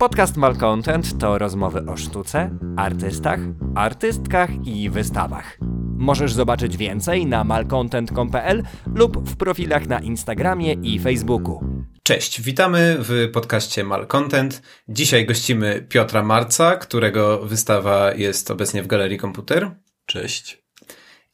Podcast 0.00 0.36
Malcontent 0.36 1.18
to 1.18 1.38
rozmowy 1.38 1.84
o 1.86 1.96
sztuce, 1.96 2.50
artystach, 2.76 3.40
artystkach 3.74 4.50
i 4.66 4.90
wystawach. 4.90 5.58
Możesz 5.96 6.32
zobaczyć 6.32 6.76
więcej 6.76 7.26
na 7.26 7.44
malcontent.pl 7.44 8.62
lub 8.94 9.28
w 9.28 9.36
profilach 9.36 9.86
na 9.86 9.98
Instagramie 9.98 10.72
i 10.72 10.98
Facebooku. 10.98 11.64
Cześć, 12.02 12.40
witamy 12.40 12.96
w 12.98 13.30
podcaście 13.32 13.84
Malcontent. 13.84 14.62
Dzisiaj 14.88 15.26
gościmy 15.26 15.86
Piotra 15.88 16.22
Marca, 16.22 16.76
którego 16.76 17.38
wystawa 17.38 18.14
jest 18.14 18.50
obecnie 18.50 18.82
w 18.82 18.86
Galerii 18.86 19.18
Komputer. 19.18 19.70
Cześć. 20.06 20.62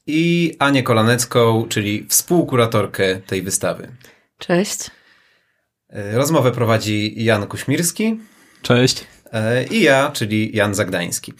I 0.06 0.52
Anię 0.58 0.82
Kolanecką, 0.82 1.66
czyli 1.68 2.06
współkuratorkę 2.08 3.16
tej 3.16 3.42
wystawy. 3.42 3.96
Cześć. 4.38 4.90
Rozmowę 6.12 6.52
prowadzi 6.52 7.24
Jan 7.24 7.46
Kuśmirski. 7.46 8.18
Cześć. 8.66 9.04
I 9.70 9.82
ja, 9.82 10.10
czyli 10.10 10.56
Jan 10.56 10.74
Zagdański. 10.74 11.32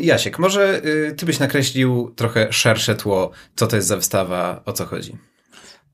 Jasiek, 0.00 0.38
może 0.38 0.82
ty 1.16 1.26
byś 1.26 1.38
nakreślił 1.38 2.12
trochę 2.16 2.52
szersze 2.52 2.94
tło, 2.94 3.30
co 3.54 3.66
to 3.66 3.76
jest 3.76 3.88
za 3.88 3.96
wystawa, 3.96 4.62
o 4.64 4.72
co 4.72 4.86
chodzi? 4.86 5.16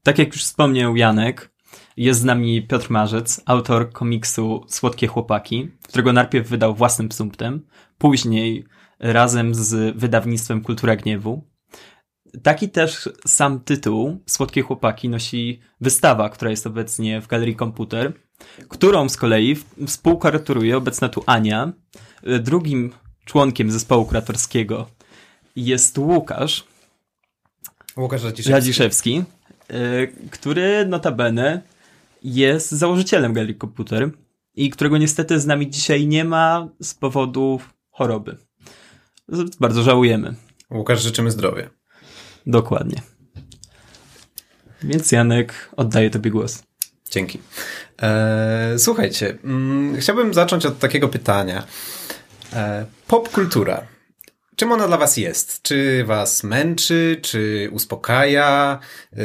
Tak 0.03 0.19
jak 0.19 0.29
już 0.29 0.45
wspomniał 0.45 0.97
Janek, 0.97 1.53
jest 1.97 2.21
z 2.21 2.25
nami 2.25 2.67
Piotr 2.67 2.91
Marzec, 2.91 3.41
autor 3.47 3.93
komiksu 3.93 4.65
Słodkie 4.69 5.07
Chłopaki, 5.07 5.71
którego 5.89 6.13
najpierw 6.13 6.49
wydał 6.49 6.75
własnym 6.75 7.13
sumptem, 7.13 7.67
później 7.99 8.65
razem 8.99 9.55
z 9.55 9.97
wydawnictwem 9.97 10.63
Kultura 10.63 10.97
Gniewu. 10.97 11.49
Taki 12.43 12.69
też 12.69 13.09
sam 13.27 13.61
tytuł 13.61 14.23
Słodkie 14.27 14.63
Chłopaki 14.63 15.09
nosi 15.09 15.61
wystawa, 15.81 16.29
która 16.29 16.51
jest 16.51 16.67
obecnie 16.67 17.21
w 17.21 17.27
Galerii 17.27 17.57
Komputer, 17.57 18.13
którą 18.69 19.09
z 19.09 19.17
kolei 19.17 19.57
współkuratoruje 19.87 20.77
obecna 20.77 21.09
tu 21.09 21.23
Ania. 21.27 21.73
Drugim 22.41 22.93
członkiem 23.25 23.71
zespołu 23.71 24.05
kuratorskiego 24.05 24.87
jest 25.57 25.99
Łukasz. 25.99 26.65
Łukasz 27.97 28.23
Radziszewski. 28.23 28.53
Radziszewski, 28.53 29.25
który 30.31 30.87
notabene 30.87 31.63
jest 32.23 32.71
założycielem 32.71 33.33
Galerii 33.33 33.55
Komputer 33.55 34.11
i 34.55 34.71
którego 34.71 34.99
niestety 34.99 35.41
z 35.41 35.47
nami 35.47 35.71
dzisiaj 35.71 36.07
nie 36.07 36.25
ma 36.25 36.69
z 36.83 36.95
powodu 36.95 37.61
choroby. 37.91 38.37
Bardzo 39.61 39.83
żałujemy. 39.83 40.35
Łukasz, 40.71 41.03
życzymy 41.03 41.31
zdrowia. 41.31 41.71
Dokładnie. 42.47 43.03
Więc 44.83 45.13
Janek, 45.13 45.71
oddaję 45.77 46.11
Tobie 46.11 46.31
głos. 46.31 46.63
Dzięki. 47.13 47.41
Eee, 48.03 48.79
słuchajcie, 48.79 49.39
mm, 49.45 49.97
chciałbym 50.01 50.35
zacząć 50.35 50.67
od 50.67 50.79
takiego 50.79 51.09
pytania. 51.09 51.67
Eee, 52.53 52.85
popkultura. 53.07 53.87
Czym 54.57 54.73
ona 54.73 54.87
dla 54.87 54.97
Was 54.97 55.17
jest? 55.17 55.63
Czy 55.63 56.05
Was 56.05 56.45
męczy, 56.45 57.19
czy 57.23 57.69
uspokaja? 57.73 58.79
Eee, 59.13 59.21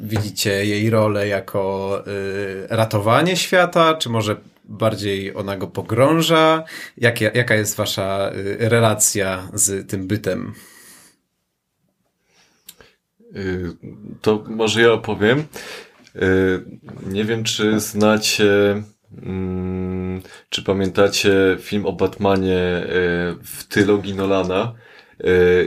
widzicie 0.00 0.66
jej 0.66 0.90
rolę 0.90 1.28
jako 1.28 2.04
ratowanie 2.68 3.36
świata, 3.36 3.94
czy 3.94 4.08
może 4.08 4.36
bardziej 4.64 5.36
ona 5.36 5.56
go 5.56 5.66
pogrąża? 5.66 6.64
Jak, 6.96 7.20
jaka 7.20 7.54
jest 7.54 7.76
Wasza 7.76 8.30
relacja 8.58 9.48
z 9.54 9.90
tym 9.90 10.06
bytem? 10.06 10.54
To 14.22 14.44
może 14.48 14.82
ja 14.82 14.92
opowiem. 14.92 15.44
Nie 17.06 17.24
wiem, 17.24 17.44
czy 17.44 17.80
znacie, 17.80 18.82
czy 20.48 20.62
pamiętacie 20.62 21.56
film 21.60 21.86
o 21.86 21.92
Batmanie 21.92 22.86
w 23.44 23.64
trylogii 23.68 24.14
Nolana. 24.14 24.74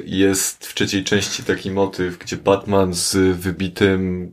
Jest 0.05 0.65
w 0.65 0.73
trzeciej 0.73 1.03
części 1.03 1.43
taki 1.43 1.71
motyw, 1.71 2.17
gdzie 2.17 2.37
Batman 2.37 2.93
z 2.93 3.37
wybitym 3.37 4.31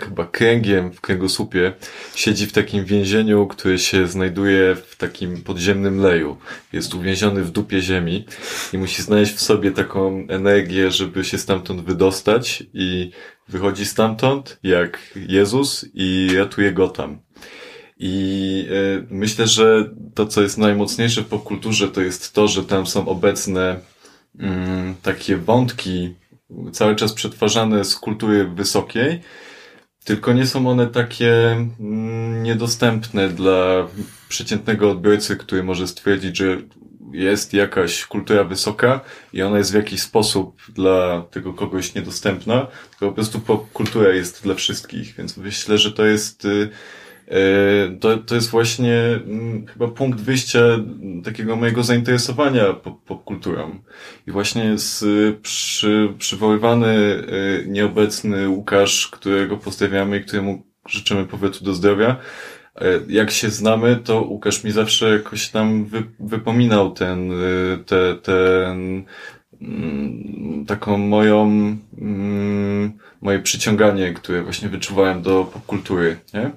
chyba 0.00 0.26
kręgiem 0.26 0.92
w 0.92 1.00
kręgosłupie 1.00 1.72
siedzi 2.14 2.46
w 2.46 2.52
takim 2.52 2.84
więzieniu, 2.84 3.46
które 3.46 3.78
się 3.78 4.06
znajduje 4.06 4.74
w 4.74 4.96
takim 4.96 5.42
podziemnym 5.42 6.00
leju. 6.00 6.36
Jest 6.72 6.94
uwięziony 6.94 7.44
w 7.44 7.50
dupie 7.50 7.80
ziemi 7.80 8.24
i 8.72 8.78
musi 8.78 9.02
znaleźć 9.02 9.34
w 9.34 9.40
sobie 9.40 9.70
taką 9.70 10.26
energię, 10.28 10.90
żeby 10.90 11.24
się 11.24 11.38
stamtąd 11.38 11.80
wydostać 11.80 12.62
i 12.74 13.10
wychodzi 13.48 13.86
stamtąd 13.86 14.58
jak 14.62 14.98
Jezus 15.28 15.86
i 15.94 16.30
ratuje 16.36 16.72
Gotham. 16.72 17.18
I 18.02 18.66
y, 18.70 19.06
myślę, 19.10 19.46
że 19.46 19.90
to, 20.14 20.26
co 20.26 20.42
jest 20.42 20.58
najmocniejsze 20.58 21.22
w 21.22 21.26
popkulturze, 21.26 21.88
to 21.88 22.00
jest 22.00 22.32
to, 22.32 22.48
że 22.48 22.64
tam 22.64 22.86
są 22.86 23.08
obecne 23.08 23.80
mm, 24.38 24.94
takie 25.02 25.36
wątki 25.36 26.14
cały 26.72 26.96
czas 26.96 27.12
przetwarzane 27.12 27.84
z 27.84 27.96
kultury 27.96 28.44
wysokiej, 28.48 29.20
tylko 30.04 30.32
nie 30.32 30.46
są 30.46 30.68
one 30.68 30.86
takie 30.86 31.50
mm, 31.80 32.42
niedostępne 32.42 33.28
dla 33.28 33.88
przeciętnego 34.28 34.90
odbiorcy, 34.90 35.36
który 35.36 35.62
może 35.62 35.88
stwierdzić, 35.88 36.36
że 36.36 36.56
jest 37.12 37.52
jakaś 37.52 38.04
kultura 38.06 38.44
wysoka 38.44 39.00
i 39.32 39.42
ona 39.42 39.58
jest 39.58 39.72
w 39.72 39.74
jakiś 39.74 40.02
sposób 40.02 40.62
dla 40.68 41.22
tego 41.30 41.54
kogoś 41.54 41.94
niedostępna, 41.94 42.66
tylko 42.90 43.06
po 43.06 43.12
prostu 43.12 43.40
popkultura 43.40 44.08
jest 44.08 44.42
dla 44.42 44.54
wszystkich, 44.54 45.14
więc 45.14 45.36
myślę, 45.36 45.78
że 45.78 45.92
to 45.92 46.04
jest 46.04 46.46
to, 48.00 48.16
to 48.16 48.34
jest 48.34 48.50
właśnie 48.50 49.20
chyba 49.72 49.88
punkt 49.88 50.20
wyjścia 50.20 50.60
takiego 51.24 51.56
mojego 51.56 51.82
zainteresowania 51.82 52.72
popkulturą. 53.06 53.78
I 54.26 54.30
właśnie 54.30 54.64
jest 54.64 55.04
przy, 55.42 56.14
przywoływany 56.18 57.22
nieobecny 57.66 58.48
Łukasz, 58.48 59.08
którego 59.08 59.56
pozdrawiamy 59.56 60.18
i 60.18 60.24
któremu 60.24 60.62
życzymy 60.88 61.24
powrotu 61.24 61.64
do 61.64 61.74
zdrowia. 61.74 62.16
Jak 63.08 63.30
się 63.30 63.50
znamy, 63.50 63.96
to 64.04 64.22
Łukasz 64.22 64.64
mi 64.64 64.70
zawsze 64.70 65.10
jakoś 65.10 65.48
tam 65.48 65.84
wy, 65.84 66.02
wypominał 66.20 66.90
ten, 66.90 67.32
te, 67.86 68.14
ten, 68.14 69.04
taką 70.66 70.98
moją, 70.98 71.76
moje 73.20 73.38
przyciąganie, 73.38 74.12
które 74.12 74.42
właśnie 74.42 74.68
wyczuwałem 74.68 75.22
do 75.22 75.44
popkultury, 75.44 76.16
nie? 76.34 76.50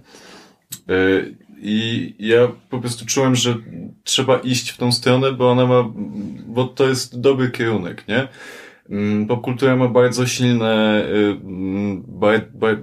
I 1.66 2.14
ja 2.20 2.48
po 2.70 2.80
prostu 2.80 3.06
czułem, 3.06 3.36
że 3.36 3.56
trzeba 4.04 4.38
iść 4.38 4.70
w 4.70 4.78
tą 4.78 4.92
stronę, 4.92 5.32
bo 5.32 5.52
ona 5.52 5.66
ma, 5.66 5.94
bo 6.48 6.66
to 6.66 6.88
jest 6.88 7.20
dobry 7.20 7.52
kierunek, 7.52 8.04
nie? 8.08 8.28
Popkultura 9.28 9.76
ma 9.76 9.88
bardzo 9.88 10.28
silne, 10.28 11.06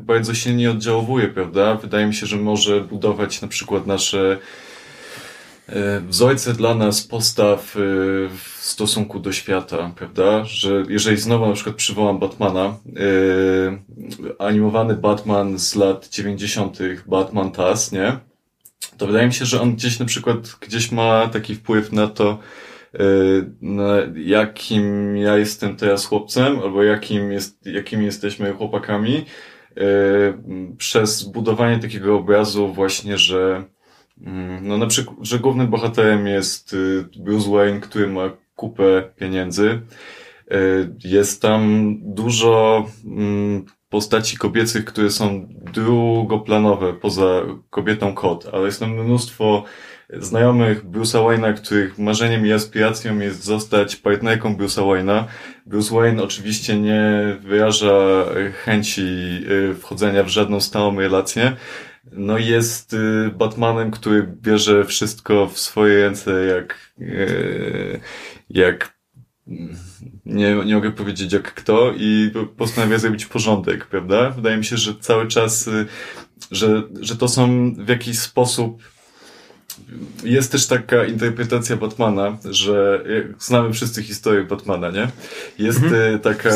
bardzo 0.00 0.34
silnie 0.34 0.70
oddziałuje, 0.70 1.28
prawda? 1.28 1.74
Wydaje 1.74 2.06
mi 2.06 2.14
się, 2.14 2.26
że 2.26 2.36
może 2.36 2.80
budować 2.80 3.42
na 3.42 3.48
przykład 3.48 3.86
nasze 3.86 4.38
wzorce 6.08 6.52
dla 6.52 6.74
nas 6.74 7.02
postaw 7.02 7.72
w 8.36 8.56
stosunku 8.58 9.20
do 9.20 9.32
świata, 9.32 9.92
prawda? 9.96 10.44
Że 10.44 10.82
jeżeli 10.88 11.16
znowu 11.16 11.46
na 11.46 11.52
przykład 11.52 11.76
przywołam 11.76 12.18
Batmana, 12.18 12.76
animowany 14.38 14.94
Batman 14.94 15.58
z 15.58 15.74
lat 15.74 16.08
90., 16.08 16.78
Batman 17.06 17.52
TAS, 17.52 17.92
nie? 17.92 18.18
To 18.96 19.06
wydaje 19.06 19.26
mi 19.26 19.32
się, 19.32 19.44
że 19.44 19.60
on 19.60 19.74
gdzieś 19.74 19.98
na 19.98 20.06
przykład, 20.06 20.56
gdzieś 20.60 20.92
ma 20.92 21.28
taki 21.28 21.54
wpływ 21.54 21.92
na 21.92 22.06
to, 22.06 22.38
na 23.62 23.94
jakim 24.16 25.16
ja 25.16 25.36
jestem 25.36 25.76
teraz 25.76 26.04
chłopcem, 26.04 26.58
albo 26.58 26.82
jakim 26.82 27.32
jest, 27.32 27.66
jakimi 27.66 28.04
jesteśmy 28.04 28.52
chłopakami, 28.52 29.24
przez 30.78 31.22
budowanie 31.22 31.78
takiego 31.78 32.16
obrazu 32.16 32.72
właśnie, 32.72 33.18
że 33.18 33.64
no 34.62 34.78
na 34.78 34.86
przykład, 34.86 35.16
że 35.22 35.38
głównym 35.38 35.68
bohaterem 35.68 36.26
jest 36.26 36.76
Bruce 37.16 37.50
Wayne, 37.50 37.80
który 37.80 38.06
ma 38.06 38.30
kupę 38.56 39.02
pieniędzy. 39.16 39.80
Jest 41.04 41.42
tam 41.42 41.94
dużo 42.00 42.86
postaci 43.88 44.36
kobiecych, 44.36 44.84
które 44.84 45.10
są 45.10 45.48
drugoplanowe 45.72 46.92
poza 46.92 47.40
kobietą 47.70 48.14
kot, 48.14 48.46
ale 48.52 48.64
jest 48.64 48.80
tam 48.80 48.90
mnóstwo 48.90 49.64
znajomych 50.18 50.84
Bruce'a 50.84 51.18
Wayne'a, 51.18 51.54
których 51.54 51.98
marzeniem 51.98 52.46
i 52.46 52.52
aspiracją 52.52 53.18
jest 53.18 53.44
zostać 53.44 53.96
partnerką 53.96 54.54
Bruce'a 54.54 54.82
Wayne'a. 54.82 55.24
Bruce 55.66 55.94
Wayne 55.94 56.22
oczywiście 56.22 56.80
nie 56.80 57.36
wyraża 57.40 58.24
chęci 58.64 59.06
wchodzenia 59.78 60.24
w 60.24 60.28
żadną 60.28 60.60
stałą 60.60 61.00
relację. 61.00 61.56
No 62.12 62.38
jest 62.38 62.96
Batmanem, 63.38 63.90
który 63.90 64.22
bierze 64.42 64.84
wszystko 64.84 65.48
w 65.48 65.58
swoje 65.58 66.02
ręce 66.02 66.46
jak, 66.46 66.92
jak 68.50 69.00
nie, 70.26 70.54
nie 70.54 70.74
mogę 70.74 70.92
powiedzieć 70.92 71.32
jak 71.32 71.54
kto 71.54 71.92
i 71.96 72.30
postanawia 72.56 72.98
zrobić 72.98 73.26
porządek, 73.26 73.86
prawda? 73.86 74.30
Wydaje 74.30 74.56
mi 74.56 74.64
się, 74.64 74.76
że 74.76 74.94
cały 75.00 75.28
czas, 75.28 75.70
że, 76.50 76.82
że 77.00 77.16
to 77.16 77.28
są 77.28 77.74
w 77.74 77.88
jakiś 77.88 78.18
sposób 78.18 78.82
jest 80.24 80.52
też 80.52 80.66
taka 80.66 81.04
interpretacja 81.04 81.76
Batmana, 81.76 82.38
że 82.50 83.04
znamy 83.38 83.72
wszyscy 83.72 84.02
historię 84.02 84.44
Batmana, 84.44 84.90
nie? 84.90 85.08
Jest 85.58 85.82
mhm. 85.82 86.20
taka, 86.20 86.50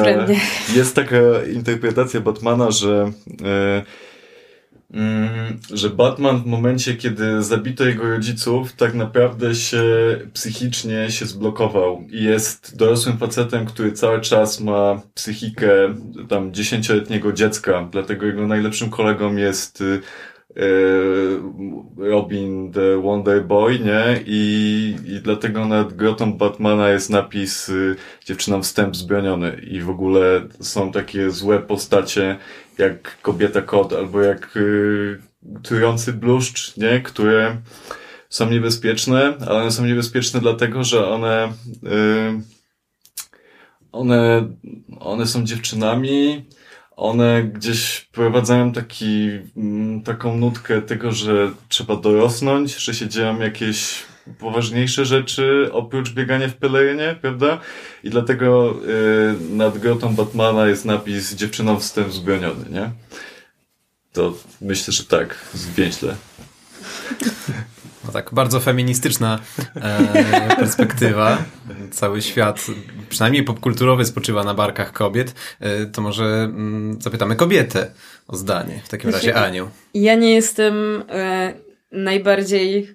jest 0.75 0.95
taka 0.95 1.17
interpretacja 1.53 2.21
Batmana, 2.21 2.71
że 2.71 3.13
e, 3.45 3.83
Mm, 3.83 3.85
że 5.73 5.91
Batman 5.91 6.43
w 6.43 6.47
momencie, 6.47 6.95
kiedy 6.95 7.43
zabito 7.43 7.85
jego 7.85 8.09
rodziców, 8.09 8.73
tak 8.73 8.95
naprawdę 8.95 9.55
się 9.55 9.83
psychicznie 10.33 11.11
się 11.11 11.27
zblokował 11.27 12.05
i 12.11 12.25
jest 12.25 12.77
dorosłym 12.77 13.19
facetem, 13.19 13.67
który 13.67 13.93
cały 13.93 14.21
czas 14.21 14.61
ma 14.61 15.03
psychikę 15.15 15.95
tam 16.29 16.53
dziesięcioletniego 16.55 17.33
dziecka, 17.33 17.89
dlatego 17.93 18.27
jego 18.27 18.47
najlepszym 18.47 18.91
kolegą 18.91 19.37
jest 19.37 19.81
y, 19.81 20.01
y, 20.57 21.41
Robin 21.97 22.73
the 22.73 23.03
Wonder 23.03 23.45
Boy, 23.45 23.79
nie? 23.79 24.21
I, 24.27 24.97
i 25.07 25.21
dlatego 25.21 25.65
nad 25.67 25.93
grotą 25.93 26.33
Batmana 26.33 26.91
jest 26.91 27.11
napis 27.11 27.69
y, 27.69 27.97
dziewczyna 28.25 28.61
wstęp 28.61 28.97
zbroniony 28.97 29.61
i 29.71 29.81
w 29.81 29.91
ogóle 29.91 30.49
są 30.61 30.93
takie 30.93 31.31
złe 31.31 31.59
postacie, 31.59 32.39
jak 32.79 33.23
kobieta 33.23 33.63
kot, 33.63 33.93
albo 33.93 34.21
jak 34.21 34.57
y, 34.57 35.19
trujący 35.63 36.13
bluszcz, 36.13 36.77
nie? 36.77 37.01
Które 37.01 37.57
są 38.29 38.51
niebezpieczne, 38.51 39.35
ale 39.47 39.61
one 39.61 39.71
są 39.71 39.85
niebezpieczne 39.85 40.41
dlatego, 40.41 40.85
że 40.85 41.09
one 41.09 41.53
y, 41.85 42.55
one, 43.95 44.49
one 45.01 45.27
są 45.27 45.45
dziewczynami, 45.45 46.45
one 46.97 47.45
gdzieś 47.45 47.95
wprowadzają 47.97 48.73
taki, 48.73 49.31
mm, 49.57 50.03
taką 50.03 50.37
nutkę 50.37 50.83
tego, 50.83 51.13
że 51.13 51.51
trzeba 51.69 51.97
dorosnąć, 51.97 52.77
że 52.77 52.95
się 52.95 53.09
dzieją 53.09 53.41
jakieś 53.41 54.03
poważniejsze 54.39 55.05
rzeczy 55.05 55.69
oprócz 55.73 56.11
biegania 56.11 56.49
w 56.49 56.55
pelerynie, 56.55 57.17
prawda? 57.21 57.61
I 58.05 58.11
dlatego 58.11 58.75
y, 59.51 59.55
nad 59.57 59.79
grotą 59.79 60.15
Batmana 60.15 60.67
jest 60.67 60.85
napis 60.85 61.35
dziewczyną 61.35 61.79
wstęp 61.79 62.13
zbroniony, 62.13 62.71
nie? 62.71 62.91
To 64.13 64.35
myślę, 64.61 64.93
że 64.93 65.05
tak, 65.05 65.39
zwięźle. 65.55 66.15
No 68.05 68.13
tak, 68.13 68.31
bardzo 68.35 68.61
feministyczna 68.61 69.39
e, 69.77 70.57
perspektywa. 70.61 71.45
Cały 71.91 72.23
świat, 72.23 72.67
przynajmniej 73.09 73.43
popkulturowy, 73.43 74.05
spoczywa 74.05 74.45
na 74.45 74.55
barkach 74.55 74.93
kobiet. 74.93 75.35
E, 75.61 75.87
to 75.87 76.03
może 76.03 76.25
mm, 76.25 77.03
zapytamy 77.03 77.37
kobietę 77.37 77.91
o 78.29 78.37
zdanie. 78.37 78.81
W 78.85 78.89
takim 78.89 79.11
razie 79.11 79.35
Aniu. 79.35 79.71
Ja 79.95 80.15
nie 80.15 80.35
jestem 80.35 81.05
e, 81.09 81.55
najbardziej 81.93 82.95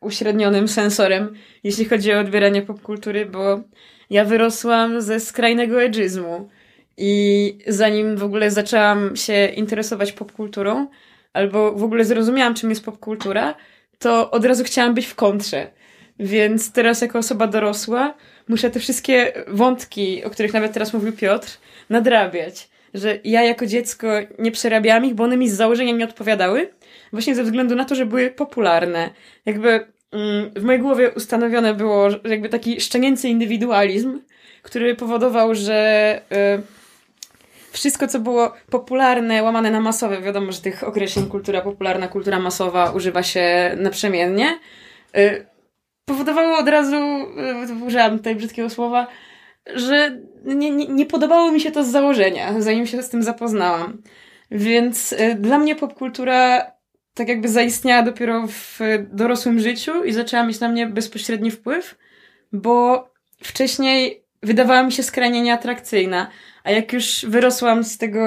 uśrednionym 0.00 0.68
sensorem, 0.68 1.34
jeśli 1.64 1.84
chodzi 1.84 2.12
o 2.12 2.20
odbieranie 2.20 2.62
popkultury, 2.62 3.26
bo 3.26 3.60
ja 4.10 4.24
wyrosłam 4.24 5.00
ze 5.02 5.20
skrajnego 5.20 5.82
edżyzmu 5.82 6.48
i 6.96 7.58
zanim 7.66 8.16
w 8.16 8.24
ogóle 8.24 8.50
zaczęłam 8.50 9.16
się 9.16 9.46
interesować 9.46 10.12
popkulturą, 10.12 10.86
albo 11.32 11.72
w 11.72 11.84
ogóle 11.84 12.04
zrozumiałam, 12.04 12.54
czym 12.54 12.70
jest 12.70 12.84
popkultura, 12.84 13.54
to 13.98 14.30
od 14.30 14.44
razu 14.44 14.64
chciałam 14.64 14.94
być 14.94 15.06
w 15.06 15.14
kontrze. 15.14 15.70
Więc 16.18 16.72
teraz, 16.72 17.00
jako 17.00 17.18
osoba 17.18 17.46
dorosła, 17.46 18.14
muszę 18.48 18.70
te 18.70 18.80
wszystkie 18.80 19.32
wątki, 19.48 20.24
o 20.24 20.30
których 20.30 20.52
nawet 20.52 20.72
teraz 20.72 20.92
mówił 20.92 21.12
Piotr, 21.12 21.58
nadrabiać. 21.90 22.68
Że 22.94 23.18
ja 23.24 23.42
jako 23.42 23.66
dziecko 23.66 24.06
nie 24.38 24.50
przerabiałam 24.50 25.04
ich, 25.04 25.14
bo 25.14 25.24
one 25.24 25.36
mi 25.36 25.48
z 25.48 25.54
założenia 25.54 25.92
nie 25.92 26.04
odpowiadały, 26.04 26.70
właśnie 27.12 27.34
ze 27.34 27.44
względu 27.44 27.74
na 27.74 27.84
to, 27.84 27.94
że 27.94 28.06
były 28.06 28.30
popularne. 28.30 29.10
Jakby 29.46 29.68
mm, 30.12 30.50
w 30.56 30.62
mojej 30.62 30.80
głowie 30.80 31.10
ustanowione 31.10 31.74
było 31.74 32.08
jakby 32.24 32.48
taki 32.48 32.80
szczenięcy 32.80 33.28
indywidualizm, 33.28 34.20
który 34.62 34.94
powodował, 34.94 35.54
że 35.54 36.20
y, 36.32 36.62
wszystko, 37.72 38.06
co 38.06 38.20
było 38.20 38.52
popularne, 38.70 39.42
łamane 39.42 39.70
na 39.70 39.80
masowe, 39.80 40.20
wiadomo, 40.20 40.52
że 40.52 40.60
tych 40.60 40.84
określeń 40.84 41.26
kultura 41.26 41.60
popularna, 41.60 42.08
kultura 42.08 42.38
masowa 42.38 42.90
używa 42.90 43.22
się 43.22 43.76
naprzemiennie, 43.76 44.58
y, 45.16 45.46
powodowało 46.04 46.58
od 46.58 46.68
razu, 46.68 46.96
y, 46.96 47.84
użyłam 47.84 48.16
tutaj 48.16 48.36
brzydkiego 48.36 48.70
słowa, 48.70 49.06
że 49.74 50.20
nie, 50.44 50.70
nie, 50.70 50.86
nie 50.86 51.06
podobało 51.06 51.52
mi 51.52 51.60
się 51.60 51.70
to 51.70 51.84
z 51.84 51.88
założenia, 51.88 52.60
zanim 52.60 52.86
się 52.86 53.02
z 53.02 53.08
tym 53.08 53.22
zapoznałam. 53.22 54.02
Więc 54.50 55.14
dla 55.36 55.58
mnie 55.58 55.76
popkultura 55.76 56.70
tak 57.20 57.28
jakby 57.28 57.48
zaistniała 57.48 58.02
dopiero 58.02 58.46
w 58.46 58.78
dorosłym 59.12 59.60
życiu 59.60 60.04
i 60.04 60.12
zaczęła 60.12 60.46
mieć 60.46 60.60
na 60.60 60.68
mnie 60.68 60.86
bezpośredni 60.86 61.50
wpływ, 61.50 61.98
bo 62.52 63.08
wcześniej 63.42 64.24
wydawała 64.42 64.82
mi 64.82 64.92
się 64.92 65.02
skrajnie 65.02 65.42
nieatrakcyjna. 65.42 66.30
A 66.64 66.70
jak 66.70 66.92
już 66.92 67.26
wyrosłam 67.28 67.84
z 67.84 67.98
tego 67.98 68.22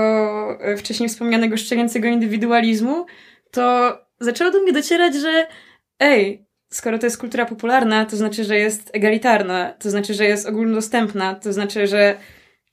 e, 0.62 0.78
wcześniej 0.78 1.10
wspomnianego 1.10 1.58
szczenięcego 1.58 2.08
indywidualizmu, 2.08 3.06
to 3.52 3.98
zaczęło 4.20 4.52
do 4.52 4.62
mnie 4.62 4.74
docierać, 4.74 5.16
że 5.16 5.48
ej, 6.00 6.46
skoro 6.70 7.00
to 7.00 7.06
jest 7.06 7.18
kultura 7.18 7.46
popularna, 7.46 8.06
to 8.06 8.18
znaczy, 8.18 8.44
że 8.44 8.58
jest 8.58 8.90
egalitarna, 8.94 9.74
to 9.80 9.90
znaczy, 9.90 10.14
że 10.14 10.26
jest 10.26 10.48
ogólnodostępna, 10.48 11.36
to 11.36 11.54
znaczy, 11.54 11.88
że 11.88 12.18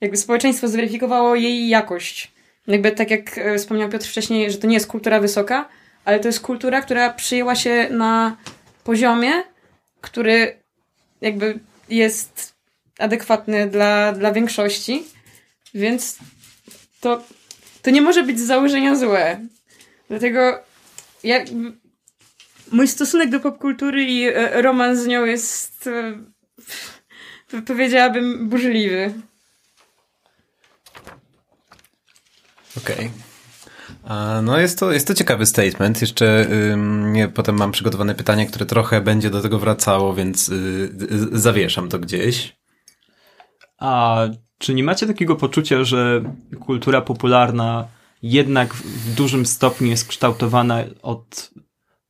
jakby 0.01 0.17
społeczeństwo 0.17 0.67
zweryfikowało 0.67 1.35
jej 1.35 1.67
jakość. 1.67 2.31
Jakby 2.67 2.91
tak 2.91 3.11
jak 3.11 3.37
e, 3.37 3.57
wspomniał 3.57 3.89
Piotr 3.89 4.05
wcześniej, 4.05 4.51
że 4.51 4.57
to 4.57 4.67
nie 4.67 4.73
jest 4.73 4.87
kultura 4.87 5.19
wysoka, 5.19 5.69
ale 6.05 6.19
to 6.19 6.27
jest 6.27 6.39
kultura, 6.39 6.81
która 6.81 7.13
przyjęła 7.13 7.55
się 7.55 7.87
na 7.91 8.37
poziomie, 8.83 9.43
który 10.01 10.59
jakby 11.21 11.59
jest 11.89 12.55
adekwatny 12.99 13.67
dla, 13.67 14.13
dla 14.13 14.31
większości, 14.31 15.03
więc 15.73 16.17
to, 16.99 17.23
to 17.81 17.91
nie 17.91 18.01
może 18.01 18.23
być 18.23 18.39
z 18.39 18.45
założenia 18.45 18.95
złe. 18.95 19.39
Dlatego 20.09 20.63
ja, 21.23 21.43
mój 22.71 22.87
stosunek 22.87 23.29
do 23.29 23.39
popkultury 23.39 24.03
i 24.03 24.27
e, 24.27 24.61
romans 24.61 24.99
z 24.99 25.07
nią 25.07 25.25
jest 25.25 25.87
e, 25.87 27.61
powiedziałabym 27.61 28.49
burzliwy. 28.49 29.13
Okej. 32.77 32.95
Okay. 32.95 33.30
No 34.43 34.57
jest 34.57 34.79
to, 34.79 34.91
jest 34.91 35.07
to 35.07 35.13
ciekawy 35.13 35.45
statement. 35.45 36.01
Jeszcze 36.01 36.47
potem 37.33 37.57
mam 37.57 37.71
przygotowane 37.71 38.15
pytanie, 38.15 38.45
które 38.45 38.65
trochę 38.65 39.01
będzie 39.01 39.29
do 39.29 39.41
tego 39.41 39.59
wracało, 39.59 40.13
więc 40.13 40.49
y, 40.49 40.53
y, 41.33 41.39
zawieszam 41.39 41.89
to 41.89 41.99
gdzieś. 41.99 42.55
A 43.77 44.21
czy 44.57 44.73
nie 44.73 44.83
macie 44.83 45.07
takiego 45.07 45.35
poczucia, 45.35 45.83
że 45.83 46.21
kultura 46.59 47.01
popularna 47.01 47.87
jednak 48.23 48.73
w 48.73 49.15
dużym 49.15 49.45
stopniu 49.45 49.87
jest 49.87 50.07
kształtowana 50.07 50.83
od, 51.01 51.51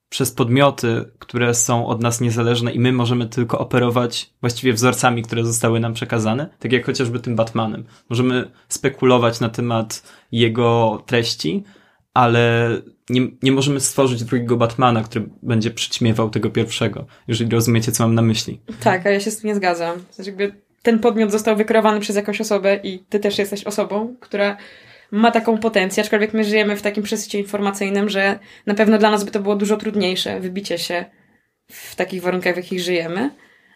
przez 0.10 0.32
podmioty, 0.32 1.12
które 1.20 1.54
są 1.54 1.88
od 1.88 2.02
nas 2.02 2.22
niezależne 2.22 2.72
i 2.72 2.80
my 2.80 2.94
możemy 2.94 3.26
tylko 3.26 3.60
operować 3.60 4.34
właściwie 4.42 4.74
wzorcami, 4.74 5.24
które 5.24 5.46
zostały 5.46 5.80
nam 5.80 5.94
przekazane, 5.94 6.50
tak 6.60 6.72
jak 6.72 6.86
chociażby 6.86 7.20
tym 7.20 7.36
Batmanem. 7.36 7.84
Możemy 8.10 8.52
spekulować 8.68 9.40
na 9.40 9.50
temat 9.50 10.04
jego 10.32 11.04
treści, 11.06 11.64
ale 12.14 12.70
nie, 13.10 13.28
nie 13.44 13.52
możemy 13.52 13.80
stworzyć 13.80 14.24
drugiego 14.24 14.58
Batmana, 14.58 15.04
który 15.04 15.30
będzie 15.44 15.72
przyćmiewał 15.72 16.30
tego 16.30 16.50
pierwszego, 16.50 17.06
jeżeli 17.28 17.52
rozumiecie, 17.52 17.92
co 17.92 18.04
mam 18.04 18.16
na 18.16 18.22
myśli. 18.22 18.62
Tak, 18.84 19.06
a 19.06 19.10
ja 19.10 19.20
się 19.20 19.32
z 19.32 19.38
tym 19.38 19.48
nie 19.48 19.56
zgadzam. 19.56 20.04
Znaczy 20.12 20.30
jakby 20.30 20.56
ten 20.82 21.00
podmiot 21.00 21.32
został 21.32 21.56
wykreowany 21.56 22.00
przez 22.00 22.16
jakąś 22.16 22.42
osobę 22.42 22.80
i 22.84 23.00
ty 23.00 23.20
też 23.20 23.38
jesteś 23.38 23.64
osobą, 23.64 24.16
która 24.20 24.58
ma 25.12 25.32
taką 25.32 25.58
potencję, 25.58 26.04
aczkolwiek 26.04 26.34
my 26.34 26.44
żyjemy 26.44 26.76
w 26.76 26.82
takim 26.82 27.04
przesycie 27.04 27.40
informacyjnym, 27.40 28.10
że 28.10 28.40
na 28.66 28.74
pewno 28.74 28.98
dla 28.98 29.12
nas 29.12 29.24
by 29.24 29.32
to 29.32 29.40
było 29.40 29.56
dużo 29.56 29.78
trudniejsze, 29.78 30.40
wybicie 30.40 30.78
się 30.78 31.06
w 31.72 31.96
takich 31.96 32.22
warunkach, 32.22 32.54
w 32.54 32.58
jakich 32.58 32.80
żyjemy, 32.80 33.30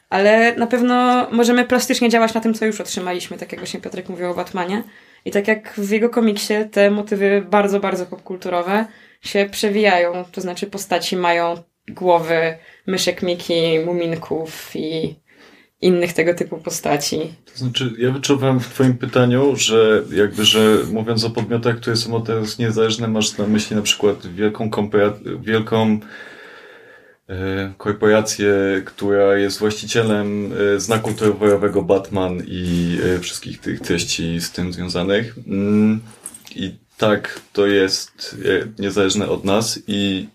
ale 0.09 0.55
na 0.55 0.67
pewno 0.67 1.27
możemy 1.31 1.65
plastycznie 1.65 2.09
działać 2.09 2.33
na 2.33 2.41
tym, 2.41 2.53
co 2.53 2.65
już 2.65 2.81
otrzymaliśmy, 2.81 3.37
tak 3.37 3.51
jak 3.51 3.61
właśnie 3.61 3.81
Piotrek 3.81 4.09
mówił 4.09 4.31
o 4.31 4.33
Batmanie. 4.33 4.83
I 5.25 5.32
tak 5.32 5.48
jak 5.48 5.74
w 5.74 5.91
jego 5.91 6.10
komiksie 6.10 6.53
te 6.72 6.91
motywy 6.91 7.46
bardzo, 7.50 7.79
bardzo 7.79 8.05
popkulturowe 8.05 8.86
się 9.22 9.50
przewijają, 9.51 10.25
to 10.32 10.41
znaczy 10.41 10.67
postaci 10.67 11.17
mają 11.17 11.55
głowy 11.88 12.58
myszek 12.88 13.24
Miki, 13.24 13.79
muminków 13.86 14.75
i 14.75 15.15
innych 15.82 16.13
tego 16.13 16.34
typu 16.34 16.58
postaci. 16.58 17.34
To 17.53 17.58
znaczy, 17.58 17.94
ja 17.98 18.12
wyczuwam 18.12 18.60
w 18.60 18.67
twoim 18.67 18.98
pytaniu, 18.98 19.55
że 19.55 20.03
jakby, 20.12 20.46
że 20.46 20.77
mówiąc 20.91 21.24
o 21.24 21.29
podmiotach, 21.29 21.77
które 21.77 21.96
są 21.96 22.15
od 22.15 22.25
teraz 22.25 22.60
niezależne, 22.60 23.08
masz 23.08 23.38
na 23.38 23.48
myśli 23.48 23.75
na 23.75 23.82
przykład 23.82 24.27
wielką, 24.27 24.70
wielką 25.39 26.00
korporację, 27.77 28.53
która 28.86 29.38
jest 29.38 29.60
właścicielem 29.60 30.53
e, 30.75 30.79
znaku 30.79 31.13
towarowego 31.13 31.82
Batman 31.82 32.44
i 32.48 32.98
e, 33.03 33.20
wszystkich 33.20 33.60
tych 33.60 33.79
treści 33.79 34.41
z 34.41 34.51
tym 34.51 34.74
związanych. 34.74 35.36
Mm, 35.48 36.01
I 36.55 36.75
tak, 36.98 37.41
to 37.53 37.67
jest 37.67 38.38
e, 38.46 38.82
niezależne 38.82 39.29
od 39.29 39.46
nas 39.46 39.79
i 39.88 40.27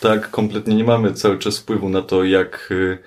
tak 0.00 0.30
kompletnie 0.30 0.74
nie 0.74 0.84
mamy 0.84 1.12
cały 1.12 1.38
czas 1.38 1.58
wpływu 1.58 1.88
na 1.88 2.02
to, 2.02 2.24
jak, 2.24 2.72
e, 2.72 2.98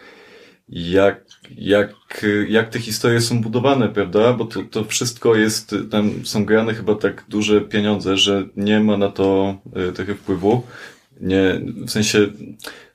jak, 0.70 1.26
jak, 1.58 1.94
e, 2.24 2.48
jak 2.50 2.70
te 2.70 2.80
historie 2.80 3.22
są 3.22 3.42
budowane, 3.42 3.90
prawda? 3.90 4.34
Bo 4.34 4.46
to, 4.46 4.64
to 4.64 4.86
wszystko 4.86 5.36
jest, 5.36 5.76
tam 5.92 6.26
są 6.26 6.46
grane 6.46 6.74
chyba 6.74 6.96
tak 6.96 7.24
duże 7.30 7.62
pieniądze, 7.62 8.18
że 8.18 8.46
nie 8.56 8.80
ma 8.80 8.98
na 8.98 9.10
to 9.10 9.58
trochę 9.96 10.16
wpływu. 10.16 10.64
Nie, 11.22 11.62
w 11.86 11.92
sensie, 11.92 12.28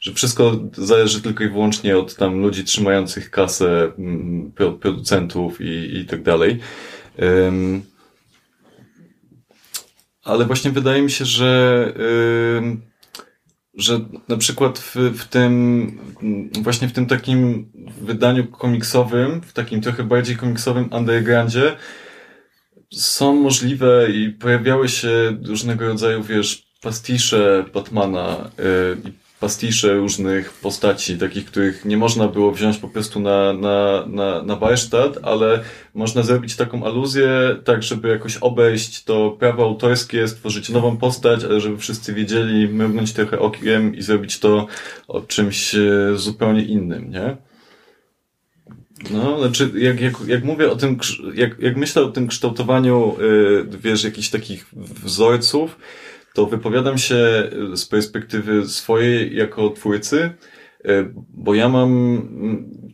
że 0.00 0.14
wszystko 0.14 0.60
zależy 0.72 1.22
tylko 1.22 1.44
i 1.44 1.48
wyłącznie 1.48 1.98
od 1.98 2.16
tam 2.16 2.40
ludzi 2.40 2.64
trzymających 2.64 3.30
kasę, 3.30 3.92
mm, 3.98 4.52
producentów 4.80 5.60
i, 5.60 5.98
i 5.98 6.06
tak 6.06 6.22
dalej. 6.22 6.58
Um, 7.18 7.82
ale 10.24 10.44
właśnie 10.44 10.70
wydaje 10.70 11.02
mi 11.02 11.10
się, 11.10 11.24
że, 11.24 11.92
yy, 12.62 12.76
że 13.74 14.00
na 14.28 14.36
przykład 14.36 14.78
w, 14.78 14.96
w 14.96 15.28
tym, 15.28 15.98
właśnie 16.62 16.88
w 16.88 16.92
tym 16.92 17.06
takim 17.06 17.72
wydaniu 18.00 18.46
komiksowym, 18.46 19.40
w 19.40 19.52
takim 19.52 19.80
trochę 19.80 20.04
bardziej 20.04 20.36
komiksowym 20.36 20.92
undergroundzie, 20.92 21.76
są 22.92 23.34
możliwe 23.34 24.10
i 24.10 24.30
pojawiały 24.30 24.88
się 24.88 25.38
różnego 25.46 25.88
rodzaju, 25.88 26.22
wiesz, 26.22 26.71
pastisze 26.82 27.64
Batmana 27.74 28.50
yy, 28.58 29.12
pastisze 29.40 29.94
różnych 29.94 30.52
postaci, 30.52 31.18
takich, 31.18 31.44
których 31.44 31.84
nie 31.84 31.96
można 31.96 32.28
było 32.28 32.52
wziąć 32.52 32.78
po 32.78 32.88
prostu 32.88 33.20
na, 33.20 33.52
na, 33.52 34.06
na, 34.06 34.42
na 34.42 34.56
warsztat, 34.56 35.18
ale 35.22 35.64
można 35.94 36.22
zrobić 36.22 36.56
taką 36.56 36.84
aluzję, 36.84 37.28
tak, 37.64 37.82
żeby 37.82 38.08
jakoś 38.08 38.36
obejść 38.36 39.04
to 39.04 39.30
prawo 39.30 39.64
autorskie, 39.64 40.28
stworzyć 40.28 40.68
nową 40.68 40.96
postać, 40.96 41.44
ale 41.44 41.60
żeby 41.60 41.78
wszyscy 41.78 42.14
wiedzieli, 42.14 42.68
mrgnąć 42.68 43.12
trochę 43.12 43.38
okiem 43.38 43.94
i 43.94 44.02
zrobić 44.02 44.38
to 44.38 44.66
o 45.08 45.20
czymś 45.20 45.74
e, 45.74 45.80
zupełnie 46.14 46.62
innym, 46.62 47.10
nie? 47.10 47.36
No, 49.10 49.38
znaczy, 49.38 49.70
jak, 49.74 50.00
jak, 50.00 50.14
jak 50.26 50.44
mówię 50.44 50.70
o 50.70 50.76
tym, 50.76 50.98
jak, 51.34 51.58
jak 51.58 51.76
myślę 51.76 52.02
o 52.02 52.08
tym 52.08 52.26
kształtowaniu, 52.26 53.16
yy, 53.20 53.78
wiesz, 53.78 54.04
jakichś 54.04 54.28
takich 54.28 54.66
wzorców, 55.04 55.76
to 56.34 56.46
wypowiadam 56.46 56.98
się 56.98 57.16
e, 57.72 57.76
z 57.76 57.86
perspektywy 57.86 58.68
swojej 58.68 59.36
jako 59.36 59.70
twórcy, 59.70 60.30
e, 60.84 61.12
bo 61.28 61.54
ja 61.54 61.68
mam 61.68 62.22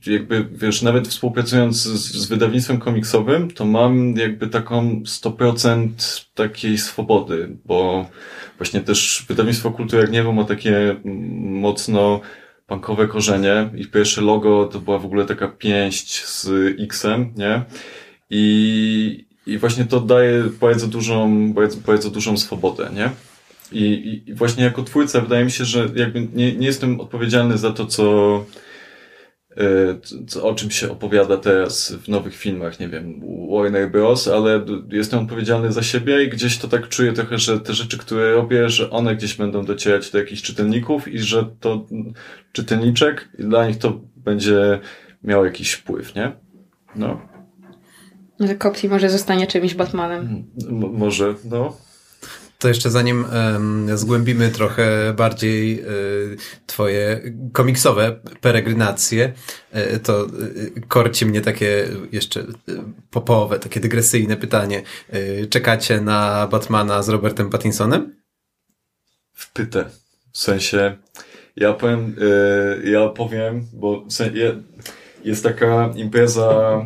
jakby, 0.06 0.48
wiesz, 0.52 0.82
nawet 0.82 1.08
współpracując 1.08 1.76
z, 1.76 2.16
z 2.16 2.26
wydawnictwem 2.26 2.78
komiksowym, 2.78 3.50
to 3.50 3.64
mam 3.64 4.16
jakby 4.16 4.48
taką 4.48 5.02
100% 5.04 5.88
takiej 6.34 6.78
swobody, 6.78 7.56
bo 7.64 8.06
właśnie 8.58 8.80
też 8.80 9.24
wydawnictwo 9.28 9.70
Kultury 9.70 10.08
Gniewu 10.08 10.32
ma 10.32 10.44
takie 10.44 10.96
mocno 11.40 12.20
punkowe 12.66 13.08
korzenie 13.08 13.70
i 13.76 13.86
pierwsze 13.86 14.20
logo 14.20 14.66
to 14.66 14.80
była 14.80 14.98
w 14.98 15.04
ogóle 15.04 15.24
taka 15.24 15.48
pięść 15.48 16.24
z 16.24 16.48
X-em, 16.80 17.32
nie? 17.36 17.64
I, 18.30 19.26
i 19.46 19.58
właśnie 19.58 19.84
to 19.84 20.00
daje 20.00 20.44
bardzo 20.60 20.86
dużą, 20.86 21.52
bardzo, 21.52 21.76
bardzo 21.86 22.10
dużą 22.10 22.36
swobodę, 22.36 22.90
nie? 22.94 23.10
I, 23.72 24.22
I, 24.26 24.34
właśnie 24.34 24.64
jako 24.64 24.82
twórca 24.82 25.20
wydaje 25.20 25.44
mi 25.44 25.50
się, 25.50 25.64
że 25.64 25.88
jakby 25.94 26.28
nie, 26.34 26.56
nie 26.56 26.66
jestem 26.66 27.00
odpowiedzialny 27.00 27.58
za 27.58 27.72
to, 27.72 27.86
co, 27.86 28.44
e, 29.56 29.64
co, 30.26 30.48
o 30.48 30.54
czym 30.54 30.70
się 30.70 30.90
opowiada 30.90 31.36
teraz 31.36 31.92
w 31.92 32.08
nowych 32.08 32.36
filmach, 32.36 32.80
nie 32.80 32.88
wiem, 32.88 33.20
Warner 33.50 33.90
Bros., 33.90 34.28
ale 34.28 34.64
jestem 34.92 35.20
odpowiedzialny 35.20 35.72
za 35.72 35.82
siebie 35.82 36.24
i 36.24 36.28
gdzieś 36.28 36.58
to 36.58 36.68
tak 36.68 36.88
czuję 36.88 37.12
trochę, 37.12 37.38
że 37.38 37.60
te 37.60 37.74
rzeczy, 37.74 37.98
które 37.98 38.32
robię, 38.32 38.68
że 38.68 38.90
one 38.90 39.16
gdzieś 39.16 39.34
będą 39.34 39.64
docierać 39.64 40.10
do 40.10 40.18
jakichś 40.18 40.42
czytelników 40.42 41.08
i 41.08 41.18
że 41.18 41.44
to 41.60 41.86
czytelniczek 42.52 43.28
dla 43.38 43.68
nich 43.68 43.78
to 43.78 44.00
będzie 44.16 44.80
miało 45.24 45.44
jakiś 45.44 45.72
wpływ, 45.72 46.14
nie? 46.14 46.32
No. 46.96 47.20
Że 48.40 48.54
Kopti 48.54 48.88
może 48.88 49.10
zostanie 49.10 49.46
czymś 49.46 49.74
Batmanem. 49.74 50.44
M 50.68 50.92
może, 50.92 51.34
no. 51.44 51.87
To 52.58 52.68
jeszcze 52.68 52.90
zanim 52.90 53.24
um, 53.24 53.98
zgłębimy 53.98 54.50
trochę 54.50 55.14
bardziej 55.16 55.80
y, 55.80 56.36
twoje 56.66 57.20
komiksowe 57.52 58.20
peregrinacje, 58.40 59.32
y, 59.94 60.00
to 60.00 60.26
y, 60.26 60.80
korci 60.88 61.26
mnie 61.26 61.40
takie 61.40 61.88
jeszcze 62.12 62.44
popowe, 63.10 63.58
takie 63.58 63.80
dygresyjne 63.80 64.36
pytanie. 64.36 64.82
czekacie 65.50 66.00
na 66.00 66.48
Batmana 66.50 67.02
z 67.02 67.08
Robertem 67.08 67.50
Pattinsonem? 67.50 68.16
Wpytę. 69.32 69.84
W 70.32 70.38
sensie, 70.38 70.96
ja 71.56 71.72
powiem, 71.72 72.16
ja 72.84 73.08
powiem, 73.08 73.66
bo 73.72 74.04
w 74.04 74.12
sensie, 74.12 74.62
jest 75.24 75.44
taka 75.44 75.92
impreza 75.96 76.80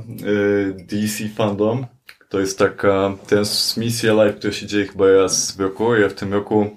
DC 0.89 1.29
Fandom, 1.37 1.87
to 2.33 2.41
jest 2.41 2.59
taka 2.59 3.17
transmisja 3.27 4.15
live, 4.15 4.37
która 4.37 4.53
się 4.53 4.67
dzieje 4.67 4.87
chyba 4.87 5.11
raz 5.11 5.57
w 5.57 5.61
roku. 5.61 5.95
Ja 5.95 6.09
w 6.09 6.15
tym 6.15 6.33
roku 6.33 6.77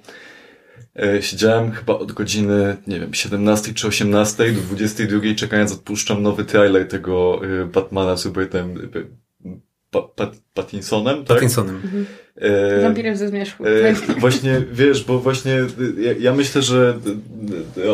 e, 1.00 1.22
siedziałem 1.22 1.72
chyba 1.72 1.94
od 1.94 2.12
godziny, 2.12 2.78
nie 2.88 3.00
wiem, 3.00 3.14
17 3.14 3.74
czy 3.74 3.88
18 3.88 4.52
do 4.52 4.62
22 4.62 5.20
czekając 5.36 5.72
odpuszczam 5.72 6.24
nowy 6.24 6.46
trailer 6.46 6.88
tego 6.88 7.42
e, 7.62 7.66
Batmana 7.66 8.18
z 8.18 8.26
Robertem 8.26 8.92
e, 8.96 9.50
pa, 9.92 10.02
pa, 10.02 10.32
Pattinsonem, 10.54 11.18
tak? 11.18 11.28
Pattinsonem. 11.28 11.76
Mhm. 11.76 12.06
E, 12.36 12.82
Wampirem 12.82 13.16
ze 13.16 13.28
zmierzchu. 13.28 13.66
E, 13.66 13.94
właśnie, 14.20 14.62
wiesz, 14.72 15.04
bo 15.04 15.20
właśnie 15.20 15.58
ja, 16.00 16.12
ja, 16.20 16.34
myślę, 16.34 16.62
że 16.62 17.00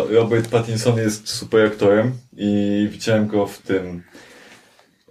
Robert 0.10 0.48
Pattinson 0.48 0.98
jest 0.98 1.30
super 1.30 1.66
aktorem 1.66 2.12
i 2.38 2.88
widziałem 2.92 3.28
go 3.28 3.48
w 3.48 3.58
tym 3.58 4.04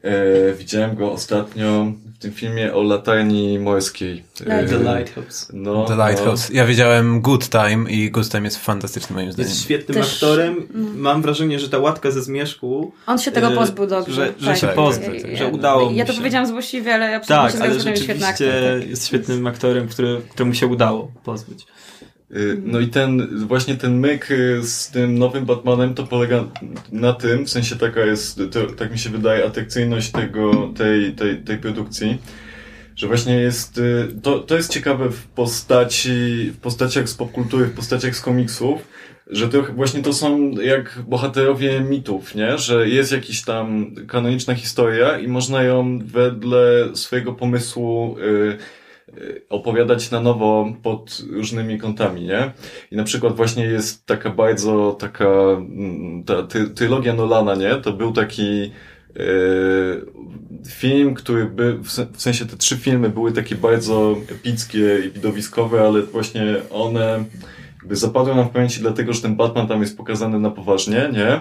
e, 0.03 0.55
widziałem 0.55 0.97
go 0.97 1.13
ostatnio 1.13 1.93
tym 2.21 2.33
filmie 2.33 2.75
o 2.75 2.83
latarni 2.83 3.59
morskiej. 3.59 4.25
The 4.45 4.79
Lighthouse. 4.79 5.49
No, 5.53 5.85
The 5.85 5.97
Lighthouse. 5.97 6.51
No. 6.51 6.57
Ja 6.57 6.67
widziałem 6.67 7.21
Good 7.21 7.49
Time 7.49 7.91
i 7.91 8.11
Good 8.11 8.29
Time 8.31 8.45
jest 8.45 8.57
fantastyczny 8.57 9.17
moim 9.17 9.33
zdaniem. 9.33 9.49
Jest 9.51 9.63
świetnym 9.63 9.95
Też... 9.95 10.15
aktorem. 10.15 10.69
Mam 10.97 11.23
wrażenie, 11.23 11.59
że 11.59 11.69
ta 11.69 11.79
łatka 11.79 12.11
ze 12.11 12.23
zmierzchu... 12.23 12.93
On 13.07 13.19
się 13.19 13.31
tego 13.31 13.53
e, 13.53 13.55
pozbył 13.55 13.87
dobrze. 13.87 14.13
Że, 14.13 14.33
że 14.39 14.47
tak, 14.47 14.57
się 14.57 14.67
tak, 14.67 14.77
pozbył, 14.77 15.13
tak, 15.13 15.23
tak, 15.23 15.37
że 15.37 15.49
udało 15.49 15.91
mu 15.91 15.97
Ja 15.97 16.05
to 16.05 16.13
się. 16.13 16.19
powiedziałam 16.19 16.47
złośliwie, 16.47 16.95
ale 16.95 17.11
ja 17.11 17.21
tak, 17.21 17.55
ale 17.61 17.81
że 17.81 17.91
jest 17.91 18.05
świetny 18.05 18.27
aktor. 18.27 18.49
Tak. 18.81 18.89
jest 18.91 19.07
świetnym 19.07 19.47
aktorem, 19.47 19.89
który, 19.89 20.21
któremu 20.31 20.55
się 20.55 20.67
udało 20.67 21.11
pozbyć. 21.25 21.67
Y, 22.37 22.63
no 22.65 22.81
i 22.81 22.89
ten, 22.89 23.39
właśnie 23.47 23.75
ten 23.75 23.99
myk 23.99 24.31
y, 24.31 24.63
z 24.63 24.91
tym 24.91 25.19
nowym 25.19 25.45
Batmanem 25.45 25.95
to 25.95 26.05
polega 26.05 26.45
na 26.93 27.13
tym, 27.13 27.47
w 27.47 27.51
sensie 27.51 27.77
taka 27.77 28.01
jest, 28.01 28.41
to, 28.51 28.67
tak 28.67 28.93
mi 28.93 28.99
się 28.99 29.11
wydaje, 29.11 29.45
atrakcyjność 29.45 30.11
tego, 30.11 30.73
tej, 30.77 31.13
tej, 31.13 31.37
tej 31.37 31.59
produkcji, 31.59 32.19
że 32.97 33.07
właśnie 33.07 33.35
jest, 33.35 33.79
y, 33.79 34.09
to, 34.23 34.39
to 34.39 34.57
jest 34.57 34.73
ciekawe 34.73 35.11
w 35.11 35.27
postaci, 35.27 36.51
w 36.51 36.57
postaciach 36.57 37.09
z 37.09 37.15
popkultury, 37.15 37.65
w 37.65 37.75
postaciach 37.75 38.17
z 38.17 38.21
komiksów, 38.21 38.89
że 39.31 39.49
to 39.49 39.63
właśnie 39.63 40.03
to 40.03 40.13
są 40.13 40.51
jak 40.51 40.99
bohaterowie 41.09 41.81
mitów, 41.81 42.35
nie? 42.35 42.59
Że 42.59 42.89
jest 42.89 43.13
jakiś 43.13 43.43
tam 43.43 43.95
kanoniczna 44.07 44.55
historia 44.55 45.19
i 45.19 45.29
można 45.29 45.63
ją 45.63 45.99
wedle 46.05 46.89
swojego 46.95 47.33
pomysłu 47.33 48.17
yy, 48.19 48.59
opowiadać 49.49 50.11
na 50.11 50.21
nowo 50.21 50.73
pod 50.83 51.23
różnymi 51.31 51.79
kątami, 51.79 52.23
nie? 52.23 52.53
I 52.91 52.97
na 52.97 53.05
przykład 53.05 53.37
właśnie 53.37 53.65
jest 53.65 54.07
taka 54.07 54.31
bardzo 54.31 54.97
taka, 55.01 55.25
mm, 55.25 56.25
ta 56.25 56.43
trylogia 56.75 57.15
Nolana, 57.15 57.55
nie? 57.55 57.75
To 57.75 57.93
był 57.93 58.13
taki 58.13 58.61
yy, 59.15 60.07
film, 60.69 61.15
który 61.15 61.45
by, 61.45 61.79
w 62.13 62.23
sensie 62.23 62.47
te 62.47 62.57
trzy 62.57 62.77
filmy 62.77 63.09
były 63.09 63.33
takie 63.33 63.55
bardzo 63.55 64.17
epickie 64.33 64.99
i 65.07 65.11
widowiskowe, 65.11 65.81
ale 65.81 66.03
właśnie 66.03 66.57
one 66.71 67.25
jakby 67.91 67.97
zapadły 67.97 68.35
nam 68.35 68.49
w 68.49 68.51
pamięci 68.51 68.81
dlatego, 68.81 69.13
że 69.13 69.23
ten 69.23 69.37
Batman 69.37 69.69
tam 69.69 69.81
jest 69.81 69.97
pokazany 69.97 70.39
na 70.39 70.51
poważnie, 70.51 71.11
nie? 71.13 71.41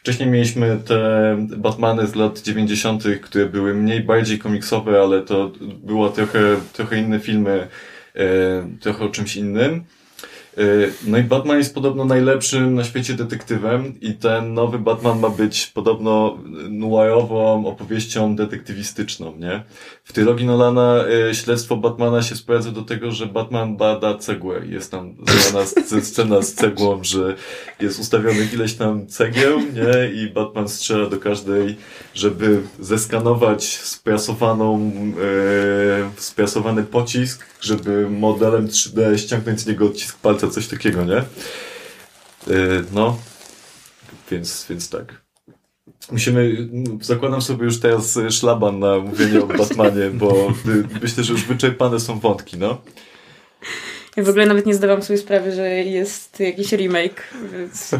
Wcześniej 0.00 0.28
mieliśmy 0.28 0.78
te 0.86 1.36
Batmany 1.56 2.06
z 2.06 2.14
lat 2.14 2.40
90., 2.40 3.04
które 3.22 3.46
były 3.46 3.74
mniej, 3.74 4.00
bardziej 4.00 4.38
komiksowe, 4.38 5.00
ale 5.00 5.22
to 5.22 5.52
było 5.60 6.08
trochę, 6.08 6.40
trochę 6.72 6.98
inne 6.98 7.20
filmy, 7.20 7.68
e, 8.16 8.26
trochę 8.80 9.04
o 9.04 9.08
czymś 9.08 9.36
innym. 9.36 9.84
Y, 10.58 10.92
No 11.06 11.18
i 11.18 11.22
Batman 11.22 11.58
jest 11.58 11.74
podobno 11.74 12.04
najlepszym 12.04 12.74
na 12.74 12.84
świecie 12.84 13.14
detektywem 13.14 14.00
i 14.00 14.14
ten 14.14 14.54
nowy 14.54 14.78
Batman 14.78 15.20
ma 15.20 15.28
być 15.28 15.66
podobno 15.66 16.38
noirową 16.68 17.66
opowieścią 17.66 18.36
detektywistyczną, 18.36 19.36
nie? 19.36 19.62
W 20.04 20.12
trylogii 20.12 20.46
Nolana 20.46 21.04
y, 21.30 21.34
śledztwo 21.34 21.76
Batmana 21.76 22.22
się 22.22 22.36
sprowadza 22.36 22.70
do 22.70 22.82
tego, 22.82 23.12
że 23.12 23.26
Batman 23.26 23.76
bada 23.76 24.18
cegłę. 24.18 24.66
Jest 24.66 24.90
tam 24.90 25.14
scena 26.02 26.42
z 26.42 26.54
cegłą, 26.54 27.04
że 27.04 27.36
jest 27.80 28.00
ustawionych 28.00 28.52
ileś 28.52 28.74
tam 28.74 29.06
cegieł, 29.06 29.60
nie? 29.60 30.22
I 30.22 30.30
Batman 30.30 30.68
strzela 30.68 31.06
do 31.06 31.16
każdej, 31.16 31.76
żeby 32.14 32.60
zeskanować 32.80 33.64
sprasowaną, 33.64 34.92
e, 36.16 36.20
sprasowany 36.20 36.82
pocisk, 36.82 37.46
żeby 37.60 38.10
modelem 38.10 38.68
3D 38.68 39.18
ściągnąć 39.18 39.60
z 39.60 39.66
niego 39.66 39.86
odcisk 39.86 40.18
palca, 40.18 40.39
coś 40.48 40.68
takiego, 40.68 41.04
nie? 41.04 41.16
E, 41.16 41.24
no, 42.92 43.18
więc, 44.30 44.66
więc 44.70 44.90
tak. 44.90 45.22
Musimy, 46.12 46.68
zakładam 47.00 47.42
sobie 47.42 47.64
już 47.64 47.80
teraz 47.80 48.18
szlaban 48.30 48.78
na 48.78 48.98
mówienie 48.98 49.42
o 49.42 49.46
Batmanie, 49.46 50.10
bo 50.10 50.52
myślę, 51.02 51.24
że 51.24 51.32
już 51.32 51.44
wyczerpane 51.44 52.00
są 52.00 52.20
wątki, 52.20 52.58
no. 52.58 52.80
Ja 54.16 54.22
w 54.22 54.28
ogóle 54.28 54.46
nawet 54.46 54.66
nie 54.66 54.74
zdawałam 54.74 55.02
sobie 55.02 55.18
sprawy, 55.18 55.52
że 55.52 55.68
jest 55.68 56.40
jakiś 56.40 56.72
remake, 56.72 57.34
więc... 57.52 57.90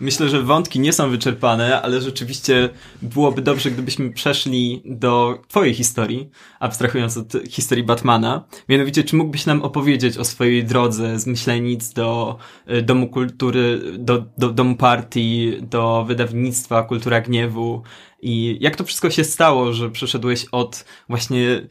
Myślę, 0.00 0.28
że 0.28 0.42
wątki 0.42 0.80
nie 0.80 0.92
są 0.92 1.10
wyczerpane, 1.10 1.82
ale 1.82 2.00
rzeczywiście 2.00 2.68
byłoby 3.02 3.42
dobrze, 3.42 3.70
gdybyśmy 3.70 4.12
przeszli 4.12 4.82
do 4.84 5.42
twojej 5.48 5.74
historii, 5.74 6.30
abstrahując 6.60 7.16
od 7.16 7.32
historii 7.50 7.84
Batmana. 7.84 8.44
Mianowicie, 8.68 9.04
czy 9.04 9.16
mógłbyś 9.16 9.46
nam 9.46 9.62
opowiedzieć 9.62 10.18
o 10.18 10.24
swojej 10.24 10.64
drodze 10.64 11.18
z 11.18 11.26
Myślenic 11.26 11.92
do 11.92 12.38
y, 12.70 12.82
Domu 12.82 13.08
Kultury, 13.08 13.80
do, 13.98 14.24
do 14.38 14.50
Domu 14.50 14.76
Partii, 14.76 15.52
do 15.62 16.04
wydawnictwa 16.08 16.82
Kultura 16.82 17.20
Gniewu 17.20 17.82
i 18.22 18.58
jak 18.60 18.76
to 18.76 18.84
wszystko 18.84 19.10
się 19.10 19.24
stało, 19.24 19.72
że 19.72 19.90
przeszedłeś 19.90 20.46
od 20.52 20.84
właśnie 21.08 21.38
y, 21.48 21.66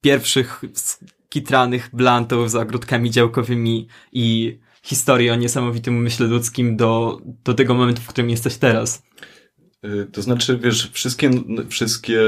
pierwszych 0.00 0.62
kitranych 1.28 1.90
blantów 1.92 2.50
z 2.50 2.54
ogródkami 2.54 3.10
działkowymi 3.10 3.88
i 4.12 4.58
historii 4.82 5.30
o 5.30 5.34
niesamowitym 5.34 5.96
umyśle 5.96 6.26
ludzkim 6.26 6.76
do, 6.76 7.20
do 7.44 7.54
tego 7.54 7.74
momentu, 7.74 8.02
w 8.02 8.06
którym 8.06 8.30
jesteś 8.30 8.56
teraz. 8.56 9.02
Y, 9.84 10.06
To 10.12 10.22
znaczy, 10.22 10.58
wiesz, 10.58 10.90
wszystkie, 10.92 11.30
wszystkie 11.68 12.20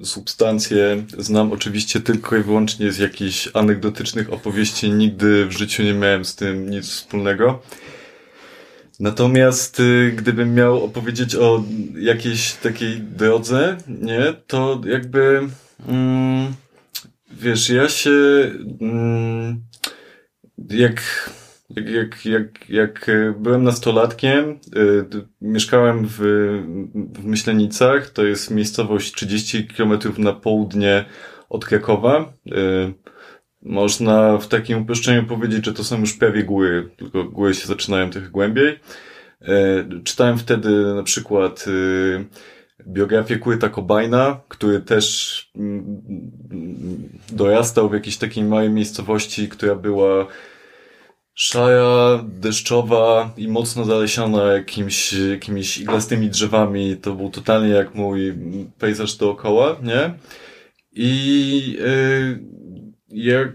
y, 0.00 0.04
substancje 0.04 1.04
znam 1.18 1.52
oczywiście 1.52 2.00
tylko 2.00 2.36
i 2.36 2.42
wyłącznie 2.42 2.92
z 2.92 2.98
jakichś 2.98 3.48
anegdotycznych 3.54 4.32
opowieści. 4.32 4.90
Nigdy 4.90 5.46
w 5.46 5.52
życiu 5.52 5.82
nie 5.82 5.94
miałem 5.94 6.24
z 6.24 6.36
tym 6.36 6.70
nic 6.70 6.86
wspólnego. 6.88 7.62
Natomiast 9.00 9.80
y, 9.80 10.12
gdybym 10.16 10.54
miał 10.54 10.84
opowiedzieć 10.84 11.34
o 11.34 11.64
jakiejś 11.98 12.52
takiej 12.52 13.00
drodze, 13.00 13.76
nie, 13.88 14.34
to 14.46 14.80
jakby 14.84 15.48
mm, 15.88 16.54
wiesz, 17.30 17.68
ja 17.68 17.88
się 17.88 18.10
mm, 18.80 19.62
jak 20.70 21.02
jak, 21.76 21.88
jak, 21.90 22.26
jak, 22.26 22.70
jak 22.70 23.08
e, 23.08 23.34
byłem 23.38 23.62
nastolatkiem, 23.62 24.58
y, 24.76 25.04
mieszkałem 25.40 26.06
w, 26.08 26.18
w 26.94 27.24
Myślenicach, 27.24 28.10
to 28.10 28.24
jest 28.24 28.50
miejscowość 28.50 29.12
30 29.14 29.66
km 29.66 29.98
na 30.18 30.32
południe 30.32 31.04
od 31.48 31.64
Krakowa. 31.64 32.32
Y, 32.46 32.92
Można 33.62 34.38
w 34.38 34.48
takim 34.48 34.82
uproszczeniu 34.82 35.24
powiedzieć, 35.24 35.64
że 35.64 35.72
to 35.72 35.84
są 35.84 36.00
już 36.00 36.14
prawie 36.14 36.44
góry, 36.44 36.90
tylko 36.96 37.24
góry 37.24 37.54
się 37.54 37.66
zaczynają 37.66 38.10
trochę 38.10 38.28
głębiej. 38.28 38.68
Y, 38.68 40.02
Czytałem 40.04 40.38
wtedy 40.38 40.94
na 40.94 41.02
przykład 41.02 41.64
y, 41.68 42.24
biografię 42.88 43.38
Kurta 43.38 43.68
Cobaina, 43.68 44.40
który 44.48 44.80
też 44.80 45.50
mm, 45.56 46.02
dorastał 47.32 47.88
w 47.88 47.94
jakiejś 47.94 48.16
takiej 48.16 48.44
małej 48.44 48.70
miejscowości, 48.70 49.48
która 49.48 49.74
była 49.74 50.26
szara, 51.34 52.24
deszczowa 52.28 53.32
i 53.36 53.48
mocno 53.48 53.84
zalesiona 53.84 54.52
jakimś, 54.52 55.12
jakimiś 55.12 55.78
iglastymi 55.78 56.30
drzewami. 56.30 56.96
To 56.96 57.14
był 57.14 57.30
totalnie 57.30 57.68
jak 57.68 57.94
mój 57.94 58.34
pejzaż 58.78 59.16
dookoła, 59.16 59.76
nie? 59.82 60.14
I 60.92 61.76
yy, 61.78 62.44
ja 63.08 63.52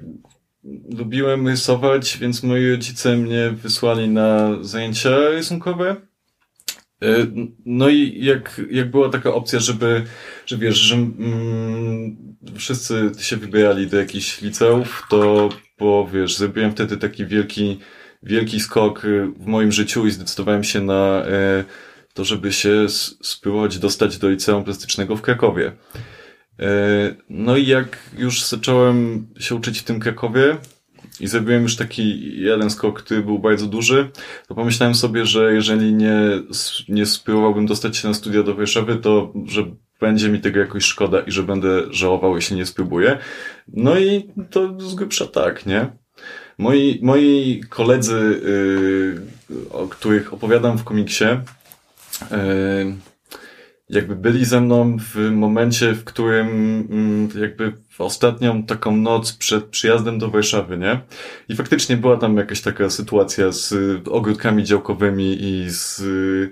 lubiłem 0.98 1.48
rysować, 1.48 2.17
więc 2.17 2.43
moi 2.43 2.72
rodzice 2.72 3.17
mnie 3.17 3.50
wysłali 3.50 4.10
na 4.10 4.57
zajęcia 4.63 5.29
rysunkowe. 5.29 5.96
Yy, 7.01 7.31
No 7.65 7.89
i 7.89 8.25
jak, 8.25 8.62
jak 8.72 8.91
była 8.91 9.10
taka 9.10 9.33
opcja, 9.33 9.59
żeby, 9.59 10.03
że 10.46 10.57
wiesz, 10.57 10.77
że 10.77 10.96
mm, 10.96 12.18
wszyscy 12.55 13.11
się 13.20 13.37
wybierali 13.37 13.87
do 13.87 13.98
jakichś 13.98 14.42
liceów, 14.42 15.03
to 15.09 15.50
bo 15.79 16.07
wiesz, 16.13 16.37
zrobiłem 16.37 16.72
wtedy 16.72 16.98
taki 16.98 17.25
wielki, 17.25 17.79
wielki 18.24 18.59
skok 18.59 19.05
y, 19.05 19.27
w 19.40 19.46
moim 19.46 19.72
życiu 19.72 20.07
i 20.07 20.11
zdecydowałem 20.11 20.63
się 20.63 20.81
na 20.81 21.24
e, 21.25 21.63
to, 22.13 22.24
żeby 22.24 22.53
się 22.53 22.85
spróbować 23.22 23.79
dostać 23.79 24.18
do 24.18 24.29
liceum 24.29 24.63
plastycznego 24.63 25.16
w 25.16 25.22
Krakowie. 25.22 25.72
E, 26.59 27.16
No 27.29 27.57
i 27.57 27.68
jak 27.68 27.98
już 28.18 28.44
zacząłem 28.44 29.27
się 29.40 29.55
uczyć 29.55 29.79
w 29.79 29.83
tym 29.83 30.00
Krakowie 30.00 30.57
i 31.20 31.27
zrobiłem 31.27 31.63
już 31.63 31.75
taki 31.75 32.37
jeden 32.42 32.70
skok, 32.70 33.03
który 33.03 33.24
był 33.24 33.40
bardzo 33.40 33.68
duży, 33.68 34.11
to 34.48 34.55
pomyślałem 34.55 34.96
sobie, 34.96 35.25
że 35.25 35.53
jeżeli 35.53 35.94
nie, 35.94 36.13
nie 36.90 37.05
spróbowałbym 37.05 37.66
dostać 37.66 37.98
się 37.98 38.07
na 38.07 38.13
studia 38.13 38.44
do 38.44 38.55
Warszawy, 38.55 38.96
to 38.96 39.33
że 39.46 39.66
będzie 40.00 40.29
mi 40.29 40.42
tego 40.42 40.60
jakoś 40.60 40.83
szkoda 40.83 41.20
i 41.20 41.31
że 41.31 41.44
będę 41.44 41.94
żałował, 41.94 42.36
jeśli 42.36 42.55
nie 42.55 42.66
spróbuję. 42.66 43.18
No 43.68 44.00
i 44.00 44.29
to 44.50 44.79
z 44.79 44.96
grubsza 44.96 45.27
tak, 45.27 45.66
nie? 45.66 45.88
Moi, 46.57 47.00
moi 47.01 47.62
koledzy, 47.70 48.42
yy, 49.50 49.70
o 49.72 49.88
których 49.88 50.33
opowiadam 50.33 50.77
w 50.77 50.83
komiksie, 50.83 51.25
yy, 52.31 52.96
jakby 53.89 54.15
byli 54.15 54.45
ze 54.45 54.61
mną 54.61 54.97
w 55.00 55.31
momencie, 55.31 55.93
w 55.93 56.03
którym 56.03 56.47
mm, 56.91 57.29
jakby 57.41 57.73
w 57.89 58.01
ostatnią 58.01 58.63
taką 58.63 58.97
noc 58.97 59.33
przed 59.33 59.65
przyjazdem 59.65 60.19
do 60.19 60.29
Warszawy, 60.29 60.77
nie? 60.77 61.01
I 61.50 61.55
faktycznie 61.55 61.97
była 61.97 62.17
tam 62.17 62.37
jakaś 62.37 62.61
taka 62.61 62.89
sytuacja 62.89 63.51
z 63.51 63.73
ogródkami 64.07 64.63
działkowymi 64.63 65.37
i 65.39 65.65
z 65.69 66.00
y, 66.00 66.51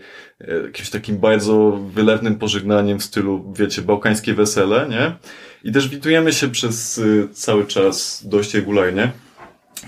jakimś 0.63 0.89
takim 0.89 1.17
bardzo 1.17 1.71
wylewnym 1.71 2.35
pożegnaniem 2.35 2.99
w 2.99 3.03
stylu, 3.03 3.53
wiecie, 3.57 3.81
bałkańskie 3.81 4.33
wesele, 4.33 4.87
nie? 4.89 5.15
I 5.63 5.71
też 5.71 5.89
widujemy 5.89 6.33
się 6.33 6.47
przez 6.47 6.97
y, 6.97 7.29
cały 7.33 7.65
czas 7.65 8.23
dość 8.27 8.53
regularnie. 8.53 9.11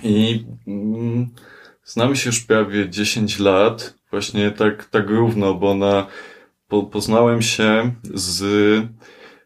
I 0.03 0.45
mm, 0.67 1.27
znamy 1.86 2.15
się 2.15 2.29
już 2.29 2.39
prawie 2.39 2.89
10 2.89 3.39
lat, 3.39 3.93
właśnie 4.12 4.51
tak, 4.51 4.86
tak 4.86 5.10
równo, 5.10 5.53
bo 5.53 5.75
na, 5.75 6.07
po, 6.67 6.84
poznałem 6.84 7.41
się 7.41 7.91
z, 8.13 8.38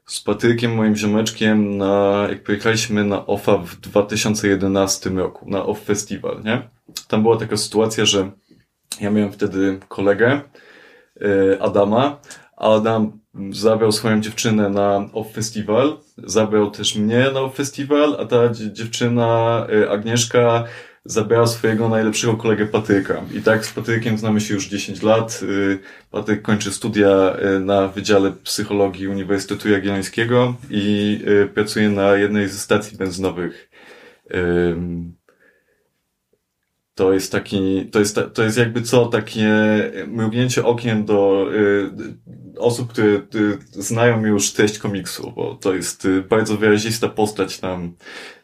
z 0.05 0.21
Patrykiem, 0.21 0.75
moim 0.75 0.95
ziomeczkiem, 0.95 1.77
na, 1.77 2.25
jak 2.29 2.43
pojechaliśmy 2.43 3.03
na 3.03 3.25
OFA 3.25 3.57
w 3.57 3.75
2011 3.75 5.09
roku, 5.09 5.49
na 5.49 5.65
OFF 5.65 5.83
Festival, 5.83 6.41
nie? 6.43 6.69
Tam 7.07 7.21
była 7.21 7.37
taka 7.37 7.57
sytuacja, 7.57 8.05
że 8.05 8.31
ja 9.01 9.11
miałem 9.11 9.31
wtedy 9.31 9.79
kolegę, 9.87 10.41
y, 11.21 11.61
Adama, 11.61 12.19
Adam 12.57 13.19
zabrał 13.51 13.91
swoją 13.91 14.21
dziewczynę 14.21 14.69
na 14.69 15.09
OFF 15.13 15.33
Festival, 15.33 15.97
zabrał 16.17 16.71
też 16.71 16.95
mnie 16.95 17.25
na 17.33 17.39
OFF 17.39 17.55
Festival, 17.55 18.15
a 18.19 18.25
ta 18.25 18.49
dzie- 18.49 18.73
dziewczyna 18.73 19.67
y, 19.73 19.89
Agnieszka 19.89 20.63
zabrała 21.05 21.47
swojego 21.47 21.89
najlepszego 21.89 22.33
kolegę 22.33 22.65
Patryka. 22.65 23.21
I 23.33 23.41
tak 23.41 23.65
z 23.65 23.73
Patrykiem 23.73 24.17
znamy 24.17 24.41
się 24.41 24.53
już 24.53 24.67
10 24.67 25.03
lat. 25.03 25.39
Y, 25.43 25.79
Patryk 26.11 26.41
kończy 26.41 26.71
studia 26.71 27.35
y, 27.55 27.59
na 27.59 27.87
Wydziale 27.87 28.31
Psychologii 28.31 29.07
Uniwersytetu 29.07 29.69
Jagiellońskiego 29.69 30.55
i 30.69 31.19
y, 31.27 31.47
pracuje 31.53 31.89
na 31.89 32.15
jednej 32.15 32.49
ze 32.49 32.59
stacji 32.59 32.97
benzynowych. 32.97 33.71
To 36.95 37.13
jest 37.13 37.31
taki, 37.31 37.89
to 37.91 37.99
jest, 37.99 38.19
to 38.33 38.43
jest 38.43 38.57
jakby 38.57 38.81
co, 38.81 39.05
takie 39.05 39.49
mrugnięcie 40.07 40.65
okiem 40.65 41.05
do 41.05 41.47
y, 41.53 41.89
osób, 42.57 42.89
które 42.89 43.07
y, 43.07 43.57
znają 43.71 44.25
już 44.25 44.51
treść 44.51 44.79
komiksu, 44.79 45.33
bo 45.35 45.55
to 45.55 45.73
jest 45.73 46.05
y, 46.05 46.21
bardzo 46.21 46.57
wyrazista 46.57 47.09
postać 47.09 47.59
tam. 47.59 47.95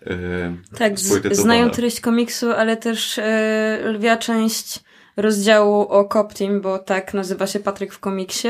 Y, 0.07 0.77
Tak, 0.77 0.99
znają 1.31 1.69
treść 1.69 1.99
komiksu, 1.99 2.51
ale 2.51 2.77
też 2.77 3.19
e, 3.19 3.79
lwia 3.85 4.17
część 4.17 4.79
rozdziału 5.17 5.81
o 5.89 6.05
Cop 6.05 6.33
Team, 6.33 6.61
bo 6.61 6.79
tak 6.79 7.13
nazywa 7.13 7.47
się 7.47 7.59
Patryk 7.59 7.93
w 7.93 7.99
komiksie. 7.99 8.47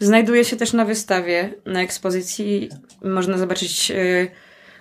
Znajduje 0.00 0.44
się 0.44 0.56
też 0.56 0.72
na 0.72 0.84
wystawie, 0.84 1.54
na 1.66 1.82
ekspozycji. 1.82 2.68
Można 3.04 3.38
zobaczyć 3.38 3.90
e, 3.90 3.96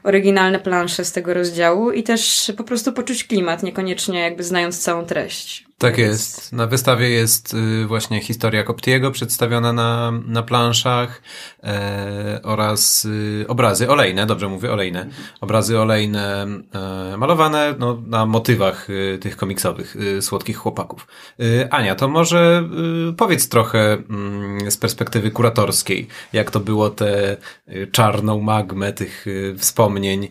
oryginalne 0.05 0.59
plansze 0.59 1.05
z 1.05 1.11
tego 1.11 1.33
rozdziału 1.33 1.91
i 1.91 2.03
też 2.03 2.51
po 2.57 2.63
prostu 2.63 2.93
poczuć 2.93 3.23
klimat, 3.23 3.63
niekoniecznie 3.63 4.19
jakby 4.19 4.43
znając 4.43 4.79
całą 4.79 5.05
treść. 5.05 5.64
Tak 5.77 5.97
jest. 5.97 6.53
Na 6.53 6.67
wystawie 6.67 7.09
jest 7.09 7.53
y, 7.53 7.85
właśnie 7.85 8.21
historia 8.21 8.63
Koptiego 8.63 9.11
przedstawiona 9.11 9.73
na, 9.73 10.11
na 10.27 10.43
planszach 10.43 11.21
e, 11.63 12.39
oraz 12.43 13.05
y, 13.05 13.45
obrazy 13.47 13.89
olejne, 13.89 14.25
dobrze 14.25 14.47
mówię, 14.47 14.71
olejne. 14.71 15.07
Obrazy 15.41 15.79
olejne 15.79 16.47
e, 17.13 17.17
malowane 17.17 17.75
no, 17.79 18.01
na 18.07 18.25
motywach 18.25 18.89
y, 18.89 19.17
tych 19.21 19.37
komiksowych, 19.37 19.95
słodkich 20.21 20.57
chłopaków. 20.57 21.07
Ania, 21.69 21.95
to 21.95 22.07
może 22.07 22.69
powiedz 23.17 23.49
trochę 23.49 23.93
mm, 23.93 24.71
z 24.71 24.77
perspektywy 24.77 25.31
kuratorskiej, 25.31 26.07
jak 26.33 26.51
to 26.51 26.59
było 26.59 26.89
tę 26.89 27.37
czarną 27.91 28.41
magmę 28.41 28.93
tych 28.93 29.25
wspomnień 29.57 30.27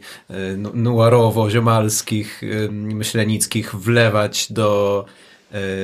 nu- 0.56 0.72
noirowo-ziomalskich, 0.74 2.42
y, 2.42 2.68
myślenickich 2.72 3.74
wlewać 3.74 4.52
do 4.52 5.04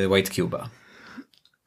White 0.08 0.30
Cube'a. 0.30 0.68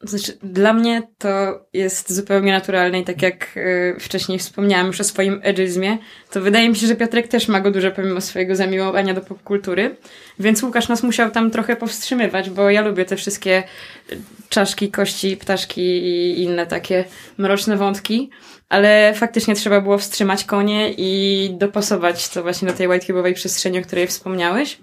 Znaczy, 0.04 0.38
dla 0.44 0.74
mnie 0.74 1.02
to 1.18 1.60
jest 1.74 2.14
zupełnie 2.14 2.52
naturalne 2.52 3.00
i 3.00 3.04
tak 3.04 3.22
jak 3.22 3.58
y, 3.58 3.96
wcześniej 4.00 4.40
wspomniałam 4.40 4.88
już 4.88 5.02
o 5.02 5.04
swoim 5.04 5.40
edżyzmie, 5.44 5.98
to 6.32 6.42
wydaje 6.42 6.70
mi 6.70 6.76
się, 6.76 6.88
że 6.88 6.96
Piotrek 6.96 7.28
też 7.28 7.48
ma 7.48 7.60
go 7.60 7.72
dużo 7.72 7.92
pomimo 7.92 8.22
swojego 8.22 8.56
zamiłowania 8.56 9.14
do 9.14 9.22
popkultury, 9.22 9.96
więc 10.40 10.64
Łukasz 10.64 10.88
nas 10.88 11.04
musiał 11.04 11.32
tam 11.32 11.52
trochę 11.52 11.76
powstrzymywać, 11.76 12.50
bo 12.50 12.70
ja 12.70 12.82
lubię 12.82 13.06
te 13.06 13.16
wszystkie 13.16 13.64
y, 14.12 14.18
czaszki, 14.50 14.92
kości, 14.92 15.38
ptaszki 15.38 15.82
i 15.82 16.44
inne 16.44 16.68
takie 16.68 17.06
mroczne 17.38 17.78
wątki, 17.78 18.30
ale 18.70 19.14
faktycznie 19.16 19.56
trzeba 19.56 19.82
było 19.82 19.98
wstrzymać 19.98 20.44
konie 20.44 20.94
i 20.98 21.50
dopasować 21.58 22.30
to 22.30 22.44
właśnie 22.44 22.68
do 22.68 22.74
tej 22.74 22.88
whitecube'owej 22.88 23.34
przestrzeni, 23.34 23.80
o 23.80 23.82
której 23.82 24.08
wspomniałeś, 24.08 24.78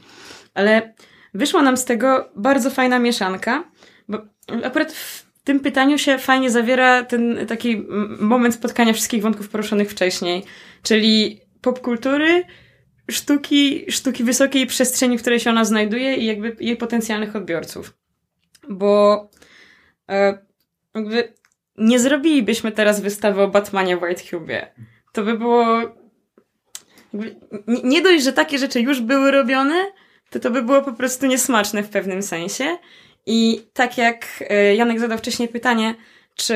ale 0.55 0.95
wyszła 1.35 1.63
nam 1.63 1.77
z 1.77 1.85
tego 1.85 2.31
bardzo 2.37 2.71
fajna 2.71 2.99
mieszanka, 2.99 3.65
bo 4.09 4.19
akurat 4.65 4.93
w 4.93 5.31
tym 5.45 5.61
pytaniu 5.61 5.99
się 5.99 6.19
fajnie 6.19 6.51
zawiera 6.51 7.05
ten 7.05 7.47
taki 7.47 7.87
moment 8.21 8.55
spotkania 8.55 8.93
wszystkich 8.93 9.23
wątków 9.23 9.49
poruszonych 9.49 9.91
wcześniej, 9.91 10.45
czyli 10.83 11.41
popkultury, 11.61 12.45
sztuki, 13.11 13.85
sztuki 13.93 14.25
wysokiej 14.25 14.67
przestrzeni, 14.67 15.19
w 15.19 15.21
której 15.21 15.41
się 15.41 15.51
ona 15.51 15.65
znajduje 15.65 16.17
i 16.17 16.27
jakby 16.27 16.57
jej 16.61 16.77
potencjalnych 16.77 17.37
odbiorców. 17.37 17.95
Bo 18.69 19.29
e, 20.11 20.39
jakby 20.95 21.35
nie 21.79 21.99
zrobilibyśmy 21.99 22.73
teraz 22.73 23.01
wystawy 23.01 23.43
o 23.43 23.49
Batmanie 23.49 23.97
w 23.97 24.03
White 24.03 24.23
Cube. 24.23 24.75
To 25.13 25.23
by 25.23 25.39
było 25.39 25.67
jakby, 27.13 27.37
nie 27.85 28.03
dość, 28.03 28.25
że 28.25 28.33
takie 28.33 28.59
rzeczy 28.59 28.81
już 28.81 29.01
były 29.01 29.31
robione, 29.31 29.75
to 30.31 30.41
to 30.41 30.51
by 30.51 30.63
było 30.63 30.83
po 30.83 30.93
prostu 30.93 31.27
niesmaczne 31.27 31.83
w 31.83 31.89
pewnym 31.89 32.23
sensie. 32.23 32.79
I 33.27 33.63
tak 33.73 33.99
jak 33.99 34.45
e, 34.49 34.75
Janek 34.75 35.01
zadał 35.01 35.19
wcześniej 35.19 35.49
pytanie, 35.49 35.95
czy, 36.35 36.55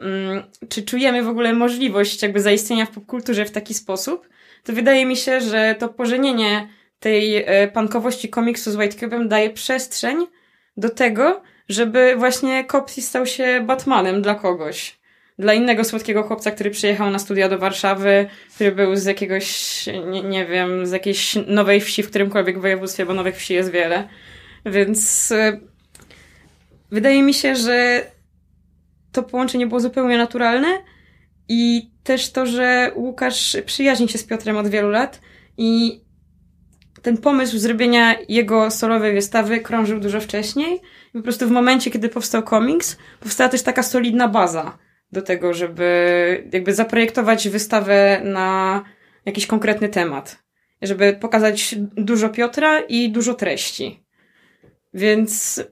mm, 0.00 0.42
czy 0.68 0.82
czujemy 0.82 1.22
w 1.22 1.28
ogóle 1.28 1.52
możliwość 1.52 2.22
jakby 2.22 2.40
zaistnienia 2.40 2.86
w 2.86 2.90
popkulturze 2.90 3.44
w 3.44 3.50
taki 3.50 3.74
sposób, 3.74 4.28
to 4.64 4.72
wydaje 4.72 5.06
mi 5.06 5.16
się, 5.16 5.40
że 5.40 5.76
to 5.78 5.88
pożenienie 5.88 6.68
tej 7.00 7.36
e, 7.36 7.68
pankowości 7.68 8.28
komiksu 8.28 8.70
z 8.70 8.76
White 8.76 8.96
Cube'em 8.96 9.28
daje 9.28 9.50
przestrzeń 9.50 10.26
do 10.76 10.90
tego, 10.90 11.42
żeby 11.68 12.14
właśnie 12.16 12.64
Copsy 12.64 13.02
stał 13.02 13.26
się 13.26 13.60
Batmanem 13.66 14.22
dla 14.22 14.34
kogoś. 14.34 14.97
Dla 15.38 15.54
innego 15.54 15.84
słodkiego 15.84 16.22
chłopca, 16.22 16.50
który 16.50 16.70
przyjechał 16.70 17.10
na 17.10 17.18
studia 17.18 17.48
do 17.48 17.58
Warszawy, 17.58 18.26
który 18.54 18.72
był 18.72 18.96
z 18.96 19.04
jakiegoś, 19.04 19.86
nie, 20.10 20.22
nie 20.22 20.46
wiem, 20.46 20.86
z 20.86 20.92
jakiejś 20.92 21.34
nowej 21.46 21.80
wsi 21.80 22.02
w 22.02 22.10
którymkolwiek 22.10 22.60
województwie, 22.60 23.06
bo 23.06 23.14
nowych 23.14 23.36
wsi 23.36 23.54
jest 23.54 23.70
wiele. 23.70 24.08
Więc 24.66 25.32
e, 25.32 25.60
wydaje 26.90 27.22
mi 27.22 27.34
się, 27.34 27.56
że 27.56 28.06
to 29.12 29.22
połączenie 29.22 29.66
było 29.66 29.80
zupełnie 29.80 30.18
naturalne 30.18 30.68
i 31.48 31.90
też 32.04 32.32
to, 32.32 32.46
że 32.46 32.92
Łukasz 32.96 33.56
przyjaźni 33.66 34.08
się 34.08 34.18
z 34.18 34.24
Piotrem 34.24 34.56
od 34.56 34.68
wielu 34.68 34.90
lat 34.90 35.20
i 35.56 36.00
ten 37.02 37.16
pomysł 37.16 37.58
zrobienia 37.58 38.16
jego 38.28 38.70
solowej 38.70 39.14
wystawy 39.14 39.60
krążył 39.60 40.00
dużo 40.00 40.20
wcześniej. 40.20 40.80
I 41.14 41.18
po 41.18 41.22
prostu 41.22 41.48
w 41.48 41.50
momencie, 41.50 41.90
kiedy 41.90 42.08
powstał 42.08 42.42
komiks, 42.42 42.98
powstała 43.20 43.50
też 43.50 43.62
taka 43.62 43.82
solidna 43.82 44.28
baza 44.28 44.78
do 45.12 45.22
tego, 45.22 45.54
żeby 45.54 46.48
jakby 46.52 46.74
zaprojektować 46.74 47.48
wystawę 47.48 48.20
na 48.24 48.82
jakiś 49.24 49.46
konkretny 49.46 49.88
temat. 49.88 50.42
Żeby 50.82 51.18
pokazać 51.20 51.74
dużo 51.78 52.28
Piotra 52.28 52.80
i 52.80 53.10
dużo 53.10 53.34
treści. 53.34 54.04
Więc 54.94 55.62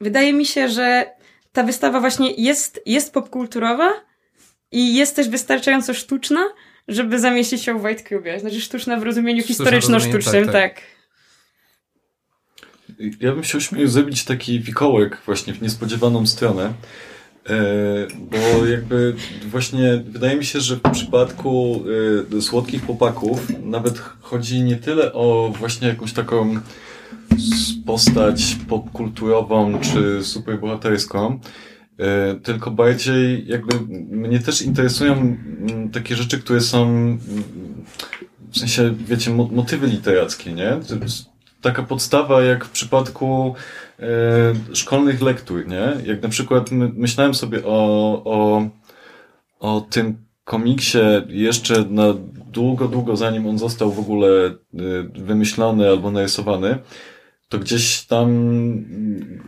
wydaje 0.00 0.32
mi 0.32 0.46
się, 0.46 0.68
że 0.68 1.10
ta 1.52 1.62
wystawa 1.62 2.00
właśnie 2.00 2.30
jest, 2.34 2.80
jest 2.86 3.12
popkulturowa 3.12 3.92
i 4.72 4.94
jest 4.94 5.16
też 5.16 5.28
wystarczająco 5.28 5.94
sztuczna, 5.94 6.48
żeby 6.88 7.18
zamieścić 7.18 7.62
się 7.62 7.78
w 7.78 7.84
White 7.84 8.04
Cube. 8.04 8.40
Znaczy 8.40 8.60
sztuczna 8.60 8.96
w 8.96 9.02
rozumieniu 9.02 9.42
historyczno-sztucznym, 9.42 10.44
tak, 10.44 10.52
tak. 10.52 10.82
Ja 13.20 13.32
bym 13.32 13.44
się 13.44 13.58
ośmielił 13.58 13.88
zrobić 13.88 14.24
taki 14.24 14.60
wikołek 14.60 15.18
właśnie 15.26 15.52
w 15.54 15.62
niespodziewaną 15.62 16.26
stronę, 16.26 16.72
bo 18.30 18.66
jakby 18.66 19.14
właśnie 19.46 20.02
wydaje 20.08 20.36
mi 20.36 20.44
się, 20.44 20.60
że 20.60 20.76
w 20.76 20.80
przypadku 20.92 21.82
e, 22.36 22.42
słodkich 22.42 22.86
chłopaków 22.86 23.46
nawet 23.64 23.98
chodzi 24.20 24.62
nie 24.62 24.76
tyle 24.76 25.12
o 25.12 25.52
właśnie 25.58 25.88
jakąś 25.88 26.12
taką 26.12 26.60
postać 27.86 28.56
popkulturową 28.68 29.80
czy 29.80 30.24
superbohaterską, 30.24 31.40
e, 31.98 32.34
tylko 32.34 32.70
bardziej 32.70 33.46
jakby 33.48 33.80
mnie 34.16 34.38
też 34.40 34.62
interesują 34.62 35.36
takie 35.92 36.16
rzeczy, 36.16 36.38
które 36.38 36.60
są 36.60 37.16
w 38.50 38.58
sensie, 38.58 38.94
wiecie, 39.08 39.30
mo- 39.30 39.48
motywy 39.52 39.86
literackie, 39.86 40.52
nie? 40.52 40.76
Taka 41.60 41.82
podstawa 41.82 42.42
jak 42.42 42.64
w 42.64 42.70
przypadku 42.70 43.54
e, 44.00 44.04
szkolnych 44.74 45.22
lektur, 45.22 45.66
nie? 45.66 45.92
Jak 46.04 46.22
na 46.22 46.28
przykład 46.28 46.70
my, 46.70 46.90
myślałem 46.94 47.34
sobie 47.34 47.64
o, 47.64 48.22
o, 48.24 48.68
o 49.60 49.80
tym 49.80 50.28
komiksie 50.44 50.98
jeszcze 51.28 51.84
na 51.90 52.14
długo, 52.52 52.88
długo 52.88 53.16
zanim 53.16 53.46
on 53.46 53.58
został 53.58 53.92
w 53.92 53.98
ogóle 53.98 54.28
e, 54.28 54.54
wymyślony 55.14 55.88
albo 55.88 56.10
narysowany, 56.10 56.78
to 57.48 57.58
gdzieś 57.58 58.06
tam 58.06 58.28
mm, 58.28 59.42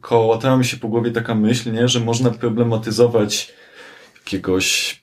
kołatała 0.00 0.56
mi 0.56 0.64
się 0.64 0.76
po 0.76 0.88
głowie 0.88 1.10
taka 1.10 1.34
myśl, 1.34 1.72
nie? 1.72 1.88
Że 1.88 2.00
można 2.00 2.30
problematyzować 2.30 3.52
jakiegoś 4.24 5.02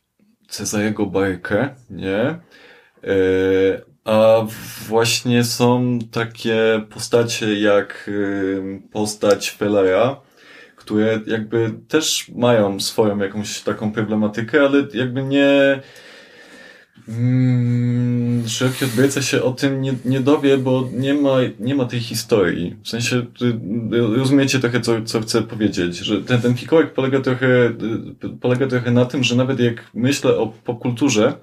Cezarego 0.50 1.06
Barkę, 1.06 1.76
nie? 1.90 2.20
E, 2.20 2.40
A 4.10 4.46
właśnie 4.88 5.44
są 5.44 6.00
takie 6.12 6.82
postacie 6.90 7.60
jak 7.60 8.06
y, 8.08 8.82
postać 8.92 9.52
Fellera, 9.52 10.22
które 10.76 11.20
jakby 11.28 11.74
też 11.88 12.32
mają 12.36 12.80
swoją 12.80 13.18
jakąś 13.18 13.62
taką 13.62 13.92
problematykę, 13.92 14.62
ale 14.62 14.88
jakby 14.94 15.24
nie 15.24 15.80
mm, 17.08 18.48
szeroki 18.48 18.86
odbiorca 18.86 19.22
się 19.22 19.44
o 19.44 19.52
tym 19.52 19.82
nie, 19.82 19.94
nie 20.06 20.20
dowie, 20.20 20.58
bo 20.58 20.90
nie 20.94 21.14
ma, 21.14 21.38
nie 21.60 21.76
ma 21.76 21.86
tej 21.86 22.00
historii. 22.00 22.76
W 22.84 22.90
sensie, 22.90 23.16
y, 23.16 24.18
rozumiecie 24.18 24.60
trochę, 24.60 24.82
co, 24.82 25.02
co 25.02 25.22
chcę 25.22 25.42
powiedzieć, 25.42 25.98
że 25.98 26.22
ten, 26.22 26.42
ten 26.42 26.58
fikołek 26.58 26.94
polega 26.94 27.20
trochę, 27.20 27.68
y, 27.68 28.30
polega 28.42 28.68
trochę 28.68 28.92
na 28.92 29.06
tym, 29.06 29.24
że 29.24 29.36
nawet 29.36 29.60
jak 29.60 29.84
myślę 29.94 30.38
o 30.38 30.48
popkulturze, 30.48 31.34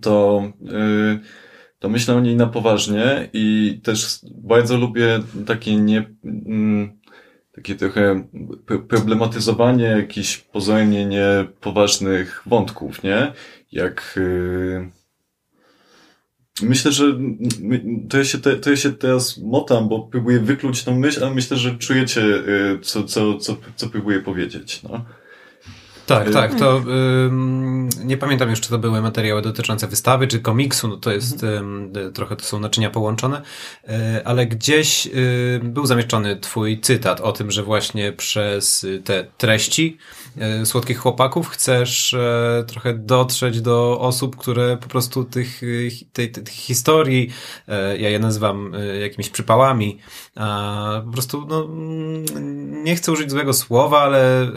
to, 0.00 0.42
y, 0.62 1.49
to 1.80 1.88
myślę 1.88 2.14
o 2.14 2.20
niej 2.20 2.36
na 2.36 2.46
poważnie 2.46 3.28
i 3.32 3.80
też 3.82 4.18
bardzo 4.34 4.76
lubię 4.76 5.20
takie 5.46 5.76
nie, 5.76 6.10
mm, 6.24 6.98
takie 7.52 7.74
trochę 7.74 8.24
pro- 8.66 8.78
problematyzowanie 8.78 9.84
jakichś 9.84 10.36
pozornie 10.36 11.06
niepoważnych 11.06 12.42
wątków, 12.46 13.02
nie? 13.02 13.32
Jak, 13.72 14.14
y, 14.16 14.90
myślę, 16.62 16.92
że 16.92 17.04
to 18.08 18.18
ja, 18.18 18.24
się 18.24 18.38
te, 18.38 18.56
to 18.56 18.70
ja 18.70 18.76
się 18.76 18.92
teraz 18.92 19.38
motam, 19.38 19.88
bo 19.88 20.00
próbuję 20.00 20.40
wykluć 20.40 20.84
tą 20.84 20.98
myśl, 20.98 21.24
ale 21.24 21.34
myślę, 21.34 21.56
że 21.56 21.78
czujecie, 21.78 22.22
y, 22.22 22.78
co, 22.82 23.04
co, 23.04 23.38
co, 23.38 23.56
co 23.76 23.88
próbuję 23.88 24.20
powiedzieć, 24.20 24.82
no. 24.82 25.04
Tak, 26.10 26.28
Y, 26.28 26.32
tak, 26.32 26.54
to 26.54 26.82
ym, 27.26 27.88
nie 28.04 28.16
pamiętam 28.16 28.50
już, 28.50 28.60
czy 28.60 28.70
to 28.70 28.78
były 28.78 29.02
materiały 29.02 29.42
dotyczące 29.42 29.86
wystawy, 29.86 30.28
czy 30.28 30.40
komiksu, 30.40 30.88
no 30.88 30.96
to 30.96 31.12
jest, 31.12 31.42
ym, 31.42 31.92
y, 31.96 32.12
trochę 32.12 32.36
to 32.36 32.44
są 32.44 32.60
naczynia 32.60 32.90
połączone, 32.90 33.42
y, 33.84 33.90
ale 34.24 34.46
gdzieś 34.46 35.06
y, 35.06 35.60
był 35.62 35.86
zamieszczony 35.86 36.36
twój 36.36 36.80
cytat 36.80 37.20
o 37.20 37.32
tym, 37.32 37.50
że 37.50 37.62
właśnie 37.62 38.12
przez 38.12 38.84
y, 38.84 39.02
te 39.04 39.26
treści 39.38 39.98
y, 39.98 40.19
Słodkich 40.64 40.98
Chłopaków 40.98 41.48
chcesz 41.48 42.14
e, 42.14 42.64
trochę 42.66 42.94
dotrzeć 42.94 43.60
do 43.60 44.00
osób, 44.00 44.36
które 44.36 44.76
po 44.76 44.88
prostu 44.88 45.24
tych, 45.24 45.60
hi- 45.90 46.06
tej, 46.12 46.32
tych 46.32 46.48
historii, 46.48 47.30
e, 47.68 47.98
ja 47.98 48.10
je 48.10 48.18
nazywam 48.18 48.74
e, 48.74 48.96
jakimiś 48.96 49.28
przypałami, 49.30 49.98
a 50.36 51.02
po 51.06 51.12
prostu, 51.12 51.46
no, 51.48 51.64
mm, 51.64 52.84
nie 52.84 52.96
chcę 52.96 53.12
użyć 53.12 53.30
złego 53.30 53.52
słowa, 53.52 54.00
ale 54.00 54.42
e, 54.42 54.50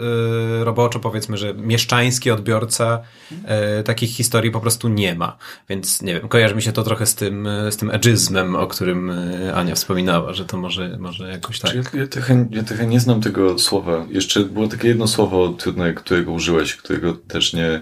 roboczo 0.63 0.99
powiedzmy, 0.99 1.37
że 1.37 1.53
mieszczański 1.53 2.31
odbiorca 2.31 3.01
e, 3.45 3.83
takich 3.83 4.09
historii 4.09 4.51
po 4.51 4.59
prostu 4.59 4.87
nie 4.89 5.15
ma. 5.15 5.37
Więc 5.69 6.01
nie 6.01 6.13
wiem, 6.13 6.27
kojarzy 6.27 6.55
mi 6.55 6.61
się 6.61 6.71
to 6.71 6.83
trochę 6.83 7.05
z 7.05 7.15
tym, 7.15 7.47
e, 7.47 7.71
z 7.71 7.77
tym 7.77 7.91
edżyzmem, 7.91 8.55
o 8.55 8.67
którym 8.67 9.09
e, 9.09 9.53
Ania 9.55 9.75
wspominała, 9.75 10.33
że 10.33 10.45
to 10.45 10.57
może, 10.57 10.97
może 10.99 11.29
jakoś 11.29 11.59
tak. 11.59 11.75
Ja, 11.75 11.99
ja, 11.99 12.07
trochę, 12.07 12.47
ja 12.51 12.63
trochę 12.63 12.85
nie 12.85 12.99
znam 12.99 13.21
tego 13.21 13.59
słowa. 13.59 14.05
Jeszcze 14.09 14.39
było 14.39 14.67
takie 14.67 14.87
jedno 14.87 15.07
słowo 15.07 15.49
trudne, 15.63 15.93
którego 15.93 16.31
użyłeś, 16.31 16.75
którego 16.75 17.13
też 17.13 17.53
nie, 17.53 17.81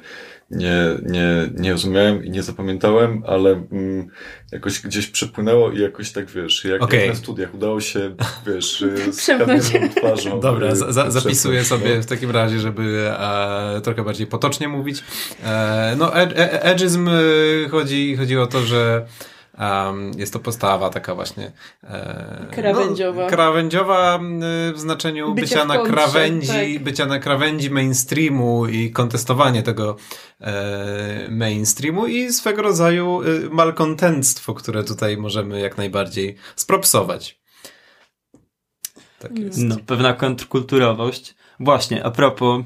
nie, 0.52 0.76
nie, 1.04 1.50
nie 1.54 1.72
rozumiałem 1.72 2.26
i 2.26 2.30
nie 2.30 2.44
zapamiętałem, 2.44 3.24
ale 3.28 3.50
mm, 3.52 4.08
jakoś 4.52 4.82
gdzieś 4.82 5.08
przepłynęło 5.08 5.72
i 5.72 5.80
jakoś 5.80 6.12
tak, 6.12 6.26
wiesz, 6.26 6.66
jak, 6.66 6.82
Okej. 6.82 7.00
jak 7.00 7.10
na 7.10 7.16
studiach 7.16 7.54
udało 7.54 7.82
się, 7.82 8.16
wiesz, 8.48 8.82
y, 8.82 9.14
z 9.14 9.32
twarzą. 9.98 10.40
Dobra, 10.40 10.72
y, 10.72 10.76
za, 10.76 10.92
za, 10.92 11.12
zapisuję 11.12 11.62
przepłynąć, 11.62 11.68
sobie 11.68 11.96
no. 11.96 12.04
w 12.04 12.06
takim 12.06 12.32
razie, 12.32 12.60
żeby 12.60 13.12
e, 13.20 13.82
trochę 13.84 14.04
bardziej 14.04 14.28
potocznie 14.28 14.68
mówić. 14.68 15.04
E, 15.44 15.96
no, 15.98 16.16
ed, 16.16 16.34
ed, 16.36 16.60
edgyzm 16.64 17.08
e, 17.08 17.70
chodzi, 17.70 18.16
chodzi 18.16 18.38
o 18.38 18.48
to, 18.48 18.62
że 18.62 19.06
em, 19.62 20.12
jest 20.18 20.34
to 20.34 20.40
postawa 20.40 20.90
taka 20.90 21.16
właśnie 21.16 21.52
e, 21.84 22.48
Krawędziowa. 22.52 23.22
No, 23.22 23.30
krawędziowa 23.30 24.20
w 24.74 24.80
znaczeniu 24.80 25.34
Bycia 25.34 25.42
bycia, 25.42 25.66
w 25.66 25.68
na 25.68 25.76
kontrze, 25.76 25.94
krawędzi, 25.94 26.74
tak. 26.74 26.84
bycia 26.84 27.06
na 27.06 27.20
krawędzi 27.20 27.70
mainstreamu 27.70 28.68
i 28.68 28.92
kontestowanie 28.92 29.64
tego 29.64 29.96
e, 30.42 31.28
mainstreamu 31.30 32.08
i 32.08 32.34
swego 32.34 32.62
rodzaju 32.62 33.22
e, 33.22 33.26
malkontentstwo, 33.50 34.54
które 34.54 34.84
tutaj 34.84 35.18
możemy 35.18 35.60
jak 35.60 35.78
najbardziej 35.78 36.36
spropsować. 36.56 37.42
Tak 39.20 39.40
jest. 39.40 39.58
No, 39.58 39.76
pewna 39.86 40.14
kontrkulturowość. 40.14 41.36
Właśnie, 41.60 42.04
a 42.04 42.12
propos 42.12 42.64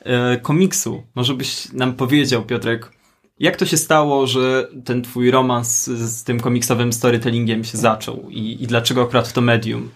e, 0.00 0.36
komiksu, 0.36 1.02
może 1.14 1.34
byś 1.34 1.72
nam 1.72 1.94
powiedział, 1.94 2.42
Piotrek, 2.42 2.95
jak 3.38 3.56
to 3.56 3.66
się 3.66 3.76
stało, 3.76 4.26
że 4.26 4.68
ten 4.84 5.02
twój 5.02 5.30
romans 5.30 5.84
z, 5.84 6.10
z 6.18 6.24
tym 6.24 6.40
komiksowym 6.40 6.92
storytellingiem 6.92 7.64
się 7.64 7.78
zaczął 7.78 8.30
i, 8.30 8.62
i 8.62 8.66
dlaczego 8.66 9.02
akurat 9.02 9.32
to 9.32 9.40
medium? 9.40 9.90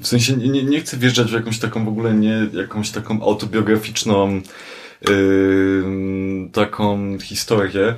W 0.00 0.06
sensie 0.06 0.36
nie, 0.36 0.48
nie- 0.48 0.62
nie 0.64 0.80
chcę 0.80 0.96
wjeżdżać 0.96 1.30
w 1.30 1.34
jakąś 1.34 1.58
taką 1.58 1.84
w 1.84 1.88
ogóle 1.88 2.14
nie, 2.14 2.48
jakąś 2.52 2.90
taką 2.90 3.22
autobiograficzną 3.22 4.40
yy, 5.08 6.50
taką 6.52 7.18
historię. 7.18 7.94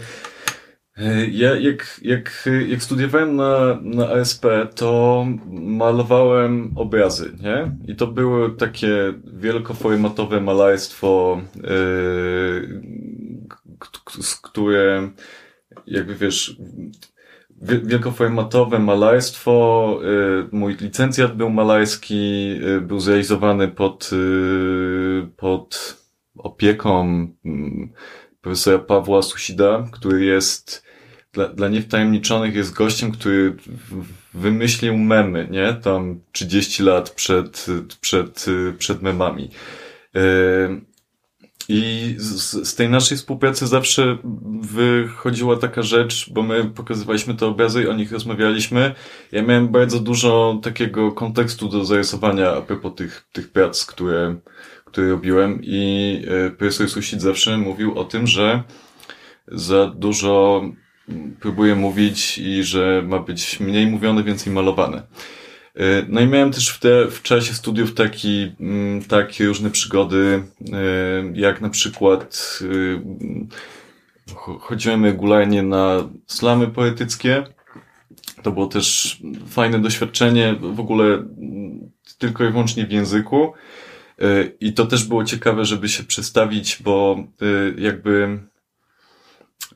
Yy, 0.99 1.27
Ja 1.31 1.55
jak, 1.57 2.01
jak, 2.03 2.49
jak 2.69 2.83
studiowałem 2.83 3.37
na, 3.37 3.79
na 3.83 4.09
ASP, 4.09 4.45
to 4.75 5.27
malowałem 5.51 6.73
obrazy, 6.77 7.33
nie? 7.43 7.77
I 7.93 7.97
to 7.97 8.07
było 8.07 8.49
takie 8.49 9.15
wielkoformatowe 9.35 10.41
malarstwo, 10.41 11.41
yy, 11.57 12.81
które 14.43 15.11
jakby 15.87 16.15
wiesz, 16.15 16.57
wie- 17.63 17.81
wielkoformatowe 17.85 18.79
malarstwo. 18.79 20.01
y, 20.05 20.49
Mój 20.57 20.77
licencjat 20.81 21.37
był 21.37 21.51
malarski, 21.51 22.51
y, 22.77 22.81
był 22.81 23.01
zrealizowany 23.01 23.69
pod, 23.69 24.11
y, 24.13 25.29
pod 25.37 25.97
opieką 26.39 27.01
mm, 27.45 27.93
profesora 28.41 28.79
Pawła 28.79 29.23
Susida, 29.23 29.85
który 29.93 30.25
jest 30.25 30.88
dla, 31.39 31.49
dla 31.49 31.69
niewtajemniczonych 31.69 32.55
jest 32.55 32.75
gościem, 32.75 33.13
który 33.13 33.57
wymyślił 34.35 34.97
memy, 34.97 35.49
nie? 35.51 35.75
Tam 35.75 36.21
30 36.33 36.83
lat 36.83 37.11
przed, 37.11 37.67
przed, 38.01 38.47
przed 38.79 39.03
memami. 39.03 39.51
Y, 40.17 40.89
i 41.69 42.15
z, 42.19 42.69
z 42.69 42.75
tej 42.75 42.89
naszej 42.89 43.17
współpracy 43.17 43.67
zawsze 43.67 44.19
wychodziła 44.61 45.57
taka 45.57 45.83
rzecz, 45.83 46.31
bo 46.31 46.43
my 46.43 46.65
pokazywaliśmy 46.65 47.35
te 47.35 47.47
obrazy 47.47 47.83
i 47.83 47.89
o 47.89 47.93
nich 47.93 48.13
rozmawialiśmy. 48.13 48.95
Ja 49.33 49.43
miałem 49.43 49.69
bardzo 49.69 50.01
dużo 50.01 50.61
takiego 50.63 51.13
kontekstu 51.13 51.69
do 51.69 51.85
zarysowania 51.85 52.51
a 52.51 52.61
propos 52.61 52.95
tych, 52.97 53.29
tych 53.33 53.53
prac, 53.53 53.87
które, 53.87 54.37
które 54.85 55.09
robiłem 55.09 55.61
i 55.63 56.23
e, 56.47 56.51
profesor 56.51 56.89
Susid 56.89 57.23
zawsze 57.23 57.59
mówił 57.59 57.99
o 57.99 58.05
tym, 58.05 58.27
że 58.27 58.63
za 59.49 59.87
dużo 59.87 60.63
próbuje 61.41 61.75
mówić 61.75 62.39
i 62.39 62.63
że 62.65 63.03
ma 63.07 63.19
być 63.19 63.61
mniej 63.61 63.87
mówione, 63.87 64.25
więcej 64.25 64.53
malowane. 64.53 65.03
E, 65.75 66.05
No 66.09 66.21
i 66.21 66.27
miałem 66.27 66.53
też 66.53 66.69
w, 66.69 66.81
te, 66.81 67.07
w 67.11 67.23
czasie 67.23 67.55
studiów 67.55 67.95
taki, 67.95 68.53
mm, 68.61 69.03
takie 69.03 69.47
różne 69.47 69.71
przygody, 69.71 70.43
e, 70.73 70.79
jak 71.35 71.61
na 71.61 71.69
przykład 71.71 72.59
cho- 74.35 74.59
chodziłem 74.61 75.05
regularnie 75.05 75.63
na 75.63 76.09
slamy 76.27 76.67
poetyckie. 76.67 77.45
To 78.43 78.53
było 78.53 78.67
też 78.67 79.19
fajne 79.49 79.79
doświadczenie, 79.79 80.55
w 80.61 80.81
ogóle 80.81 81.05
mm, 81.15 81.91
tylko 82.19 82.45
i 82.45 82.51
wyłącznie 82.51 82.87
w 82.87 82.93
języku. 82.93 83.53
I 84.61 84.73
to 84.73 84.87
też 84.87 85.05
było 85.05 85.25
ciekawe, 85.25 85.65
żeby 85.65 85.89
się 85.89 86.05
przedstawić, 86.05 86.79
bo 86.83 87.25
jakby 87.79 88.39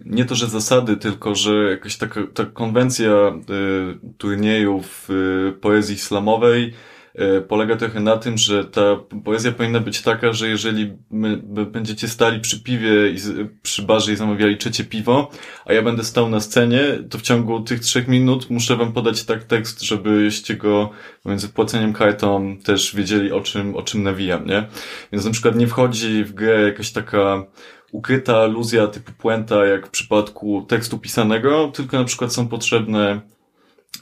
nie 0.04 0.24
to, 0.24 0.34
że 0.34 0.46
zasady, 0.48 0.96
tylko 0.96 1.34
że 1.34 1.70
jakaś 1.70 1.96
taka 1.96 2.20
ta 2.34 2.44
konwencja 2.44 3.10
y, 3.10 4.14
turniejów 4.18 5.08
y, 5.10 5.52
poezji 5.52 5.98
slamowej 5.98 6.72
y, 7.20 7.42
polega 7.42 7.76
trochę 7.76 8.00
na 8.00 8.16
tym, 8.16 8.38
że 8.38 8.64
ta 8.64 8.96
poezja 9.24 9.52
powinna 9.52 9.80
być 9.80 10.02
taka, 10.02 10.32
że 10.32 10.48
jeżeli 10.48 10.96
my, 11.10 11.36
będziecie 11.66 12.08
stali 12.08 12.40
przy 12.40 12.62
piwie 12.62 13.10
i 13.10 13.16
przy 13.62 13.82
barze 13.82 14.12
i 14.12 14.16
zamawiali 14.16 14.56
trzecie 14.56 14.84
piwo, 14.84 15.30
a 15.64 15.72
ja 15.72 15.82
będę 15.82 16.04
stał 16.04 16.28
na 16.28 16.40
scenie, 16.40 16.82
to 17.10 17.18
w 17.18 17.22
ciągu 17.22 17.60
tych 17.60 17.80
trzech 17.80 18.08
minut 18.08 18.50
muszę 18.50 18.76
wam 18.76 18.92
podać 18.92 19.24
tak 19.24 19.44
tekst, 19.44 19.82
żebyście 19.82 20.56
go 20.56 20.90
między 21.24 21.48
płaceniem 21.48 21.92
kartą 21.92 22.56
też 22.64 22.96
wiedzieli 22.96 23.32
o 23.32 23.40
czym, 23.40 23.76
o 23.76 23.82
czym 23.82 24.02
nawijam, 24.02 24.46
nie? 24.46 24.66
Więc 25.12 25.24
na 25.24 25.30
przykład 25.30 25.56
nie 25.56 25.66
wchodzi 25.66 26.24
w 26.24 26.32
grę 26.32 26.62
jakaś 26.62 26.90
taka 26.90 27.46
ukryta 27.92 28.36
aluzja 28.36 28.86
typu 28.86 29.12
puenta, 29.12 29.66
jak 29.66 29.86
w 29.86 29.90
przypadku 29.90 30.62
tekstu 30.68 30.98
pisanego, 30.98 31.68
tylko 31.68 31.98
na 31.98 32.04
przykład 32.04 32.32
są 32.32 32.48
potrzebne 32.48 33.20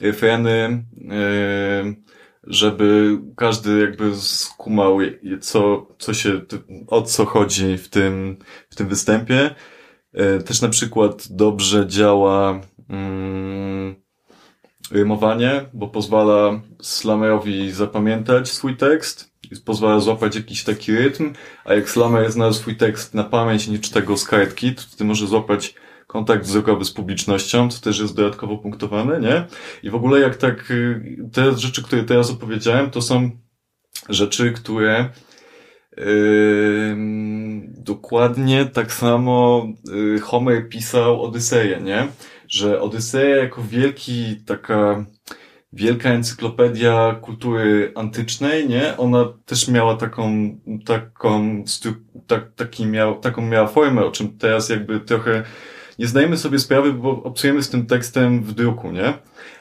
y, 0.01 0.13
freny, 0.13 0.83
y, 0.97 2.11
żeby 2.43 3.17
każdy 3.35 3.79
jakby 3.79 4.15
skumał, 4.15 4.97
co, 5.41 5.87
co 5.97 6.13
się, 6.13 6.41
o 6.87 7.01
co 7.01 7.25
chodzi 7.25 7.77
w 7.77 7.89
tym, 7.89 8.37
w 8.69 8.75
tym 8.75 8.87
występie. 8.87 9.55
Y, 10.39 10.43
Też 10.43 10.61
na 10.61 10.69
przykład 10.69 11.27
dobrze 11.29 11.87
działa 11.87 12.61
mm, 12.89 13.95
rymowanie, 14.91 15.65
bo 15.73 15.87
pozwala 15.87 16.61
slamerowi 16.81 17.71
zapamiętać 17.71 18.51
swój 18.51 18.77
tekst 18.77 19.30
pozwala 19.65 19.99
złapać 19.99 20.35
jakiś 20.35 20.63
taki 20.63 20.91
rytm, 20.91 21.33
a 21.65 21.73
jak 21.73 21.89
slamer 21.89 22.31
zna 22.31 22.53
swój 22.53 22.75
tekst 22.75 23.13
na 23.13 23.23
pamięć 23.23 23.67
i 23.67 23.71
nie 23.71 23.79
czyta 23.79 24.01
go 24.01 24.17
z 24.17 24.25
kartki, 24.25 24.75
to 24.75 24.81
wtedy 24.81 25.03
może 25.03 25.27
złapać 25.27 25.75
kontakt 26.07 26.45
wzrokowy 26.45 26.85
z 26.85 26.91
publicznością, 26.91 27.69
co 27.69 27.81
też 27.81 27.99
jest 27.99 28.15
dodatkowo 28.15 28.57
punktowane, 28.57 29.19
nie? 29.19 29.45
I 29.83 29.89
w 29.89 29.95
ogóle 29.95 30.19
jak 30.19 30.35
tak, 30.35 30.71
y, 30.71 31.17
te 31.33 31.57
rzeczy, 31.57 31.83
które 31.83 32.03
teraz 32.03 32.31
opowiedziałem, 32.31 32.91
to 32.91 33.01
są 33.01 33.31
rzeczy, 34.09 34.51
które 34.51 35.09
Ym, 35.99 37.73
dokładnie 37.77 38.65
tak 38.65 38.93
samo 38.93 39.67
y, 40.15 40.19
Homer 40.19 40.69
pisał 40.69 41.23
Odyseję, 41.23 41.81
nie? 41.81 42.07
Że 42.47 42.81
Odyseja 42.81 43.35
jako 43.35 43.63
wielki, 43.63 44.35
taka 44.45 45.05
wielka 45.73 46.09
encyklopedia 46.09 47.15
kultury 47.21 47.91
antycznej, 47.95 48.69
nie? 48.69 48.97
Ona 48.97 49.25
też 49.45 49.67
miała 49.67 49.97
taką, 49.97 50.55
taką, 50.85 51.63
tak, 52.27 52.51
taki 52.55 52.85
miał, 52.85 53.19
taką 53.19 53.41
miała 53.41 53.67
formę, 53.67 54.05
o 54.05 54.11
czym 54.11 54.37
teraz 54.37 54.69
jakby 54.69 54.99
trochę 54.99 55.43
nie 55.99 56.07
zdajemy 56.07 56.37
sobie 56.37 56.59
sprawy, 56.59 56.93
bo 56.93 57.23
obcujemy 57.23 57.63
z 57.63 57.69
tym 57.69 57.85
tekstem 57.85 58.43
w 58.43 58.53
druku, 58.53 58.91
nie? 58.91 59.13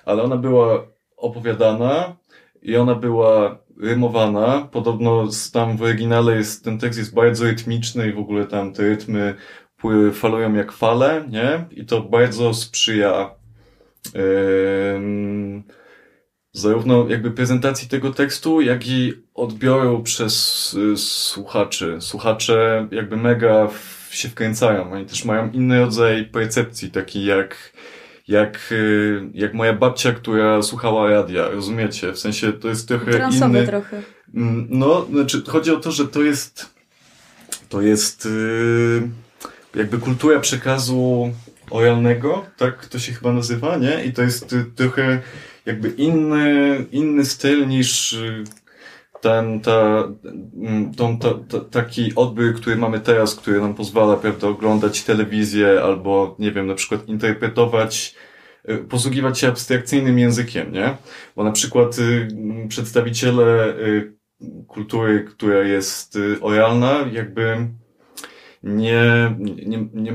Ale 0.05 0.23
ona 0.23 0.37
była 0.37 0.87
opowiadana 1.17 2.17
i 2.63 2.77
ona 2.77 2.95
była 2.95 3.59
rymowana. 3.81 4.69
Podobno 4.73 5.29
tam 5.53 5.77
w 5.77 5.83
oryginale 5.83 6.37
jest, 6.37 6.65
ten 6.65 6.79
tekst 6.79 6.99
jest 6.99 7.15
bardzo 7.15 7.45
rytmiczny 7.45 8.09
i 8.09 8.13
w 8.13 8.19
ogóle 8.19 8.47
tam 8.47 8.73
te 8.73 8.83
rytmy 8.83 9.35
falują 10.13 10.55
jak 10.55 10.73
fale, 10.73 11.25
nie? 11.29 11.65
I 11.71 11.87
to 11.87 12.01
bardzo 12.01 12.55
sprzyja 12.55 13.31
em, 14.15 15.63
zarówno 16.53 17.09
jakby 17.09 17.31
prezentacji 17.31 17.89
tego 17.89 18.11
tekstu, 18.11 18.61
jak 18.61 18.87
i 18.87 19.13
odbioru 19.35 20.03
przez 20.03 20.75
y, 20.75 20.97
słuchaczy. 20.97 21.97
Słuchacze 22.01 22.89
jakby 22.91 23.17
mega 23.17 23.69
w, 23.69 24.09
się 24.15 24.29
wkręcają. 24.29 24.93
Oni 24.93 25.07
też 25.07 25.25
mają 25.25 25.51
inny 25.51 25.81
rodzaj 25.81 26.25
percepcji, 26.25 26.91
taki 26.91 27.25
jak, 27.25 27.73
jak, 28.29 28.69
y, 28.73 29.31
jak 29.35 29.55
moja 29.55 29.73
babcia, 29.73 30.13
która 30.13 30.63
słuchała 30.63 31.11
radia, 31.11 31.49
rozumiecie? 31.49 32.13
W 32.13 32.19
sensie 32.19 32.53
to 32.53 32.69
jest 32.69 32.89
trochę 32.89 33.11
Transowe 33.11 33.59
inny... 33.59 33.67
trochę. 33.67 34.03
Mm, 34.35 34.67
No, 34.71 35.07
znaczy, 35.13 35.43
chodzi 35.47 35.71
o 35.71 35.77
to, 35.77 35.93
że 35.93 36.09
to 36.09 36.23
jest, 36.23 36.75
to 37.69 37.81
jest 37.83 38.25
yy, 38.25 39.09
jakby 39.75 39.99
kultura 39.99 40.41
przekazu 40.41 41.33
oralnego, 41.71 42.47
tak 42.57 42.87
to 42.87 42.99
się 42.99 43.13
chyba 43.13 43.33
nazywa, 43.33 43.77
nie? 43.77 44.05
I 44.05 44.13
to 44.13 44.23
jest 44.23 44.53
y, 44.53 44.65
trochę 44.77 45.21
jakby 45.71 45.89
inny, 45.89 46.77
inny 46.93 47.25
styl 47.25 47.69
niż 47.69 48.13
y, 48.13 48.45
ten, 49.21 49.61
ta, 49.61 50.09
mm, 50.57 50.95
tą, 50.95 51.19
ta, 51.19 51.29
ta, 51.49 51.61
taki 51.61 52.15
odbiór, 52.15 52.55
który 52.55 52.77
mamy 52.77 53.01
teraz, 53.01 53.35
który 53.35 53.61
nam 53.61 53.75
pozwala, 53.75 54.17
prawda, 54.17 54.49
oglądać 54.49 55.03
telewizję 55.03 55.81
albo, 55.83 56.37
nie 56.39 56.53
wiem, 56.53 56.67
na 56.67 56.75
przykład 56.75 57.09
interpretować 57.09 58.15
y, 58.69 58.79
posługiwać 58.79 59.39
się 59.39 59.49
abstrakcyjnym 59.49 60.19
językiem, 60.19 60.73
nie? 60.73 60.97
Bo 61.37 61.45
na 61.45 61.53
przykład 61.53 61.99
y, 61.99 62.29
m, 62.33 62.69
przedstawiciele 62.69 63.77
y, 63.79 64.15
kultury, 64.67 65.25
która 65.25 65.63
jest 65.63 66.17
y, 66.17 66.41
oralna, 66.41 67.05
jakby 67.13 67.69
nie, 68.63 69.35
nie, 69.39 69.89
nie, 69.95 70.13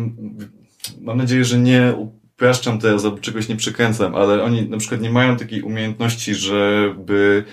mam 1.02 1.18
nadzieję, 1.18 1.46
że 1.46 1.60
nie 1.60 1.94
upraszczam 2.36 2.80
teraz 2.80 3.06
albo 3.06 3.17
czegoś 3.17 3.48
nie 3.48 3.56
przekręcam, 3.56 4.15
ale 4.15 4.43
oni 4.43 4.69
na 4.69 4.78
przykład 4.78 5.02
nie 5.02 5.10
mają 5.10 5.38
takiej 5.38 5.62
umiejętności, 5.62 6.36
żeby 6.36 7.43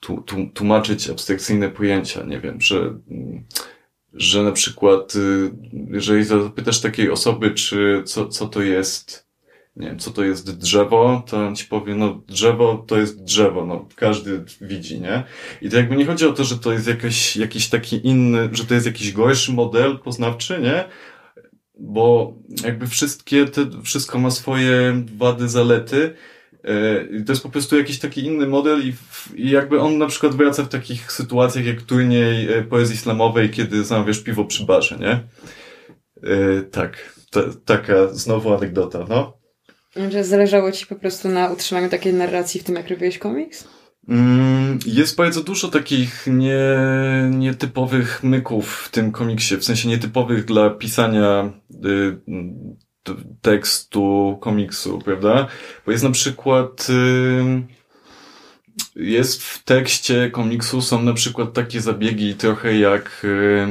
tu, 0.00 0.24
tłumaczyć 0.54 1.10
abstrakcyjne 1.10 1.68
pojęcia. 1.68 2.22
Nie 2.22 2.40
wiem, 2.40 2.60
że, 2.60 2.94
że 4.12 4.42
na 4.42 4.52
przykład, 4.52 5.14
y, 5.16 5.50
jeżeli 5.90 6.24
zapytasz 6.24 6.80
takiej 6.80 7.10
osoby, 7.10 7.50
czy 7.50 8.02
co, 8.04 8.28
co 8.28 8.48
to 8.48 8.62
jest, 8.62 9.28
nie 9.76 9.86
wiem, 9.86 9.98
co 9.98 10.10
to 10.10 10.24
jest 10.24 10.58
drzewo, 10.58 11.22
to 11.26 11.46
on 11.46 11.56
ci 11.56 11.64
powie, 11.64 11.94
no 11.94 12.22
drzewo 12.26 12.84
to 12.88 12.96
jest 12.96 13.24
drzewo, 13.24 13.66
no 13.66 13.88
każdy 13.96 14.44
widzi, 14.60 15.00
nie? 15.00 15.24
I 15.62 15.70
to 15.70 15.76
jakby 15.76 15.96
nie 15.96 16.06
chodzi 16.06 16.26
o 16.26 16.32
to, 16.32 16.44
że 16.44 16.58
to 16.58 16.72
jest 16.72 16.86
jakiś, 16.86 17.36
jakiś 17.36 17.68
taki 17.68 18.06
inny, 18.06 18.48
że 18.52 18.64
to 18.64 18.74
jest 18.74 18.86
jakiś 18.86 19.12
gorszy 19.12 19.52
model 19.52 19.98
poznawczy, 19.98 20.58
nie? 20.62 20.84
Bo 21.84 22.34
jakby 22.64 22.86
wszystkie 22.86 23.44
te, 23.44 23.66
wszystko 23.84 24.18
ma 24.18 24.30
swoje 24.30 25.04
wady, 25.16 25.48
zalety. 25.48 26.14
e, 26.64 27.24
To 27.24 27.32
jest 27.32 27.42
po 27.42 27.48
prostu 27.48 27.78
jakiś 27.78 27.98
taki 27.98 28.24
inny 28.24 28.46
model 28.46 28.88
i, 28.88 28.92
w, 28.92 29.32
i 29.36 29.50
jakby 29.50 29.80
on 29.80 29.98
na 29.98 30.06
przykład 30.06 30.34
wraca 30.34 30.62
w 30.62 30.68
takich 30.68 31.12
sytuacjach 31.12 31.66
jak 31.66 31.82
turniej 31.82 32.52
e, 32.52 32.62
poezji 32.62 32.94
islamowej, 32.94 33.50
kiedy 33.50 33.84
zamawiasz 33.84 34.18
piwo 34.20 34.44
przy 34.44 34.64
barze, 34.66 34.98
nie? 34.98 35.20
E, 36.30 36.62
tak, 36.62 37.14
ta, 37.30 37.40
taka 37.64 38.08
znowu 38.08 38.54
anegdota, 38.54 39.06
no. 39.08 39.36
Że 40.10 40.24
zależało 40.24 40.72
ci 40.72 40.86
po 40.86 40.94
prostu 40.96 41.28
na 41.28 41.50
utrzymaniu 41.50 41.88
takiej 41.88 42.14
narracji 42.14 42.60
w 42.60 42.64
tym, 42.64 42.74
jak 42.74 42.88
robiłeś 42.88 43.18
komiks? 43.18 43.68
Mm, 44.08 44.78
Jest 44.86 45.16
bardzo 45.16 45.42
dużo 45.42 45.68
takich 45.68 46.24
nie, 46.26 46.60
nietypowych 47.30 48.22
myków 48.22 48.76
w 48.76 48.88
tym 48.90 49.12
komiksie, 49.12 49.56
w 49.56 49.64
sensie 49.64 49.88
nietypowych 49.88 50.44
dla 50.44 50.70
pisania 50.70 51.52
y, 51.84 52.16
t- 53.02 53.14
tekstu 53.42 54.38
komiksu, 54.40 54.98
prawda? 54.98 55.48
Bo 55.86 55.92
jest 55.92 56.04
na 56.04 56.10
przykład 56.10 56.86
y, 56.90 57.62
jest 58.96 59.42
w 59.42 59.64
tekście 59.64 60.30
komiksu 60.30 60.82
są 60.82 61.02
na 61.02 61.14
przykład 61.14 61.52
takie 61.52 61.80
zabiegi 61.80 62.34
trochę 62.34 62.78
jak 62.78 63.24
y, 63.24 63.66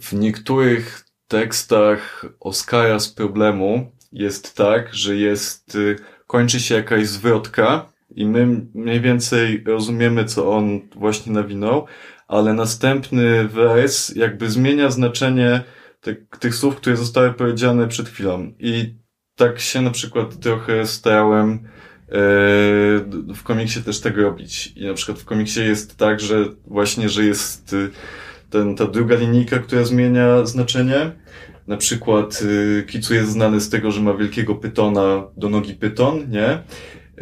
w 0.00 0.12
niektórych 0.12 1.04
tekstach 1.28 2.24
Oscara 2.40 2.98
z 3.00 3.08
problemu 3.08 3.92
jest 4.12 4.56
tak, 4.56 4.94
że 4.94 5.16
jest 5.16 5.74
y, 5.74 5.96
kończy 6.26 6.60
się 6.60 6.74
jakaś 6.74 7.06
zwrotka 7.06 7.92
i 8.10 8.26
my 8.26 8.66
mniej 8.74 9.00
więcej 9.00 9.64
rozumiemy, 9.66 10.24
co 10.24 10.52
on 10.52 10.80
właśnie 10.94 11.32
nawinął, 11.32 11.86
ale 12.28 12.54
następny 12.54 13.48
wers 13.48 14.16
jakby 14.16 14.50
zmienia 14.50 14.90
znaczenie 14.90 15.62
te, 16.00 16.14
tych 16.14 16.54
słów, 16.54 16.76
które 16.76 16.96
zostały 16.96 17.34
powiedziane 17.34 17.88
przed 17.88 18.08
chwilą. 18.08 18.52
I 18.58 18.94
tak 19.36 19.60
się 19.60 19.80
na 19.80 19.90
przykład 19.90 20.40
trochę 20.40 20.86
starałem 20.86 21.52
e, 21.52 22.18
w 23.34 23.42
komiksie 23.42 23.82
też 23.82 24.00
tego 24.00 24.22
robić. 24.22 24.72
I 24.76 24.86
na 24.86 24.94
przykład 24.94 25.18
w 25.18 25.24
komiksie 25.24 25.60
jest 25.60 25.96
tak, 25.96 26.20
że 26.20 26.44
właśnie, 26.66 27.08
że 27.08 27.24
jest 27.24 27.72
y, 27.72 27.90
ten, 28.50 28.76
ta 28.76 28.86
druga 28.86 29.16
linijka, 29.16 29.58
która 29.58 29.84
zmienia 29.84 30.46
znaczenie. 30.46 31.12
Na 31.66 31.76
przykład 31.76 32.42
y, 32.42 32.84
Kicu 32.88 33.14
jest 33.14 33.30
znany 33.30 33.60
z 33.60 33.70
tego, 33.70 33.90
że 33.90 34.00
ma 34.00 34.14
wielkiego 34.14 34.54
pytona 34.54 35.24
do 35.36 35.48
nogi 35.48 35.74
pyton, 35.74 36.30
nie? 36.30 36.62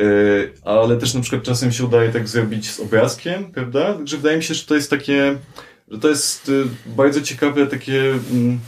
Y, 0.00 0.52
ale 0.64 0.96
też 0.96 1.14
na 1.14 1.20
przykład 1.20 1.42
czasem 1.42 1.72
się 1.72 1.84
udaje 1.84 2.12
tak 2.12 2.28
zrobić 2.28 2.70
z 2.70 2.80
obrazkiem, 2.80 3.52
prawda? 3.52 3.94
Także 3.94 4.16
wydaje 4.16 4.36
mi 4.36 4.42
się, 4.42 4.54
że 4.54 4.64
to 4.64 4.74
jest 4.74 4.90
takie, 4.90 5.38
że 5.88 5.98
to 5.98 6.08
jest 6.08 6.48
y, 6.48 6.64
bardzo 6.86 7.20
ciekawe 7.20 7.66
takie, 7.66 8.00
mm, 8.32 8.60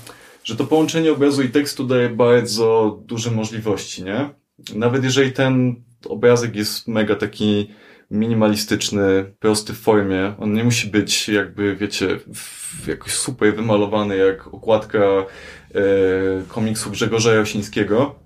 że 0.44 0.56
to 0.56 0.64
połączenie 0.64 1.12
obrazu 1.12 1.42
i 1.42 1.48
tekstu 1.48 1.86
daje 1.86 2.08
bardzo 2.08 2.98
duże 3.06 3.30
możliwości, 3.30 4.04
nie? 4.04 4.30
Nawet 4.74 5.04
jeżeli 5.04 5.32
ten 5.32 5.82
obrazek 6.08 6.56
jest 6.56 6.88
mega 6.88 7.14
taki 7.14 7.70
minimalistyczny, 8.10 9.34
prosty 9.38 9.72
w 9.72 9.78
formie, 9.78 10.34
on 10.38 10.52
nie 10.52 10.64
musi 10.64 10.88
być 10.88 11.28
jakby, 11.28 11.76
wiecie, 11.76 12.08
jakoś 12.86 13.12
super 13.12 13.56
wymalowany 13.56 14.16
jak 14.16 14.46
okładka 14.46 14.98
e, 14.98 15.24
komiksu 16.48 16.90
Grzegorza 16.90 17.34
Jasińskiego, 17.34 18.25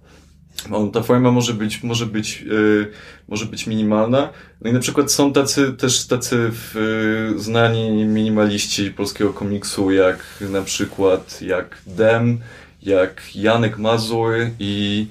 on, 0.71 0.91
ta 0.91 1.03
forma 1.03 1.31
może 1.31 1.55
być, 1.55 1.83
może 1.83 2.07
być, 2.07 2.43
yy, 2.43 2.91
może 3.29 3.47
być 3.47 3.67
minimalna. 3.67 4.33
No 4.61 4.71
i 4.71 4.73
na 4.73 4.81
przykład 4.81 5.13
są 5.13 5.33
tacy, 5.33 5.73
też 5.73 6.07
tacy 6.07 6.51
yy, 6.75 7.39
znani 7.39 7.91
minimaliści 7.91 8.91
polskiego 8.91 9.33
komiksu, 9.33 9.91
jak 9.91 10.25
na 10.51 10.63
przykład, 10.63 11.43
jak 11.43 11.79
Dem, 11.87 12.39
jak 12.83 13.23
Janek 13.35 13.79
Mazur 13.79 14.35
i 14.59 15.07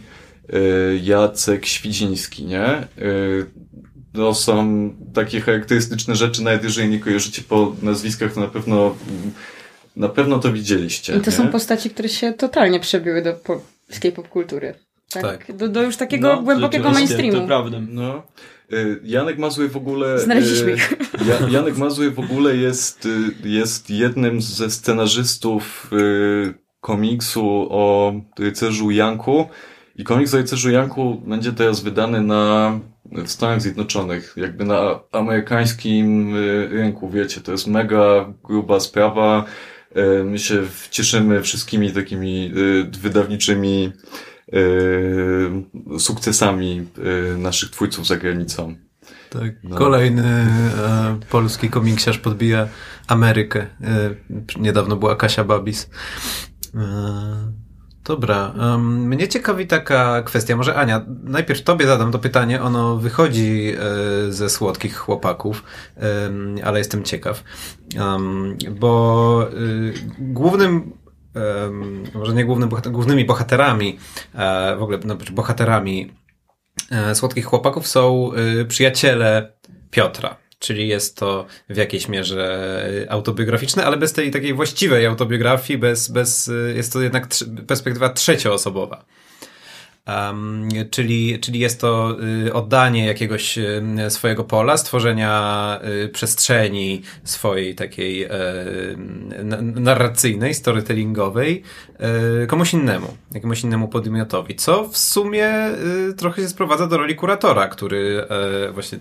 yy, 0.49 0.99
Jacek 1.03 1.65
Świdziński, 1.65 2.45
nie? 2.45 2.87
Yy, 2.97 3.45
to 4.13 4.35
są 4.35 4.89
takie 5.13 5.41
charakterystyczne 5.41 6.15
rzeczy, 6.15 6.43
nawet 6.43 6.63
jeżeli 6.63 6.89
nie 6.89 6.99
kojarzycie 6.99 7.41
po 7.41 7.75
nazwiskach, 7.81 8.33
to 8.33 8.39
na 8.39 8.47
pewno, 8.47 8.95
na 9.95 10.09
pewno 10.09 10.39
to 10.39 10.53
widzieliście. 10.53 11.15
I 11.15 11.21
to 11.21 11.31
nie? 11.31 11.37
są 11.37 11.47
postaci, 11.47 11.89
które 11.89 12.09
się 12.09 12.33
totalnie 12.33 12.79
przebiły 12.79 13.21
do 13.21 13.33
polskiej 13.33 14.11
popkultury. 14.11 14.88
Tak? 15.09 15.23
Tak. 15.23 15.57
Do, 15.57 15.67
do 15.67 15.83
już 15.83 15.97
takiego 15.97 16.35
No, 16.35 16.41
głębokiego 16.41 16.91
mainstreamu. 16.91 17.41
To 17.41 17.47
prawda. 17.47 17.77
No. 17.87 18.23
Y, 18.73 18.99
Janek 19.03 19.37
Mazur 19.37 19.69
w 19.69 19.77
ogóle. 19.77 20.19
Znaleźliśmy 20.19 20.71
y, 20.71 20.75
ich. 20.75 20.93
Ja, 21.29 21.49
Janek 21.49 21.77
Mazur 21.77 22.13
w 22.13 22.19
ogóle 22.19 22.55
jest, 22.55 23.05
y, 23.05 23.49
jest 23.49 23.89
jednym 23.89 24.41
ze 24.41 24.69
scenarzystów 24.69 25.91
komiksu 26.81 27.67
o 27.69 28.13
rycerzu 28.39 28.91
Janku. 28.91 29.49
I 29.95 30.03
komiks 30.03 30.33
o 30.33 30.37
rycerzu 30.37 30.71
Janku 30.71 31.21
będzie 31.27 31.51
teraz 31.51 31.81
wydany 31.81 32.21
na, 32.21 32.79
w 33.05 33.31
Stanach 33.31 33.61
Zjednoczonych, 33.61 34.33
jakby 34.37 34.65
na 34.65 34.99
amerykańskim 35.11 36.35
rynku, 36.71 37.09
wiecie, 37.09 37.41
to 37.41 37.51
jest 37.51 37.67
mega 37.67 38.33
gruba 38.43 38.79
sprawa. 38.79 39.45
My 40.25 40.39
się 40.39 40.63
cieszymy 40.91 41.41
wszystkimi 41.41 41.91
takimi 41.91 42.51
wydawniczymi 43.01 43.91
sukcesami 45.99 46.87
y, 47.33 47.37
naszych 47.37 47.69
twórców 47.69 48.07
za 48.07 48.17
granicą. 48.17 48.75
Tak. 49.29 49.63
No. 49.63 49.75
Kolejny 49.75 50.23
e, 50.23 51.19
polski 51.29 51.69
komiksiarz 51.69 52.17
podbija 52.17 52.67
Amerykę. 53.07 53.59
E, 53.59 53.67
niedawno 54.59 54.95
była 54.95 55.15
Kasia 55.15 55.43
Babis. 55.43 55.89
E, 56.75 56.79
dobra. 58.03 58.53
mnie 58.79 59.27
ciekawi 59.27 59.67
taka 59.67 60.23
kwestia. 60.23 60.55
Może 60.55 60.75
Ania, 60.75 61.05
najpierw 61.23 61.63
tobie 61.63 61.87
zadam 61.87 62.11
to 62.11 62.19
pytanie. 62.19 62.61
Ono 62.61 62.97
wychodzi 62.97 63.73
e, 63.73 64.31
ze 64.31 64.49
słodkich 64.49 64.97
chłopaków, 64.97 65.63
ale 66.63 66.77
jestem 66.79 67.03
ciekaw. 67.03 67.43
Bo 68.79 69.47
y, 69.53 69.93
głównym 70.19 70.91
może 72.13 72.33
nie 72.33 72.45
bohater, 72.45 72.91
głównymi 72.91 73.25
bohaterami, 73.25 73.99
e, 74.35 74.75
w 74.75 74.83
ogóle 74.83 74.99
no, 75.05 75.17
bohaterami 75.31 76.11
e, 76.91 77.15
Słodkich 77.15 77.45
Chłopaków 77.45 77.87
są 77.87 78.31
y, 78.61 78.65
przyjaciele 78.65 79.53
Piotra. 79.91 80.37
Czyli 80.59 80.87
jest 80.87 81.17
to 81.17 81.45
w 81.69 81.77
jakiejś 81.77 82.07
mierze 82.07 83.05
autobiograficzne, 83.09 83.85
ale 83.85 83.97
bez 83.97 84.13
tej 84.13 84.31
takiej 84.31 84.53
właściwej 84.53 85.05
autobiografii, 85.05 85.79
bez, 85.79 86.11
bez, 86.11 86.47
y, 86.47 86.73
jest 86.75 86.93
to 86.93 87.01
jednak 87.01 87.27
perspektywa 87.67 88.09
trzecioosobowa. 88.09 89.05
Um, 90.07 90.69
czyli, 90.91 91.39
czyli 91.39 91.59
jest 91.59 91.81
to 91.81 92.17
y, 92.47 92.53
oddanie 92.53 93.05
jakiegoś 93.05 93.57
y, 93.57 93.83
swojego 94.09 94.43
pola, 94.43 94.77
stworzenia 94.77 95.79
y, 96.05 96.09
przestrzeni 96.09 97.01
swojej 97.23 97.75
takiej 97.75 98.25
y, 98.25 98.29
narracyjnej, 99.61 100.53
storytellingowej 100.53 101.63
y, 102.43 102.47
komuś 102.47 102.73
innemu, 102.73 103.17
jakiemuś 103.31 103.63
innemu 103.63 103.87
podmiotowi, 103.87 104.55
co 104.55 104.87
w 104.87 104.97
sumie 104.97 105.49
trochę 106.17 106.41
się 106.41 106.49
sprowadza 106.49 106.87
do 106.87 106.97
roli 106.97 107.15
kuratora, 107.15 107.67
który 107.67 108.25
właśnie 108.73 108.99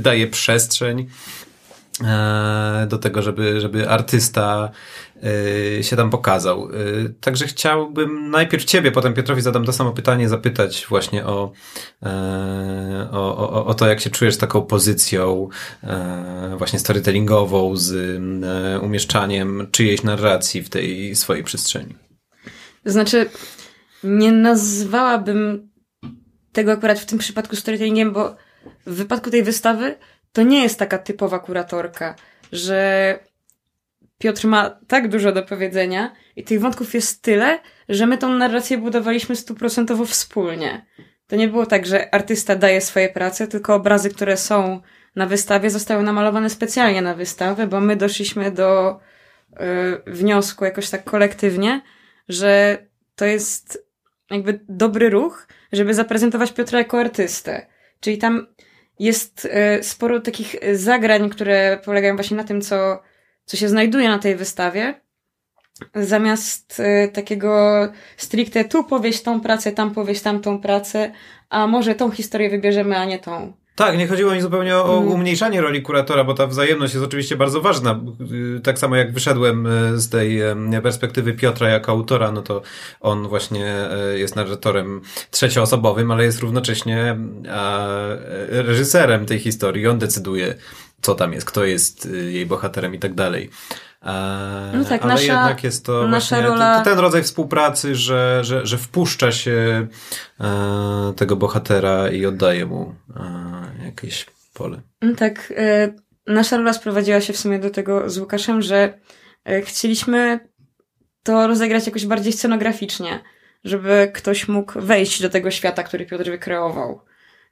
daje 0.00 0.26
przestrzeń 0.26 1.06
do 2.88 2.98
tego, 2.98 3.22
żeby, 3.22 3.60
żeby 3.60 3.88
artysta 3.88 4.70
się 5.82 5.96
tam 5.96 6.10
pokazał. 6.10 6.70
Y, 6.70 7.14
także 7.20 7.46
chciałbym 7.46 8.30
najpierw 8.30 8.64
Ciebie, 8.64 8.92
potem 8.92 9.14
Piotrowi 9.14 9.42
zadam 9.42 9.64
to 9.64 9.72
samo 9.72 9.92
pytanie, 9.92 10.28
zapytać 10.28 10.86
właśnie 10.88 11.26
o, 11.26 11.52
e, 12.02 13.08
o, 13.12 13.36
o, 13.36 13.66
o 13.66 13.74
to, 13.74 13.86
jak 13.86 14.00
się 14.00 14.10
czujesz 14.10 14.34
z 14.34 14.38
taką 14.38 14.62
pozycją 14.62 15.48
e, 15.82 16.54
właśnie 16.58 16.78
storytellingową, 16.78 17.76
z 17.76 17.92
e, 17.94 18.80
umieszczaniem 18.80 19.68
czyjejś 19.70 20.02
narracji 20.02 20.62
w 20.62 20.70
tej 20.70 21.16
swojej 21.16 21.44
przestrzeni. 21.44 21.94
To 22.84 22.90
znaczy, 22.90 23.30
nie 24.04 24.32
nazwałabym 24.32 25.68
tego 26.52 26.72
akurat 26.72 26.98
w 26.98 27.06
tym 27.06 27.18
przypadku 27.18 27.56
storytellingiem, 27.56 28.12
bo 28.12 28.36
w 28.86 28.94
wypadku 28.94 29.30
tej 29.30 29.42
wystawy 29.42 29.96
to 30.32 30.42
nie 30.42 30.62
jest 30.62 30.78
taka 30.78 30.98
typowa 30.98 31.38
kuratorka, 31.38 32.14
że 32.52 33.18
Piotr 34.18 34.46
ma 34.46 34.78
tak 34.88 35.08
dużo 35.08 35.32
do 35.32 35.42
powiedzenia 35.42 36.12
i 36.36 36.44
tych 36.44 36.60
wątków 36.60 36.94
jest 36.94 37.22
tyle, 37.22 37.58
że 37.88 38.06
my 38.06 38.18
tą 38.18 38.28
narrację 38.28 38.78
budowaliśmy 38.78 39.36
stuprocentowo 39.36 40.04
wspólnie. 40.04 40.86
To 41.26 41.36
nie 41.36 41.48
było 41.48 41.66
tak, 41.66 41.86
że 41.86 42.14
artysta 42.14 42.56
daje 42.56 42.80
swoje 42.80 43.08
prace, 43.08 43.46
tylko 43.46 43.74
obrazy, 43.74 44.10
które 44.10 44.36
są 44.36 44.80
na 45.16 45.26
wystawie, 45.26 45.70
zostały 45.70 46.02
namalowane 46.02 46.50
specjalnie 46.50 47.02
na 47.02 47.14
wystawę, 47.14 47.66
bo 47.66 47.80
my 47.80 47.96
doszliśmy 47.96 48.50
do 48.50 49.00
y, 49.52 49.56
wniosku 50.06 50.64
jakoś 50.64 50.90
tak 50.90 51.04
kolektywnie, 51.04 51.80
że 52.28 52.78
to 53.16 53.24
jest 53.24 53.88
jakby 54.30 54.60
dobry 54.68 55.10
ruch, 55.10 55.48
żeby 55.72 55.94
zaprezentować 55.94 56.52
Piotra 56.52 56.78
jako 56.78 57.00
artystę. 57.00 57.66
Czyli 58.00 58.18
tam 58.18 58.46
jest 58.98 59.44
y, 59.80 59.82
sporo 59.82 60.20
takich 60.20 60.56
zagrań, 60.72 61.30
które 61.30 61.78
polegają 61.84 62.14
właśnie 62.14 62.36
na 62.36 62.44
tym, 62.44 62.60
co 62.60 63.02
co 63.48 63.56
się 63.56 63.68
znajduje 63.68 64.08
na 64.08 64.18
tej 64.18 64.36
wystawie, 64.36 65.00
zamiast 65.94 66.80
y, 66.80 67.10
takiego 67.12 67.78
stricte 68.16 68.64
tu 68.64 68.84
powieść 68.84 69.22
tą 69.22 69.40
pracę, 69.40 69.72
tam 69.72 69.94
powieść 69.94 70.22
tamtą 70.22 70.60
pracę, 70.60 71.12
a 71.50 71.66
może 71.66 71.94
tą 71.94 72.10
historię 72.10 72.50
wybierzemy, 72.50 72.96
a 72.98 73.04
nie 73.04 73.18
tą. 73.18 73.52
Tak, 73.74 73.98
nie 73.98 74.08
chodziło 74.08 74.34
mi 74.34 74.40
zupełnie 74.40 74.76
o 74.76 74.98
mm. 74.98 75.12
umniejszanie 75.12 75.60
roli 75.60 75.82
kuratora, 75.82 76.24
bo 76.24 76.34
ta 76.34 76.46
wzajemność 76.46 76.94
jest 76.94 77.06
oczywiście 77.06 77.36
bardzo 77.36 77.60
ważna. 77.60 78.00
Y, 78.56 78.60
tak 78.60 78.78
samo 78.78 78.96
jak 78.96 79.12
wyszedłem 79.12 79.66
y, 79.66 80.00
z 80.00 80.08
tej 80.08 80.40
perspektywy 80.82 81.32
Piotra 81.32 81.68
jako 81.68 81.92
autora, 81.92 82.32
no 82.32 82.42
to 82.42 82.62
on 83.00 83.28
właśnie 83.28 83.74
jest 84.14 84.36
narratorem 84.36 85.00
trzecioosobowym, 85.30 86.10
ale 86.10 86.24
jest 86.24 86.40
równocześnie 86.40 87.16
reżyserem 88.50 89.26
tej 89.26 89.38
historii. 89.38 89.86
On 89.86 89.98
decyduje, 89.98 90.54
co 91.02 91.14
tam 91.14 91.32
jest, 91.32 91.46
kto 91.46 91.64
jest 91.64 92.06
y, 92.06 92.32
jej 92.32 92.46
bohaterem 92.46 92.94
i 92.94 92.98
tak 92.98 93.14
dalej. 93.14 93.50
E, 94.02 94.72
no 94.74 94.84
tak, 94.84 95.02
Ale 95.02 95.14
nasza, 95.14 95.24
jednak 95.24 95.64
jest 95.64 95.86
to 95.86 96.08
właśnie 96.08 96.42
rola... 96.42 96.80
ten 96.80 96.98
rodzaj 96.98 97.22
współpracy, 97.22 97.94
że, 97.94 98.40
że, 98.44 98.66
że 98.66 98.78
wpuszcza 98.78 99.32
się 99.32 99.86
e, 100.40 101.12
tego 101.16 101.36
bohatera 101.36 102.10
i 102.10 102.26
oddaje 102.26 102.66
mu 102.66 102.94
e, 103.16 103.84
jakieś 103.84 104.26
pole. 104.54 104.80
No 105.02 105.14
tak, 105.14 105.52
nasza 106.26 106.56
rola 106.56 106.72
sprowadziła 106.72 107.20
się 107.20 107.32
w 107.32 107.38
sumie 107.38 107.58
do 107.58 107.70
tego 107.70 108.10
z 108.10 108.18
Łukaszem, 108.18 108.62
że 108.62 108.98
chcieliśmy 109.64 110.40
to 111.22 111.46
rozegrać 111.46 111.86
jakoś 111.86 112.06
bardziej 112.06 112.32
scenograficznie, 112.32 113.20
żeby 113.64 114.10
ktoś 114.14 114.48
mógł 114.48 114.80
wejść 114.80 115.22
do 115.22 115.30
tego 115.30 115.50
świata, 115.50 115.82
który 115.82 116.06
Piotr 116.06 116.30
wykreował. 116.30 117.00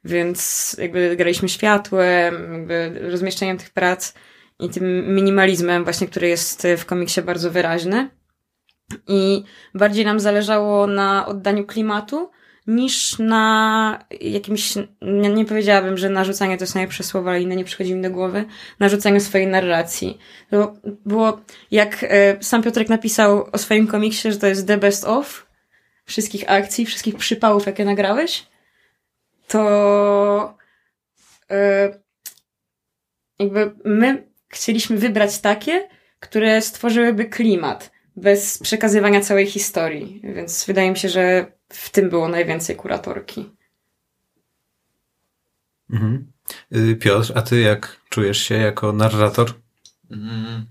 Więc 0.03 0.75
jakby 0.79 1.15
graliśmy 1.15 1.49
światłem, 1.49 2.53
jakby 2.53 2.99
rozmieszczeniem 3.11 3.57
tych 3.57 3.69
prac 3.69 4.13
i 4.59 4.69
tym 4.69 5.15
minimalizmem 5.15 5.83
właśnie, 5.83 6.07
który 6.07 6.27
jest 6.27 6.67
w 6.77 6.85
komiksie 6.85 7.21
bardzo 7.21 7.51
wyraźny. 7.51 8.09
I 9.07 9.43
bardziej 9.73 10.05
nam 10.05 10.19
zależało 10.19 10.87
na 10.87 11.25
oddaniu 11.25 11.65
klimatu 11.65 12.29
niż 12.67 13.19
na 13.19 14.05
jakimś, 14.21 14.75
nie, 15.01 15.29
nie 15.29 15.45
powiedziałabym, 15.45 15.97
że 15.97 16.09
narzucanie 16.09 16.57
to 16.57 16.63
jest 16.63 16.75
najlepsze 16.75 17.03
słowo, 17.03 17.29
ale 17.29 17.41
inne 17.41 17.55
nie 17.55 17.65
przychodzi 17.65 17.95
mi 17.95 18.01
do 18.01 18.09
głowy, 18.09 18.45
narzucaniu 18.79 19.19
swojej 19.19 19.47
narracji. 19.47 20.17
To 20.49 20.73
było, 21.05 21.41
jak 21.71 22.03
e, 22.03 22.37
sam 22.43 22.63
Piotrek 22.63 22.89
napisał 22.89 23.49
o 23.51 23.57
swoim 23.57 23.87
komiksie, 23.87 24.31
że 24.31 24.37
to 24.37 24.47
jest 24.47 24.67
the 24.67 24.77
best 24.77 25.05
of 25.05 25.47
wszystkich 26.05 26.51
akcji, 26.51 26.85
wszystkich 26.85 27.15
przypałów, 27.15 27.65
jakie 27.65 27.85
nagrałeś, 27.85 28.47
to 29.47 30.57
yy, 31.49 32.01
jakby 33.39 33.75
my 33.85 34.27
chcieliśmy 34.49 34.97
wybrać 34.97 35.39
takie, 35.39 35.89
które 36.19 36.61
stworzyłyby 36.61 37.25
klimat 37.25 37.91
bez 38.15 38.57
przekazywania 38.57 39.21
całej 39.21 39.45
historii. 39.45 40.21
Więc 40.23 40.65
wydaje 40.65 40.91
mi 40.91 40.97
się, 40.97 41.09
że 41.09 41.51
w 41.69 41.89
tym 41.89 42.09
było 42.09 42.27
najwięcej 42.27 42.75
kuratorki. 42.75 43.49
Mhm. 45.89 46.31
Y, 46.75 46.95
Piotr, 46.95 47.31
a 47.35 47.41
ty 47.41 47.59
jak 47.59 48.01
czujesz 48.09 48.37
się 48.37 48.55
jako 48.55 48.93
narrator? 48.93 49.53
Mhm. 50.11 50.65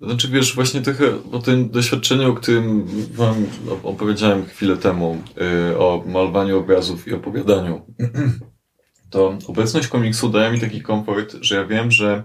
Znaczy 0.00 0.28
wiesz, 0.28 0.54
właśnie 0.54 0.80
trochę 0.80 1.30
o 1.32 1.38
tym 1.38 1.70
doświadczeniu, 1.70 2.30
o 2.30 2.34
którym 2.34 2.86
wam 3.12 3.46
opowiedziałem 3.82 4.46
chwilę 4.46 4.76
temu, 4.76 5.22
yy, 5.68 5.78
o 5.78 6.04
malowaniu 6.06 6.58
obrazów 6.58 7.08
i 7.08 7.14
opowiadaniu, 7.14 7.86
to 9.10 9.38
obecność 9.46 9.88
komiksu 9.88 10.28
daje 10.28 10.52
mi 10.52 10.60
taki 10.60 10.82
komfort, 10.82 11.36
że 11.40 11.56
ja 11.56 11.64
wiem, 11.64 11.90
że 11.90 12.24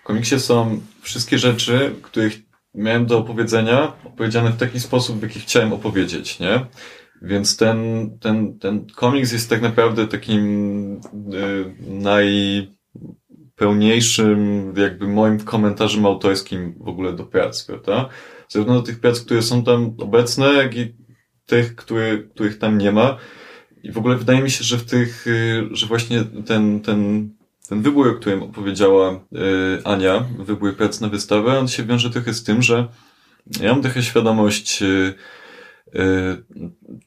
w 0.00 0.06
komiksie 0.06 0.40
są 0.40 0.80
wszystkie 1.00 1.38
rzeczy, 1.38 1.94
których 2.02 2.38
miałem 2.74 3.06
do 3.06 3.18
opowiedzenia, 3.18 3.92
opowiedziane 4.04 4.50
w 4.50 4.56
taki 4.56 4.80
sposób, 4.80 5.18
w 5.18 5.22
jaki 5.22 5.40
chciałem 5.40 5.72
opowiedzieć, 5.72 6.40
nie? 6.40 6.66
Więc 7.22 7.56
ten, 7.56 8.10
ten, 8.20 8.58
ten 8.58 8.86
komiks 8.86 9.32
jest 9.32 9.50
tak 9.50 9.62
naprawdę 9.62 10.06
takim 10.06 11.00
yy, 11.30 11.74
naj 11.88 12.73
pełniejszym 13.56 14.72
jakby 14.76 15.08
moim 15.08 15.40
komentarzem 15.40 16.06
autorskim 16.06 16.74
w 16.80 16.88
ogóle 16.88 17.12
do 17.12 17.24
prac, 17.24 17.64
prawda? 17.64 18.08
Zarówno 18.48 18.74
do 18.74 18.82
tych 18.82 19.00
prac, 19.00 19.20
które 19.20 19.42
są 19.42 19.64
tam 19.64 19.94
obecne, 19.98 20.52
jak 20.52 20.76
i 20.76 20.94
tych, 21.46 21.76
które, 21.76 22.18
których 22.18 22.58
tam 22.58 22.78
nie 22.78 22.92
ma. 22.92 23.16
I 23.82 23.92
w 23.92 23.98
ogóle 23.98 24.16
wydaje 24.16 24.42
mi 24.42 24.50
się, 24.50 24.64
że 24.64 24.78
w 24.78 24.84
tych, 24.84 25.26
y, 25.26 25.68
że 25.70 25.86
właśnie 25.86 26.24
ten, 26.46 26.80
ten, 26.80 27.30
ten 27.68 27.82
wybór, 27.82 28.08
o 28.08 28.14
którym 28.14 28.42
opowiedziała 28.42 29.12
y, 29.12 29.84
Ania, 29.84 30.24
wybór 30.38 30.76
prac 30.76 31.00
na 31.00 31.08
wystawę, 31.08 31.58
on 31.58 31.68
się 31.68 31.84
wiąże 31.84 32.10
trochę 32.10 32.34
z 32.34 32.44
tym, 32.44 32.62
że 32.62 32.88
ja 33.60 33.72
mam 33.72 33.82
trochę 33.82 34.02
świadomość 34.02 34.82
y, 34.82 35.14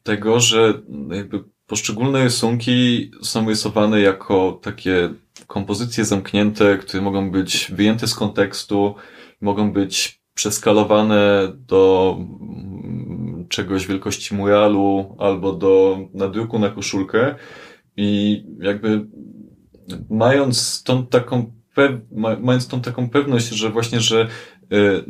tego, 0.03 0.39
że 0.39 0.81
jakby 1.09 1.43
poszczególne 1.67 2.23
rysunki 2.23 3.11
są 3.21 3.49
rysowane 3.49 4.01
jako 4.01 4.59
takie 4.61 5.09
kompozycje 5.47 6.05
zamknięte, 6.05 6.77
które 6.77 7.03
mogą 7.03 7.31
być 7.31 7.71
wyjęte 7.75 8.07
z 8.07 8.15
kontekstu, 8.15 8.95
mogą 9.41 9.71
być 9.71 10.21
przeskalowane 10.33 11.51
do 11.67 12.15
mm, 12.19 13.45
czegoś 13.49 13.87
wielkości 13.87 14.35
muralu 14.35 15.15
albo 15.19 15.53
do 15.53 15.99
nadruku 16.13 16.59
na 16.59 16.69
koszulkę. 16.69 17.35
I 17.97 18.43
jakby 18.59 19.07
mając 20.09 20.83
tą 20.83 21.05
taką 21.05 21.57
mając 22.39 22.67
tą 22.67 22.81
taką 22.81 23.09
pewność, 23.09 23.47
że 23.47 23.69
właśnie, 23.69 23.99
że 23.99 24.27
y, 24.63 25.03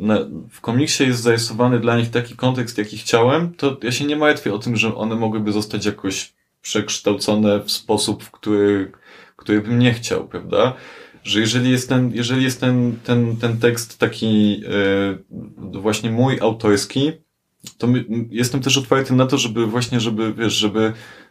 w 0.50 0.60
komiksie 0.60 1.04
jest 1.04 1.22
zarysowany 1.22 1.80
dla 1.80 1.98
nich 1.98 2.10
taki 2.10 2.36
kontekst, 2.36 2.78
jaki 2.78 2.98
chciałem, 2.98 3.54
to 3.54 3.76
ja 3.82 3.92
się 3.92 4.04
nie 4.04 4.16
martwię 4.16 4.54
o 4.54 4.58
tym, 4.58 4.76
że 4.76 4.94
one 4.94 5.16
mogłyby 5.16 5.52
zostać 5.52 5.86
jakoś 5.86 6.37
przekształcone 6.60 7.60
w 7.60 7.70
sposób, 7.70 8.24
w 8.24 8.30
który 8.30 8.92
który 9.38 9.60
bym 9.60 9.78
nie 9.78 9.92
chciał, 9.94 10.28
prawda? 10.28 10.74
Że 11.24 11.40
jeżeli 11.40 11.70
jest 11.70 11.88
ten, 11.88 12.10
jeżeli 12.14 12.44
jest 12.44 12.60
ten, 12.60 12.96
ten, 13.04 13.36
ten 13.36 13.58
tekst 13.58 13.98
taki 13.98 14.60
yy, 14.60 15.24
właśnie 15.80 16.10
mój 16.10 16.40
autorski, 16.40 17.12
to 17.78 17.86
my, 17.86 18.04
jestem 18.30 18.60
też 18.60 18.78
otwarty 18.78 19.14
na 19.14 19.26
to, 19.26 19.38
żeby 19.38 19.66
właśnie, 19.66 20.00
żeby, 20.00 20.34
wiesz, 20.34 20.52
żeby 20.52 20.80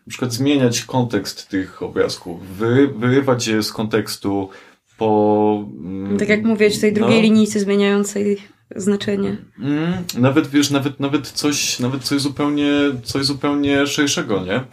na 0.08 0.10
przykład 0.10 0.34
zmieniać 0.34 0.82
kontekst 0.82 1.50
tych 1.50 1.84
obrazków, 1.84 2.58
wy, 2.58 2.88
wyrywać 2.88 3.48
je 3.48 3.64
z 3.64 3.72
kontekstu 3.72 4.50
po... 4.98 5.66
mm, 5.80 6.18
Tak 6.18 6.30
jak 6.30 6.44
mówię, 6.44 6.70
w 6.70 6.80
tej 6.80 6.94
drugiej 6.94 7.18
no. 7.18 7.22
linijce 7.22 7.60
zmieniającej 7.60 8.38
znaczenie. 8.76 9.38
Mm, 9.60 9.94
nawet 10.18 10.48
wiesz, 10.48 10.72
nawet, 10.72 11.00
nawet 11.00 11.28
coś, 11.28 11.80
nawet 11.80 12.04
coś 12.04 12.22
zupełnie, 12.22 12.72
coś 13.04 13.26
zupełnie 13.26 13.88
szerszego, 13.88 14.46
nie? 14.46 14.64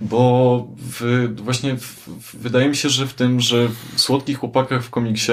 Bo 0.00 0.68
w, 0.76 1.28
właśnie 1.36 1.76
w, 1.76 2.08
wydaje 2.34 2.68
mi 2.68 2.76
się, 2.76 2.88
że 2.88 3.06
w 3.06 3.14
tym, 3.14 3.40
że 3.40 3.68
w 3.68 4.00
Słodkich 4.00 4.38
Chłopakach 4.38 4.82
w 4.82 4.90
komiksie 4.90 5.32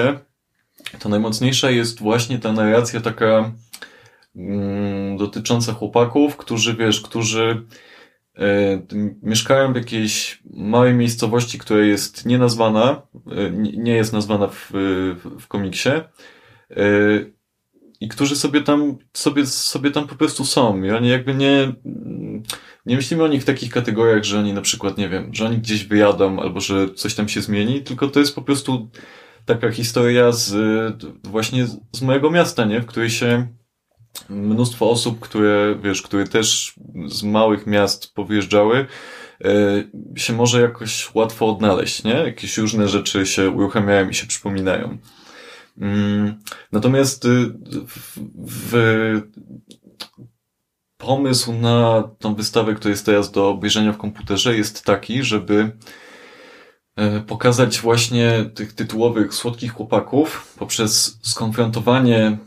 to 0.98 1.08
najmocniejsza 1.08 1.70
jest 1.70 2.00
właśnie 2.00 2.38
ta 2.38 2.52
narracja 2.52 3.00
taka 3.00 3.52
mm, 4.36 5.16
dotycząca 5.16 5.72
chłopaków, 5.72 6.36
którzy, 6.36 6.74
wiesz, 6.74 7.00
którzy 7.00 7.62
e, 8.38 8.42
mieszkają 9.22 9.72
w 9.72 9.76
jakiejś 9.76 10.42
małej 10.54 10.94
miejscowości, 10.94 11.58
która 11.58 11.80
jest 11.80 12.26
nienazwana, 12.26 13.02
e, 13.14 13.50
nie, 13.50 13.92
jest 13.92 14.12
nazwana 14.12 14.48
w, 14.48 14.70
w, 14.70 15.40
w 15.40 15.48
komiksie. 15.48 15.90
I 18.04 18.08
którzy 18.08 18.36
sobie 18.36 18.62
tam, 18.62 18.98
sobie, 19.12 19.46
sobie 19.46 19.90
tam 19.90 20.06
po 20.06 20.14
prostu 20.14 20.44
są. 20.44 20.82
I 20.82 20.90
oni 20.90 21.08
jakby 21.08 21.34
nie, 21.34 21.72
nie 22.86 22.96
myślimy 22.96 23.24
o 23.24 23.28
nich 23.28 23.42
w 23.42 23.44
takich 23.44 23.72
kategoriach, 23.72 24.24
że 24.24 24.38
oni 24.38 24.52
na 24.52 24.60
przykład, 24.60 24.98
nie 24.98 25.08
wiem, 25.08 25.34
że 25.34 25.46
oni 25.46 25.58
gdzieś 25.58 25.84
wyjadą 25.84 26.40
albo 26.40 26.60
że 26.60 26.94
coś 26.94 27.14
tam 27.14 27.28
się 27.28 27.42
zmieni, 27.42 27.82
tylko 27.82 28.08
to 28.08 28.20
jest 28.20 28.34
po 28.34 28.42
prostu 28.42 28.90
taka 29.44 29.70
historia 29.70 30.32
z, 30.32 30.54
właśnie 31.24 31.66
z 31.92 32.02
mojego 32.02 32.30
miasta, 32.30 32.64
nie? 32.64 32.80
W 32.80 32.86
której 32.86 33.10
się 33.10 33.46
mnóstwo 34.28 34.90
osób, 34.90 35.20
które, 35.20 35.78
wiesz, 35.82 36.02
które 36.02 36.26
też 36.26 36.74
z 37.06 37.22
małych 37.22 37.66
miast 37.66 38.14
powyjeżdżały, 38.14 38.86
e, 39.44 39.84
się 40.16 40.32
może 40.32 40.60
jakoś 40.60 41.14
łatwo 41.14 41.48
odnaleźć, 41.48 42.04
nie? 42.04 42.14
Jakieś 42.14 42.58
różne 42.58 42.88
rzeczy 42.88 43.26
się 43.26 43.50
uruchamiają 43.50 44.08
i 44.08 44.14
się 44.14 44.26
przypominają. 44.26 44.98
Mm, 45.78 46.40
Natomiast 46.72 47.24
y, 47.24 47.28
w, 47.86 48.18
w, 48.46 49.22
pomysł 50.96 51.52
na 51.52 52.08
tą 52.18 52.34
wystawę, 52.34 52.74
która 52.74 52.90
jest 52.90 53.06
teraz 53.06 53.30
do 53.30 53.48
obejrzenia 53.48 53.92
w 53.92 53.98
komputerze, 53.98 54.56
jest 54.56 54.84
taki, 54.84 55.22
żeby 55.22 55.70
e, 56.96 57.20
pokazać 57.20 57.80
właśnie 57.80 58.50
tych 58.54 58.72
tytułowych 58.72 59.34
słodkich 59.34 59.72
chłopaków 59.72 60.54
poprzez 60.58 61.18
skonfrontowanie 61.22 62.38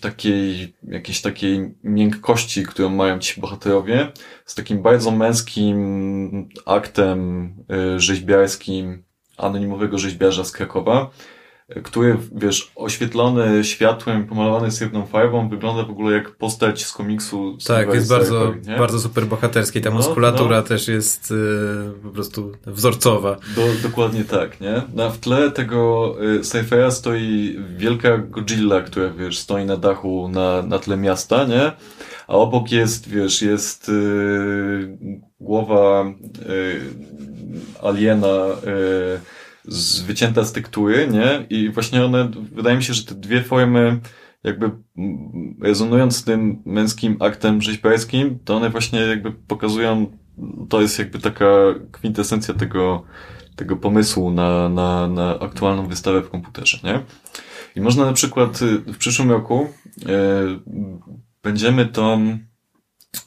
takiej, 0.00 0.74
jakiejś 0.82 1.20
takiej 1.20 1.74
miękkości, 1.82 2.62
którą 2.66 2.88
mają 2.88 3.18
ci 3.18 3.40
bohaterowie, 3.40 4.12
z 4.46 4.54
takim 4.54 4.82
bardzo 4.82 5.10
męskim 5.10 6.48
aktem 6.66 7.48
e, 7.70 8.00
rzeźbiarskim 8.00 9.04
anonimowego 9.36 9.98
rzeźbiarza 9.98 10.44
z 10.44 10.52
Krakowa, 10.52 11.10
który, 11.84 12.16
wiesz, 12.34 12.72
oświetlony 12.76 13.64
światłem, 13.64 14.26
pomalowany 14.26 14.70
srebrną 14.70 15.06
farbą, 15.06 15.48
wygląda 15.48 15.82
w 15.84 15.90
ogóle 15.90 16.14
jak 16.16 16.30
postać 16.30 16.84
z 16.84 16.92
komiksu. 16.92 17.58
Tak, 17.66 17.94
jest 17.94 18.08
bardzo, 18.08 18.54
nie? 18.66 18.76
bardzo 18.76 18.98
super 18.98 19.26
bohaterski. 19.26 19.80
Ta 19.80 19.90
No, 19.90 19.96
muskulatura 19.96 20.56
no. 20.56 20.62
też 20.62 20.88
jest 20.88 21.30
y, 21.30 21.34
po 22.02 22.08
prostu 22.08 22.52
wzorcowa. 22.66 23.36
Do, 23.56 23.88
dokładnie 23.88 24.24
tak, 24.24 24.60
nie? 24.60 24.82
Na, 24.94 25.10
w 25.10 25.18
tle 25.18 25.50
tego 25.50 26.14
y, 26.24 26.40
Cyphera 26.40 26.90
stoi 26.90 27.58
wielka 27.76 28.18
Godzilla, 28.18 28.80
która, 28.80 29.10
wiesz, 29.10 29.38
stoi 29.38 29.64
na 29.64 29.76
dachu 29.76 30.28
na, 30.28 30.62
na 30.62 30.78
tle 30.78 30.96
miasta, 30.96 31.44
nie? 31.44 31.72
A 32.28 32.32
obok 32.32 32.72
jest, 32.72 33.08
wiesz, 33.08 33.42
jest 33.42 33.88
y, 33.88 34.98
głowa 35.40 36.04
y, 36.48 36.80
aliena 37.82 38.46
y, 38.66 39.43
z, 39.64 40.00
wycięta 40.00 40.44
z 40.44 40.52
tektury, 40.52 41.08
nie? 41.08 41.46
I 41.50 41.70
właśnie 41.70 42.04
one, 42.04 42.30
wydaje 42.52 42.76
mi 42.76 42.82
się, 42.82 42.94
że 42.94 43.04
te 43.04 43.14
dwie 43.14 43.42
formy 43.42 44.00
jakby 44.44 44.70
mm, 44.98 45.56
rezonując 45.62 46.16
z 46.16 46.24
tym 46.24 46.62
męskim 46.64 47.16
aktem 47.20 47.62
rzeźbiarskim, 47.62 48.38
to 48.44 48.56
one 48.56 48.70
właśnie 48.70 49.00
jakby 49.00 49.32
pokazują, 49.32 50.06
to 50.68 50.80
jest 50.80 50.98
jakby 50.98 51.18
taka 51.18 51.46
kwintesencja 51.92 52.54
tego, 52.54 53.04
tego 53.56 53.76
pomysłu 53.76 54.30
na, 54.30 54.68
na, 54.68 55.08
na 55.08 55.38
aktualną 55.38 55.86
wystawę 55.86 56.22
w 56.22 56.30
komputerze, 56.30 56.78
nie? 56.84 57.02
I 57.76 57.80
można 57.80 58.04
na 58.04 58.12
przykład 58.12 58.62
y, 58.62 58.78
w 58.78 58.98
przyszłym 58.98 59.30
roku 59.30 59.68
y, 60.02 60.06
będziemy 61.42 61.86
tą 61.86 62.38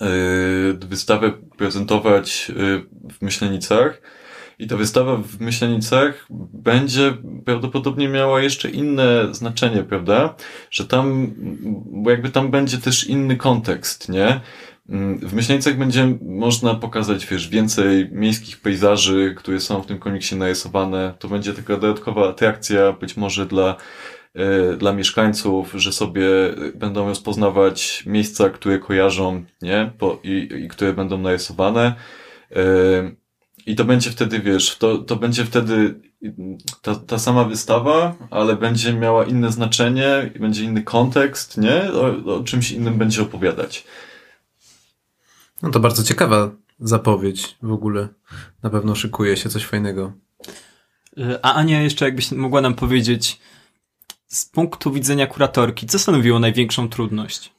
y, 0.02 0.88
wystawę 0.88 1.32
prezentować 1.58 2.50
y, 2.50 2.54
w 3.14 3.22
Myślenicach 3.22 4.02
i 4.60 4.68
ta 4.68 4.78
wystawa 4.78 5.18
w 5.18 5.40
Myślenicach 5.40 6.28
będzie 6.54 7.14
prawdopodobnie 7.46 8.10
miała 8.10 8.42
jeszcze 8.42 8.70
inne 8.70 9.28
znaczenie, 9.32 9.84
prawda? 9.84 10.36
Że 10.72 10.86
tam, 10.86 11.34
bo 11.86 12.12
jakby 12.12 12.30
tam 12.30 12.52
będzie 12.52 12.78
też 12.78 13.08
inny 13.08 13.36
kontekst, 13.36 14.10
nie? 14.10 14.42
Mm, 14.90 15.20
W 15.20 15.34
Myślenicach 15.34 15.78
będzie 15.78 16.18
można 16.22 16.76
pokazać, 16.76 17.26
wiesz, 17.28 17.50
więcej 17.50 18.10
miejskich 18.12 18.62
pejzaży, 18.62 19.34
które 19.38 19.60
są 19.60 19.82
w 19.82 19.86
tym 19.86 20.00
komiksie 20.00 20.36
narysowane. 20.36 21.14
To 21.20 21.28
będzie 21.28 21.54
taka 21.54 21.78
dodatkowa 21.78 22.30
atrakcja, 22.30 22.94
być 22.94 23.18
może 23.18 23.46
dla, 23.46 23.76
e, 24.34 24.78
dla 24.78 24.94
mieszkańców, 24.94 25.74
że 25.76 25.92
sobie 25.92 26.28
będą 26.76 27.08
rozpoznawać 27.08 28.04
miejsca, 28.06 28.50
które 28.50 28.80
kojarzą, 28.80 29.44
nie? 29.62 29.92
Po, 29.98 30.20
i, 30.24 30.50
I 30.66 30.68
które 30.68 30.94
będą 30.94 31.18
narysowane. 31.18 31.96
E, 32.56 33.27
I 33.68 33.76
to 33.76 33.86
będzie 33.86 34.12
wtedy, 34.12 34.40
wiesz, 34.40 34.78
to, 34.78 34.98
to 34.98 35.16
będzie 35.16 35.46
wtedy 35.46 36.00
ta, 36.82 36.96
ta 36.96 37.20
sama 37.20 37.44
wystawa, 37.44 38.16
ale 38.32 38.56
będzie 38.56 38.94
miała 38.94 39.26
inne 39.26 39.52
znaczenie, 39.52 40.32
i 40.36 40.40
będzie 40.40 40.64
inny 40.64 40.84
kontekst, 40.84 41.58
nie? 41.58 41.94
O, 41.94 42.36
o 42.36 42.44
czymś 42.44 42.72
innym 42.72 42.98
będzie 42.98 43.22
opowiadać. 43.22 43.84
No 45.62 45.72
to 45.72 45.80
bardzo 45.80 46.04
ciekawa 46.04 46.52
zapowiedź 46.80 47.58
w 47.62 47.72
ogóle. 47.72 48.08
Na 48.64 48.70
pewno 48.70 48.96
szykuje 48.96 49.38
się 49.38 49.50
coś 49.50 49.66
fajnego. 49.66 50.14
Y, 51.18 51.42
A 51.42 51.54
Ania 51.54 51.82
jeszcze 51.82 52.06
jakbyś 52.06 52.32
mogła 52.32 52.62
nam 52.62 52.74
powiedzieć 52.74 53.40
z 54.28 54.46
punktu 54.46 54.92
widzenia 54.92 55.28
kuratorki, 55.28 55.88
co 55.88 56.00
stanowiło 56.00 56.40
największą 56.40 56.90
trudność 56.90 57.52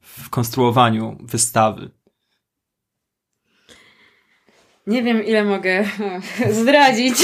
w 0.00 0.30
konstruowaniu 0.30 1.18
wystawy? 1.20 1.90
Nie 4.88 5.02
wiem, 5.02 5.24
ile 5.24 5.44
mogę 5.44 5.84
zdradzić. 6.60 7.14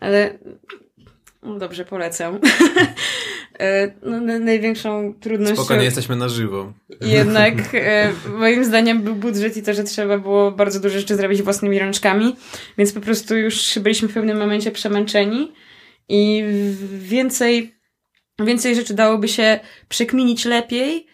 Ale 0.00 0.38
no 1.42 1.58
dobrze, 1.58 1.84
polecam. 1.84 2.38
E, 3.60 3.92
No, 4.02 4.20
na- 4.20 4.38
największą 4.38 5.14
trudnością 5.20 5.56
Spokojnie, 5.56 5.84
jesteśmy 5.84 6.16
na 6.16 6.28
żywo. 6.28 6.72
jednak 7.00 7.54
e, 7.74 8.12
moim 8.38 8.64
zdaniem 8.64 9.02
był 9.02 9.14
budżet 9.14 9.56
i 9.56 9.62
to, 9.62 9.74
że 9.74 9.84
trzeba 9.84 10.18
było 10.18 10.52
bardzo 10.52 10.80
dużo 10.80 10.98
rzeczy 10.98 11.16
zrobić 11.16 11.42
własnymi 11.42 11.78
rączkami, 11.78 12.36
więc 12.78 12.92
po 12.92 13.00
prostu 13.00 13.36
już 13.36 13.78
byliśmy 13.78 14.08
w 14.08 14.14
pewnym 14.14 14.38
momencie 14.38 14.70
przemęczeni 14.70 15.52
i 16.08 16.44
więcej, 16.98 17.74
więcej 18.40 18.74
rzeczy 18.74 18.94
dałoby 18.94 19.28
się 19.28 19.60
przekminić 19.88 20.44
lepiej 20.44 21.06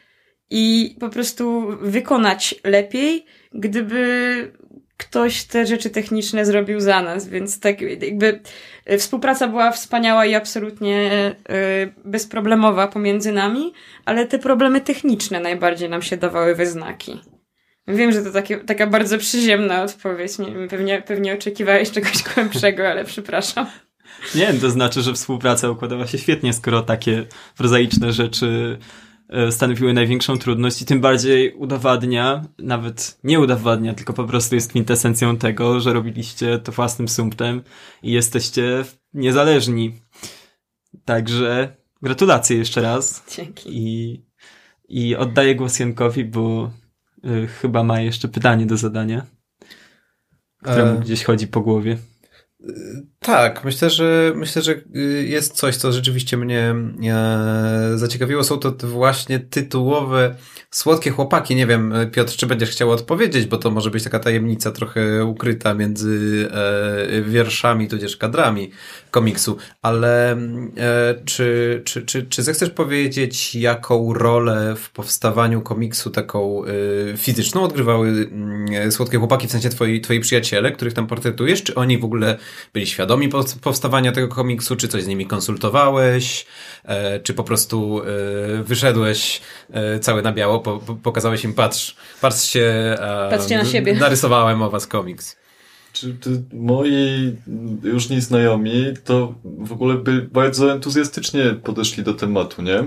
i 0.57 0.97
po 1.01 1.09
prostu 1.09 1.67
wykonać 1.81 2.55
lepiej, 2.65 3.27
gdyby 3.55 4.53
ktoś 4.97 5.45
te 5.45 5.67
rzeczy 5.67 5.91
techniczne 5.91 6.45
zrobił 6.45 6.81
za 6.81 7.03
nas, 7.03 7.29
więc 7.29 7.61
tak 7.61 7.81
jakby 7.81 8.41
e, 8.85 8.99
współpraca 8.99 9.49
była 9.49 9.71
wspaniała 9.71 10.27
i 10.27 10.35
absolutnie 10.35 11.11
e, 11.11 11.35
bezproblemowa 12.05 12.89
pomiędzy 12.89 13.33
nami, 13.33 13.73
ale 14.05 14.27
te 14.27 14.39
problemy 14.39 14.81
techniczne 14.81 15.41
najbardziej 15.41 15.89
nam 15.89 16.03
się 16.03 16.17
dawały 16.17 16.55
we 16.55 16.67
znaki. 16.67 17.21
Wiem, 17.89 18.13
że 18.13 18.23
to 18.23 18.31
takie, 18.31 18.57
taka 18.57 18.87
bardzo 18.87 19.19
przyziemna 19.19 19.83
odpowiedź. 19.83 20.39
Nie, 20.39 20.69
pewnie, 20.69 21.03
pewnie 21.03 21.35
oczekiwałeś 21.35 21.91
czegoś 21.91 22.23
głębszego, 22.35 22.89
ale 22.89 23.05
przepraszam. 23.05 23.67
Nie, 24.35 24.55
to 24.55 24.71
znaczy, 24.71 25.03
że 25.03 25.13
współpraca 25.13 25.71
układała 25.71 26.07
się 26.07 26.19
świetnie, 26.19 26.53
skoro 26.53 26.83
takie 26.83 27.27
prozaiczne 27.57 28.13
rzeczy 28.13 28.79
stanowiły 29.51 29.93
największą 29.93 30.39
trudność 30.39 30.83
i 30.83 30.85
tym 30.85 31.01
bardziej 31.01 31.55
udowadnia, 31.55 32.45
nawet 32.59 33.19
nie 33.25 33.41
udowadnia, 33.41 33.95
tylko 33.95 34.13
po 34.13 34.25
prostu 34.25 34.55
jest 34.55 34.71
kwintesencją 34.71 35.37
tego, 35.37 35.81
że 35.81 35.93
robiliście 35.93 36.59
to 36.59 36.73
własnym 36.73 37.09
sumptem 37.09 37.63
i 38.03 38.13
jesteście 38.13 38.85
niezależni. 39.15 39.95
Także 41.05 41.77
gratulacje 42.03 42.57
jeszcze 42.57 42.83
raz 42.83 43.25
Dzięki. 43.37 43.69
i, 43.73 44.23
i 44.89 45.17
oddaję 45.17 45.55
głos 45.55 45.79
Jankowi, 45.79 46.25
bo 46.25 46.71
y, 47.25 47.47
chyba 47.47 47.85
ma 47.85 48.01
jeszcze 48.01 48.29
pytanie 48.29 48.67
do 48.67 48.77
zadania, 48.77 49.27
któremu 50.63 50.99
E, 50.99 51.01
gdzieś 51.01 51.25
chodzi 51.25 51.47
po 51.47 51.61
głowie. 51.61 51.97
Tak, 53.21 53.65
myślę, 53.65 53.91
że 53.91 54.33
myślę, 54.37 54.63
że 54.63 54.73
y, 54.97 55.27
jest 55.29 55.53
coś, 55.53 55.77
co 55.77 55.93
rzeczywiście 55.93 56.37
mnie 56.37 56.75
e, 57.05 57.93
zaciekawiło. 57.95 58.45
Są 58.45 58.59
to 58.59 58.73
właśnie 58.87 59.41
tytułowe 59.41 60.35
słodkie 60.71 61.11
chłopaki. 61.11 61.57
Nie 61.57 61.67
wiem, 61.67 61.95
Piotr, 62.13 62.33
czy 62.33 62.47
będziesz 62.47 62.71
chciał 62.71 62.91
odpowiedzieć, 62.91 63.47
bo 63.47 63.59
to 63.59 63.71
może 63.71 63.91
być 63.91 64.05
taka 64.05 64.19
tajemnica 64.19 64.73
trochę 64.73 65.25
ukryta 65.25 65.75
między 65.75 66.49
e, 66.53 67.23
wierszami, 67.23 67.89
tudzież 67.89 68.17
kadrami 68.17 68.71
komiksu. 69.11 69.57
Ale 69.83 70.33
e, 70.33 70.37
czy, 71.25 71.83
czy, 71.85 72.03
czy, 72.03 72.27
czy 72.27 72.43
zechcesz 72.43 72.71
powiedzieć, 72.71 73.55
jaką 73.55 74.15
rolę 74.15 74.75
w 74.77 74.91
powstawaniu 74.91 75.63
komiksu 75.63 76.11
taką 76.11 76.63
fizyczną 77.17 77.63
odgrywały 77.63 78.09
mm, 78.09 78.93
słodkie 78.93 79.19
chłopaki, 79.19 79.49
w 79.49 79.51
sensie 79.51 79.69
twoi, 79.69 80.01
twoi 80.01 80.21
przyjaciele, 80.21 80.73
których 80.73 80.95
tam 80.95 81.07
portretujesz? 81.07 81.63
Czy 81.63 81.75
oni 81.75 81.99
w 81.99 82.05
ogóle 82.05 82.39
byli 82.73 82.87
świadomi 82.87 83.29
powstawania 83.61 84.13
tego 84.13 84.29
komiksu, 84.29 84.77
czy 84.77 84.89
coś 84.89 85.03
z 85.03 85.07
nimi 85.07 85.27
konsultowałeś, 85.27 86.47
e, 86.85 87.21
czy 87.21 87.35
po 87.35 87.45
prostu 87.45 88.03
e, 88.03 88.63
wyszedłeś 88.63 89.41
e, 89.71 90.01
cały 90.01 90.23
na 90.23 90.33
biało, 90.33 90.61
pokazałeś 91.03 91.45
im, 91.45 91.55
patrz, 91.55 91.97
patrzcie, 92.21 92.97
Patrzcie 93.31 93.59
na 93.59 93.65
siebie. 93.65 93.95
narysowałem 93.95 94.63
o 94.63 94.71
was 94.71 94.87
komiks. 94.87 95.37
Czy 95.93 96.17
moi 96.53 97.37
już 97.83 98.09
nieznajomi 98.09 98.95
to 99.05 99.35
w 99.45 99.73
ogóle 99.73 99.95
by 99.95 100.23
bardzo 100.33 100.73
entuzjastycznie 100.73 101.45
podeszli 101.65 102.03
do 102.03 102.15
tematu, 102.15 102.63
nie? 102.63 102.85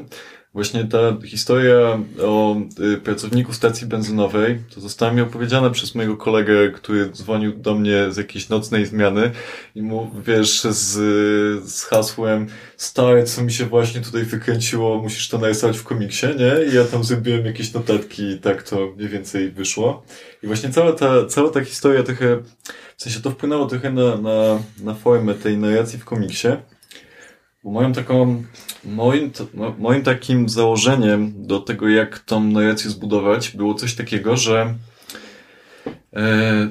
Właśnie 0.57 0.85
ta 0.85 1.17
historia 1.25 1.99
o 2.23 2.55
y, 2.93 2.97
pracowniku 2.97 3.53
stacji 3.53 3.87
benzynowej 3.87 4.59
to 4.75 4.81
została 4.81 5.11
mi 5.13 5.21
opowiedziana 5.21 5.69
przez 5.69 5.95
mojego 5.95 6.17
kolegę, 6.17 6.71
który 6.71 7.09
dzwonił 7.09 7.53
do 7.53 7.75
mnie 7.75 8.11
z 8.11 8.17
jakiejś 8.17 8.49
nocnej 8.49 8.85
zmiany 8.85 9.31
i 9.75 9.81
mu, 9.81 10.11
wiesz, 10.25 10.61
z, 10.61 10.89
z 11.69 11.83
hasłem 11.83 12.47
stary, 12.77 13.23
co 13.23 13.43
mi 13.43 13.51
się 13.51 13.65
właśnie 13.65 14.01
tutaj 14.01 14.23
wykręciło, 14.23 15.01
musisz 15.01 15.29
to 15.29 15.37
narysować 15.37 15.77
w 15.77 15.83
komiksie, 15.83 16.25
nie? 16.25 16.71
I 16.71 16.75
ja 16.75 16.83
tam 16.83 17.03
zrobiłem 17.03 17.45
jakieś 17.45 17.73
notatki 17.73 18.23
i 18.23 18.39
tak 18.39 18.63
to 18.63 18.93
mniej 18.95 19.09
więcej 19.09 19.51
wyszło. 19.51 20.03
I 20.43 20.47
właśnie 20.47 20.69
cała 20.69 20.93
ta, 20.93 21.25
cała 21.25 21.49
ta 21.49 21.63
historia 21.65 22.03
trochę, 22.03 22.37
w 22.97 23.03
sensie 23.03 23.19
to 23.19 23.31
wpłynęło 23.31 23.65
trochę 23.65 23.91
na, 23.91 24.17
na, 24.17 24.59
na 24.83 24.93
formę 24.93 25.33
tej 25.33 25.57
narracji 25.57 25.99
w 25.99 26.05
komiksie. 26.05 26.47
Moją 27.67 27.93
taką, 27.93 28.43
moim, 28.85 29.31
moim 29.79 30.03
takim 30.03 30.49
założeniem 30.49 31.33
do 31.47 31.59
tego, 31.59 31.89
jak 31.89 32.19
tą 32.19 32.43
narrację 32.43 32.89
zbudować, 32.89 33.49
było 33.49 33.73
coś 33.73 33.95
takiego, 33.95 34.37
że 34.37 34.75
e, 36.15 36.69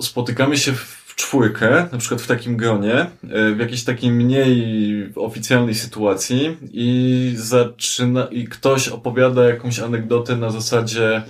spotykamy 0.00 0.56
się 0.56 0.72
w 0.72 1.14
czwórkę, 1.16 1.88
na 1.92 1.98
przykład 1.98 2.22
w 2.22 2.26
takim 2.26 2.56
gronie, 2.56 2.94
e, 2.94 3.52
w 3.54 3.58
jakiejś 3.58 3.84
takiej 3.84 4.10
mniej 4.10 5.12
oficjalnej 5.16 5.74
sytuacji 5.74 6.56
i 6.72 7.32
zaczyna, 7.36 8.24
i 8.24 8.44
ktoś 8.44 8.88
opowiada 8.88 9.44
jakąś 9.44 9.78
anegdotę 9.78 10.36
na 10.36 10.50
zasadzie, 10.50 11.22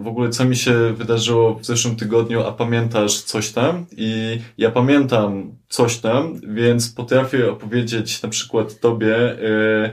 w 0.00 0.06
ogóle 0.06 0.30
co 0.30 0.44
mi 0.44 0.56
się 0.56 0.92
wydarzyło 0.92 1.54
w 1.54 1.66
zeszłym 1.66 1.96
tygodniu, 1.96 2.42
a 2.42 2.52
pamiętasz 2.52 3.22
coś 3.22 3.50
tam? 3.50 3.86
I 3.96 4.38
ja 4.58 4.70
pamiętam 4.70 5.54
coś 5.68 5.98
tam, 5.98 6.40
więc 6.54 6.92
potrafię 6.92 7.50
opowiedzieć 7.50 8.22
na 8.22 8.28
przykład 8.28 8.80
tobie, 8.80 9.16
e, 9.16 9.92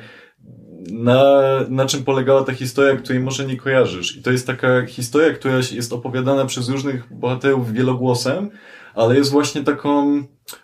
na, 0.92 1.42
na 1.70 1.86
czym 1.86 2.04
polegała 2.04 2.44
ta 2.44 2.54
historia, 2.54 2.96
której 2.96 3.20
może 3.20 3.46
nie 3.46 3.58
kojarzysz. 3.58 4.18
I 4.18 4.22
to 4.22 4.32
jest 4.32 4.48
taka 4.48 4.86
historia, 4.86 5.34
która 5.34 5.56
jest 5.56 5.94
opowiadana 5.94 6.46
przez 6.46 6.70
różnych 6.70 7.14
bohaterów 7.14 7.74
wielogłosem, 7.74 8.50
ale 8.96 9.16
jest 9.16 9.32
właśnie 9.32 9.64
taką, 9.64 10.24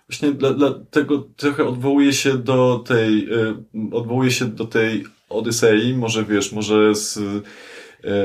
właśnie 0.09 0.31
dla, 0.31 0.53
dla 0.53 0.73
tego 0.89 1.27
trochę 1.35 1.65
odwołuje 1.65 2.13
się 2.13 2.37
do 2.37 2.83
tej, 2.87 3.29
e, 3.33 3.63
odwołuje 3.91 4.31
się 4.31 4.45
do 4.45 4.65
tej 4.65 5.03
Odysei, 5.29 5.93
może 5.93 6.25
wiesz, 6.25 6.51
może 6.51 6.95
z 6.95 7.19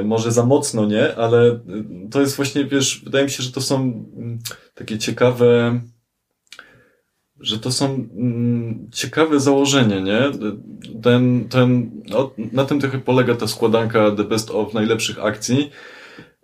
może 0.05 0.33
za 0.33 0.47
mocno, 0.47 0.87
nie? 0.87 1.16
Ale 1.16 1.47
e, 1.49 1.61
to 2.11 2.20
jest 2.20 2.37
właśnie, 2.37 2.64
wiesz, 2.64 3.01
wydaje 3.05 3.24
mi 3.24 3.31
się, 3.31 3.43
że 3.43 3.53
to 3.53 3.61
są 3.61 3.76
mm, 3.76 4.39
takie 4.74 4.99
ciekawe, 4.99 5.81
że 7.41 7.59
to 7.59 7.72
są 7.72 7.87
mm, 7.87 8.89
ciekawe 8.93 9.41
założenie, 9.41 10.03
nie? 10.03 10.20
Ten, 11.03 11.49
ten, 11.49 11.91
no, 12.09 12.31
na 12.53 12.64
tym 12.64 12.81
trochę 12.81 12.99
polega 12.99 13.35
ta 13.35 13.47
składanka 13.47 14.11
The 14.11 14.24
Best 14.24 14.51
of 14.51 14.74
najlepszych 14.74 15.24
akcji. 15.24 15.70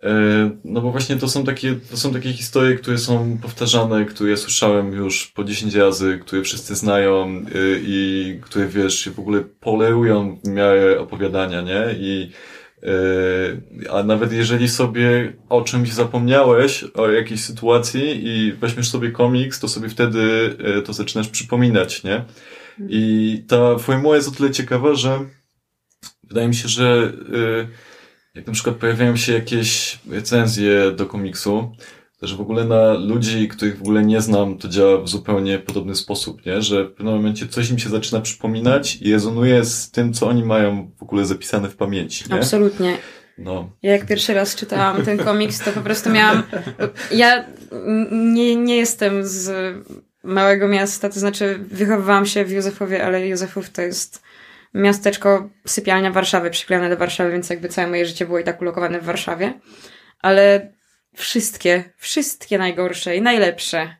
E, 0.03 0.51
no 0.65 0.81
bo 0.81 0.91
właśnie 0.91 1.17
to 1.17 1.29
są 1.29 1.45
takie, 1.45 1.75
to 1.91 1.97
są 1.97 2.13
takie 2.13 2.33
historie, 2.33 2.77
które 2.77 2.99
są 2.99 3.39
powtarzane, 3.43 4.05
które 4.05 4.37
słyszałem 4.37 4.93
już 4.93 5.27
po 5.27 5.45
10 5.45 5.75
razy, 5.75 6.19
które 6.23 6.43
wszyscy 6.43 6.75
znają 6.75 7.45
i 7.83 8.39
które 8.43 8.67
wiesz, 8.69 9.09
w 9.09 9.19
ogóle 9.19 9.41
polerują 9.41 10.39
w 10.45 10.49
miarę 10.49 11.01
opowiadania, 11.01 11.61
nie? 11.61 11.85
I 11.99 12.31
a 13.91 14.03
nawet 14.03 14.33
jeżeli 14.33 14.69
sobie 14.69 15.33
o 15.49 15.63
czymś 15.63 15.93
zapomniałeś, 15.93 16.85
o 16.95 17.11
jakiejś 17.11 17.45
sytuacji 17.45 18.29
i 18.29 18.53
weźmiesz 18.53 18.89
sobie 18.89 19.11
komiks, 19.11 19.61
to 19.61 19.69
sobie 19.69 19.89
wtedy 19.89 20.57
yy, 20.59 20.83
to 20.83 20.93
zaczynasz 20.93 21.29
przypominać, 21.29 22.05
nie? 22.05 22.25
I 22.89 23.45
ta 23.49 23.79
formuła 23.79 24.17
jest 24.17 24.29
o 24.29 24.31
tyle 24.31 24.51
ciekawa, 24.51 24.95
że 24.95 25.19
wydaje 26.23 26.49
mi 26.49 26.55
się, 26.55 26.69
że 26.69 27.13
yy, 27.33 27.69
jak 28.35 28.47
na 28.47 28.53
przykład 28.53 28.77
pojawiają 28.77 29.17
się 29.17 29.33
jakieś 29.33 29.99
recenzje 30.11 30.93
do 30.93 31.07
komiksu, 31.07 31.73
że 32.27 32.37
w 32.37 32.41
ogóle 32.41 32.65
na 32.65 32.93
ludzi, 32.93 33.49
których 33.49 33.79
w 33.79 33.83
ogóle 33.83 34.05
nie 34.05 34.21
znam, 34.21 34.59
to 34.59 34.69
działa 34.69 35.03
w 35.03 35.09
zupełnie 35.09 35.59
podobny 35.59 35.95
sposób, 35.95 36.47
nie? 36.47 36.63
Że 36.63 36.85
w 36.85 36.93
pewnym 36.93 37.15
momencie 37.15 37.49
coś 37.49 37.71
im 37.71 37.79
się 37.79 37.89
zaczyna 37.89 38.21
przypominać 38.21 38.97
i 39.03 39.13
rezonuje 39.13 39.65
z 39.65 39.91
tym, 39.91 40.13
co 40.13 40.29
oni 40.29 40.45
mają 40.45 40.91
w 40.99 41.03
ogóle 41.03 41.27
zapisane 41.27 41.69
w 41.69 41.77
pamięci, 41.77 42.25
nie? 42.31 42.37
Absolutnie. 42.37 42.97
No. 43.39 43.71
Ja 43.83 43.93
jak 43.93 44.07
pierwszy 44.07 44.35
raz 44.35 44.57
czytałam 44.57 45.05
ten 45.05 45.19
komiks, 45.19 45.61
to 45.65 45.73
po 45.73 45.81
prostu 45.81 46.11
miałam... 46.11 46.43
Ja 47.11 47.45
nie, 48.11 48.57
nie 48.57 48.77
jestem 48.77 49.27
z 49.27 49.53
małego 50.25 50.69
miasta, 50.69 51.09
to 51.09 51.21
znaczy 51.21 51.59
wychowywałam 51.71 52.27
się 52.27 52.45
w 52.45 52.51
Józefowie, 52.51 53.05
ale 53.05 53.29
Józefów 53.29 53.71
to 53.71 53.83
jest 53.83 54.23
miasteczko, 54.75 55.49
sypialnia 55.67 56.11
Warszawy, 56.11 56.51
przyklejone 56.51 56.91
do 56.91 56.97
Warszawy, 56.97 57.31
więc 57.33 57.51
jakby 57.51 57.69
całe 57.69 57.89
moje 57.89 58.07
życie 58.07 58.27
było 58.27 58.39
i 58.39 58.45
tak 58.45 58.63
ulokowane 58.63 59.01
w 59.01 59.05
Warszawie. 59.05 59.53
Ale 60.21 60.74
Wszystkie, 61.15 61.85
wszystkie 61.97 62.59
najgorsze 62.59 63.17
i 63.17 63.23
najlepsze. 63.23 63.97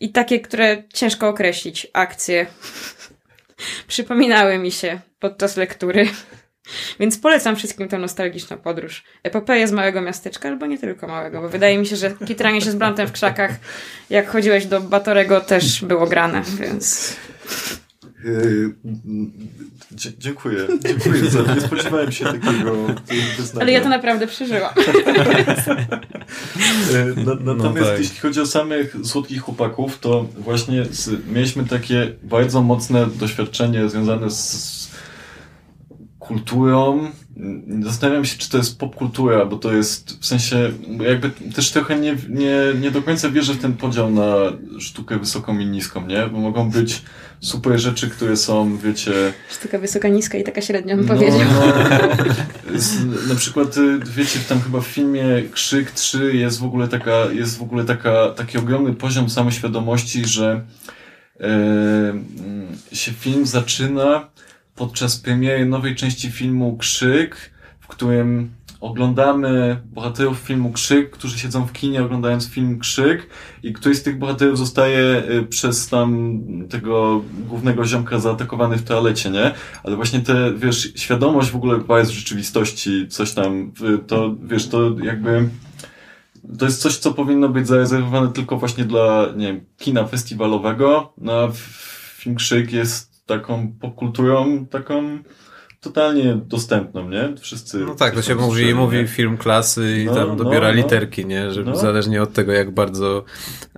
I 0.00 0.12
takie, 0.12 0.40
które 0.40 0.82
ciężko 0.94 1.28
określić, 1.28 1.86
akcje. 1.92 2.46
Przypominały 3.88 4.58
mi 4.58 4.72
się 4.72 5.00
podczas 5.18 5.56
lektury. 5.56 6.08
Więc 7.00 7.18
polecam 7.18 7.56
wszystkim 7.56 7.88
tę 7.88 7.98
nostalgiczną 7.98 8.58
podróż. 8.58 9.04
Epopeję 9.22 9.68
z 9.68 9.72
małego 9.72 10.00
miasteczka, 10.00 10.48
albo 10.48 10.66
nie 10.66 10.78
tylko 10.78 11.06
małego, 11.06 11.40
bo 11.40 11.48
wydaje 11.48 11.78
mi 11.78 11.86
się, 11.86 11.96
że 11.96 12.14
kitranie 12.26 12.60
się 12.60 12.70
z 12.70 12.74
Blantem 12.74 13.06
w 13.06 13.12
krzakach, 13.12 13.50
jak 14.10 14.28
chodziłeś 14.28 14.66
do 14.66 14.80
Batorego, 14.80 15.40
też 15.40 15.84
było 15.84 16.06
grane, 16.06 16.42
więc... 16.60 17.16
Yy, 19.90 20.12
dziękuję. 20.18 20.58
Dziękuję 20.80 21.30
za 21.30 21.54
Nie 21.54 21.60
spodziewałem 21.60 22.12
się 22.12 22.24
takiego 22.24 22.86
wyznania. 23.36 23.62
Ale 23.62 23.72
ja 23.72 23.80
to 23.80 23.88
naprawdę 23.88 24.26
przeżyłam. 24.26 24.74
Na, 27.26 27.34
natomiast 27.34 27.80
no 27.80 27.84
tak. 27.84 27.98
jeśli 27.98 28.18
chodzi 28.18 28.40
o 28.40 28.46
samych 28.46 28.96
słodkich 29.04 29.42
chłopaków, 29.42 29.98
to 29.98 30.26
właśnie 30.38 30.84
z, 30.84 31.26
mieliśmy 31.26 31.64
takie 31.64 32.12
bardzo 32.22 32.62
mocne 32.62 33.06
doświadczenie 33.06 33.88
związane 33.88 34.30
z, 34.30 34.34
z 34.34 34.88
kulturą, 36.28 37.10
Zastanawiam 37.80 38.24
się, 38.24 38.38
czy 38.38 38.50
to 38.50 38.56
jest 38.56 38.78
popkultura, 38.78 39.44
bo 39.44 39.56
to 39.56 39.72
jest 39.72 40.20
w 40.20 40.26
sensie, 40.26 40.72
jakby 41.00 41.30
też 41.30 41.70
trochę 41.70 41.98
nie, 41.98 42.16
nie, 42.28 42.56
nie 42.80 42.90
do 42.90 43.02
końca 43.02 43.30
wierzę 43.30 43.54
w 43.54 43.58
ten 43.58 43.72
podział 43.72 44.10
na 44.10 44.34
sztukę 44.78 45.18
wysoką 45.18 45.58
i 45.58 45.66
niską, 45.66 46.06
nie? 46.06 46.26
Bo 46.26 46.38
mogą 46.38 46.70
być 46.70 47.02
super 47.40 47.80
rzeczy, 47.80 48.10
które 48.10 48.36
są, 48.36 48.76
wiecie... 48.76 49.32
Sztuka 49.50 49.78
wysoka, 49.78 50.08
niska 50.08 50.38
i 50.38 50.44
taka 50.44 50.60
średnia, 50.60 50.96
bym 50.96 51.06
no, 51.06 51.14
powiedział. 51.14 51.40
No, 51.52 51.66
no. 52.66 53.28
na 53.28 53.34
przykład, 53.34 53.76
y, 53.76 53.98
wiecie, 54.16 54.38
tam 54.48 54.60
chyba 54.60 54.80
w 54.80 54.86
filmie 54.86 55.24
Krzyk 55.52 55.90
3 55.90 56.36
jest 56.36 56.58
w 56.58 56.64
ogóle 56.64 56.88
taka, 56.88 57.24
jest 57.32 57.58
w 57.58 57.62
ogóle 57.62 57.84
taka, 57.84 58.30
taki 58.30 58.58
ogromny 58.58 58.94
poziom 58.94 59.30
samoświadomości, 59.30 60.24
że 60.24 60.64
yy, 61.40 62.96
się 62.96 63.12
film 63.12 63.46
zaczyna 63.46 64.28
podczas 64.78 65.16
premiery 65.16 65.66
nowej 65.66 65.96
części 65.96 66.30
filmu 66.30 66.76
Krzyk, 66.76 67.50
w 67.80 67.86
którym 67.86 68.50
oglądamy 68.80 69.80
bohaterów 69.92 70.38
filmu 70.38 70.72
Krzyk, 70.72 71.10
którzy 71.10 71.38
siedzą 71.38 71.66
w 71.66 71.72
kinie 71.72 72.02
oglądając 72.02 72.48
film 72.48 72.78
Krzyk 72.78 73.26
i 73.62 73.72
któryś 73.72 73.98
z 73.98 74.02
tych 74.02 74.18
bohaterów 74.18 74.58
zostaje 74.58 75.22
y, 75.30 75.42
przez 75.42 75.88
tam 75.88 76.40
tego 76.70 77.22
głównego 77.48 77.84
ziomka 77.84 78.18
zaatakowany 78.18 78.76
w 78.76 78.84
toalecie, 78.84 79.30
nie? 79.30 79.54
Ale 79.82 79.96
właśnie 79.96 80.20
te, 80.20 80.54
wiesz, 80.54 80.92
świadomość 80.96 81.50
w 81.50 81.56
ogóle 81.56 81.78
jest 81.98 82.10
rzeczywistości, 82.10 83.08
coś 83.08 83.32
tam, 83.32 83.72
to, 84.06 84.34
wiesz, 84.42 84.68
to 84.68 84.96
jakby 85.02 85.48
to 86.58 86.64
jest 86.64 86.82
coś, 86.82 86.96
co 86.96 87.14
powinno 87.14 87.48
być 87.48 87.66
zarezerwowane 87.66 88.32
tylko 88.32 88.56
właśnie 88.56 88.84
dla, 88.84 89.26
nie 89.36 89.46
wiem, 89.46 89.60
kina 89.78 90.06
festiwalowego, 90.06 91.12
no 91.18 91.32
a 91.32 91.48
film 92.16 92.36
Krzyk 92.36 92.72
jest 92.72 93.17
taką 93.28 93.72
popkulturą, 93.80 94.66
taką 94.66 95.18
totalnie 95.80 96.34
dostępną, 96.46 97.10
nie? 97.10 97.34
Wszyscy. 97.40 97.78
No 97.78 97.94
tak, 97.94 98.14
to 98.14 98.22
się 98.22 98.34
mówi, 98.34 98.46
słyszeli, 98.50 98.74
mówi 98.74 98.96
nie? 98.96 99.06
film 99.06 99.36
klasy 99.36 99.98
i 100.02 100.04
No, 100.04 100.14
tam 100.14 100.28
no, 100.28 100.36
dobiera 100.36 100.68
no. 100.68 100.74
literki, 100.74 101.26
nie? 101.26 101.50
Że 101.52 101.62
No. 101.64 101.76
zależnie 101.76 102.22
od 102.22 102.32
tego, 102.32 102.52
jak 102.52 102.74
bardzo 102.74 103.24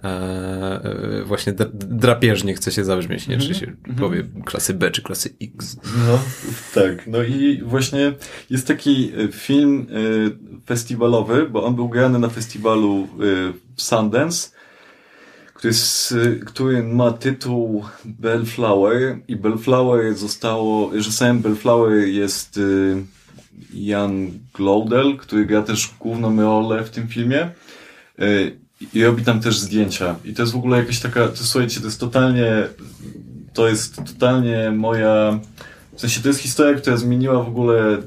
e, 0.04 0.08
e, 0.08 1.24
właśnie 1.24 1.52
dra- 1.52 1.70
drapieżnie 1.74 2.54
chce 2.54 2.72
się 2.72 2.84
zabrzmieć, 2.84 3.28
nie? 3.28 3.38
Czy 3.38 3.54
się 3.54 3.72
powie 3.98 4.24
klasy 4.44 4.74
B, 4.74 4.90
czy 4.90 5.02
klasy 5.02 5.34
X. 5.42 5.76
No, 6.08 6.18
tak. 6.74 7.06
No 7.06 7.22
i 7.22 7.62
właśnie 7.64 8.12
jest 8.50 8.66
taki 8.66 9.12
e, 9.24 9.28
film 9.32 9.86
e, 9.90 10.60
festiwalowy, 10.66 11.48
bo 11.48 11.64
on 11.64 11.74
był 11.74 11.88
grany 11.88 12.18
na 12.18 12.28
festiwalu 12.28 13.02
e, 13.04 13.06
w 13.76 13.82
Sundance, 13.82 14.50
który, 15.60 16.40
który 16.46 16.82
ma 16.82 17.12
tytuł 17.12 17.84
Bellflower 18.04 19.18
i 19.28 19.36
Bellflower 19.36 20.14
zostało, 20.14 20.90
reżyserem 20.92 21.40
Bellflower 21.40 22.08
jest 22.08 22.60
Jan 23.74 24.30
Glaudel, 24.54 25.16
który 25.16 25.46
gra 25.46 25.62
też 25.62 25.90
główną 26.00 26.42
rolę 26.42 26.84
w 26.84 26.90
tym 26.90 27.08
filmie. 27.08 27.40
E, 28.18 28.24
I 28.94 29.04
robi 29.04 29.24
tam 29.24 29.40
też 29.40 29.58
zdjęcia. 29.58 30.16
I 30.24 30.34
to 30.34 30.42
jest 30.42 30.52
w 30.52 30.56
ogóle 30.56 30.78
jakaś 30.78 31.00
taka, 31.00 31.28
to, 31.28 31.36
słuchajcie, 31.36 31.80
to 31.80 31.86
jest 31.86 32.00
totalnie, 32.00 32.52
to 33.52 33.68
jest 33.68 33.96
totalnie 33.96 34.70
moja, 34.70 35.40
w 35.96 36.00
sensie 36.00 36.20
to 36.20 36.28
jest 36.28 36.40
historia, 36.40 36.80
która 36.80 36.96
zmieniła 36.96 37.42
w 37.42 37.48
ogóle 37.48 37.98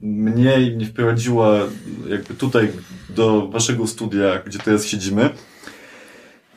mnie 0.00 0.60
i 0.60 0.76
mnie 0.76 0.86
wprowadziła 0.86 1.58
jakby 2.08 2.34
tutaj 2.34 2.68
do 3.16 3.48
waszego 3.48 3.86
studia, 3.86 4.42
gdzie 4.46 4.58
teraz 4.58 4.86
siedzimy. 4.86 5.30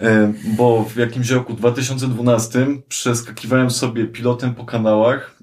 E, 0.01 0.33
Bo 0.57 0.83
w 0.83 0.95
jakimś 0.95 1.29
roku 1.29 1.53
2012 1.53 2.67
przeskakiwałem 2.87 3.69
sobie 3.69 4.05
pilotem 4.05 4.55
po 4.55 4.65
kanałach, 4.65 5.37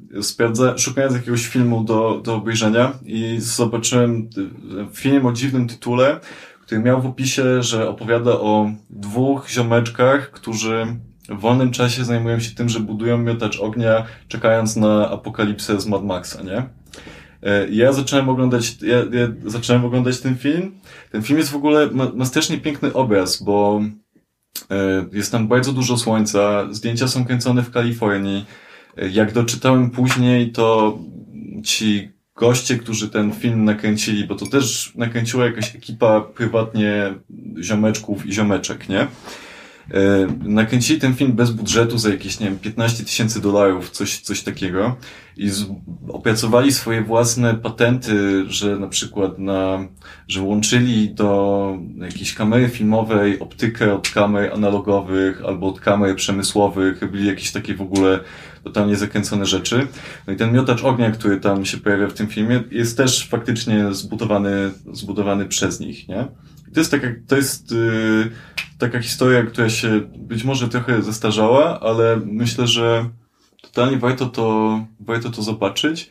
szukając 0.77 1.15
jakiegoś 1.15 1.47
filmu 1.47 1.85
do, 1.85 2.21
do 2.25 2.35
obejrzenia 2.35 2.93
i 3.07 3.37
zobaczyłem 3.41 4.29
e, 4.81 4.95
film 4.95 5.27
o 5.27 5.33
dziwnym 5.33 5.69
tytule, 5.69 6.21
który 6.63 6.81
miał 6.81 7.03
w 7.03 7.07
opisie, 7.07 7.63
że 7.63 7.89
opowiada 7.89 8.31
o 8.31 8.71
dwóch 8.91 9.49
ziomeczkach, 9.51 10.31
którzy 10.31 10.87
w 11.29 11.41
wolnym 11.41 11.71
czasie 11.71 12.05
zajmują 12.05 12.41
się 12.41 12.55
tym, 12.55 12.69
że 12.69 12.81
budują 12.81 13.19
miotacz 13.19 13.61
ognia, 13.61 14.07
czekając 14.29 14.77
na 14.77 15.11
apokalipsę 15.11 15.81
z 15.81 15.87
Mad 15.87 16.05
Maxa, 16.05 16.43
nie? 16.43 16.63
E, 17.43 17.69
Ja 17.69 17.93
zacząłem 17.93 18.29
oglądać, 18.29 18.83
ja, 18.83 18.97
ja 18.97 19.29
zacząłem 19.45 19.85
oglądać 19.85 20.21
ten 20.21 20.37
film. 20.37 20.73
Ten 21.13 21.23
film 21.23 21.39
jest 21.39 21.51
w 21.51 21.57
ogóle, 21.57 21.91
ma, 21.93 22.11
ma 22.15 22.25
strasznie 22.25 22.59
piękny 22.59 22.93
obraz, 22.93 23.43
bo 23.43 23.83
jest 25.13 25.33
tam 25.33 25.49
bardzo 25.49 25.73
dużo 25.73 25.97
słońca, 25.97 26.69
zdjęcia 26.71 27.09
są 27.09 27.25
kręcone 27.25 27.63
w 27.63 27.71
Kalifornii. 27.71 28.47
E, 28.97 29.09
Jak 29.09 29.33
doczytałem 29.33 29.91
później, 29.91 30.53
to 30.53 30.99
ci 31.65 32.09
goście, 32.37 32.79
którzy 32.79 33.09
ten 33.09 33.33
film 33.33 33.65
nakręcili, 33.65 34.25
bo 34.25 34.35
to 34.35 34.47
też 34.47 34.93
nakręciła 34.95 35.45
jakaś 35.45 35.77
ekipa 35.77 36.21
prywatnie 36.21 37.15
ziomeczków 37.63 38.27
i 38.27 38.33
ziomeczek, 38.33 38.89
nie? 38.89 39.07
E, 39.95 40.27
Nakręcili 40.45 41.01
ten 41.01 41.15
film 41.15 41.33
bez 41.33 41.51
budżetu 41.51 41.99
za 41.99 42.11
jakieś, 42.11 42.41
nie 42.41 42.47
wiem, 42.47 42.59
15 42.59 43.05
tysięcy 43.05 43.41
dolarów, 43.41 43.91
coś, 43.91 44.21
coś 44.21 44.43
takiego. 44.43 44.97
I 45.37 45.49
z, 45.49 45.67
opracowali 46.09 46.73
swoje 46.73 47.03
własne 47.03 47.55
patenty, 47.55 48.45
że 48.49 48.79
na 48.79 48.89
przykład 48.89 49.39
na, 49.39 49.89
że 50.29 50.43
łączyli 50.43 51.15
do 51.15 51.79
jakiejś 52.01 52.35
kamery 52.35 52.69
filmowej 52.69 53.41
optykę 53.41 53.95
od 53.95 54.09
kamer 54.11 54.53
analogowych 54.53 55.43
albo 55.45 55.67
od 55.67 55.81
kamer 55.81 56.17
przemysłowych, 56.17 57.03
robili 57.03 57.27
jakieś 57.27 57.53
takie 57.53 57.75
w 57.75 57.83
ogóle 57.83 58.21
totalnie 58.65 58.97
zakręcone 58.97 59.47
rzeczy. 59.47 59.87
No 60.27 60.33
i 60.33 60.37
ten 60.37 60.53
miotacz 60.53 60.85
ognia, 60.85 61.11
który 61.11 61.41
tam 61.41 61.65
się 61.65 61.79
pojawia 61.79 62.07
w 62.07 62.13
tym 62.13 62.27
filmie, 62.27 62.63
jest 62.71 62.97
też 62.97 63.29
faktycznie 63.29 63.95
zbudowany, 63.95 64.71
zbudowany 64.93 65.47
przez 65.47 65.81
nich, 65.81 66.09
nie? 66.09 66.29
To 66.75 66.81
jest 66.81 66.91
taka, 66.91 67.07
to 67.27 67.37
jest 67.37 67.71
yy, 67.71 68.31
taka 68.79 69.03
historia, 69.03 69.43
która 69.43 69.69
się 69.71 70.01
być 70.17 70.45
może 70.45 70.69
trochę 70.69 71.03
zestarzała, 71.03 71.81
ale 71.81 72.21
myślę, 72.25 72.67
że 72.67 73.09
totalnie 73.63 73.99
warto 73.99 74.27
to, 74.27 74.79
warto 75.01 75.31
to 75.31 75.43
zobaczyć. 75.43 76.11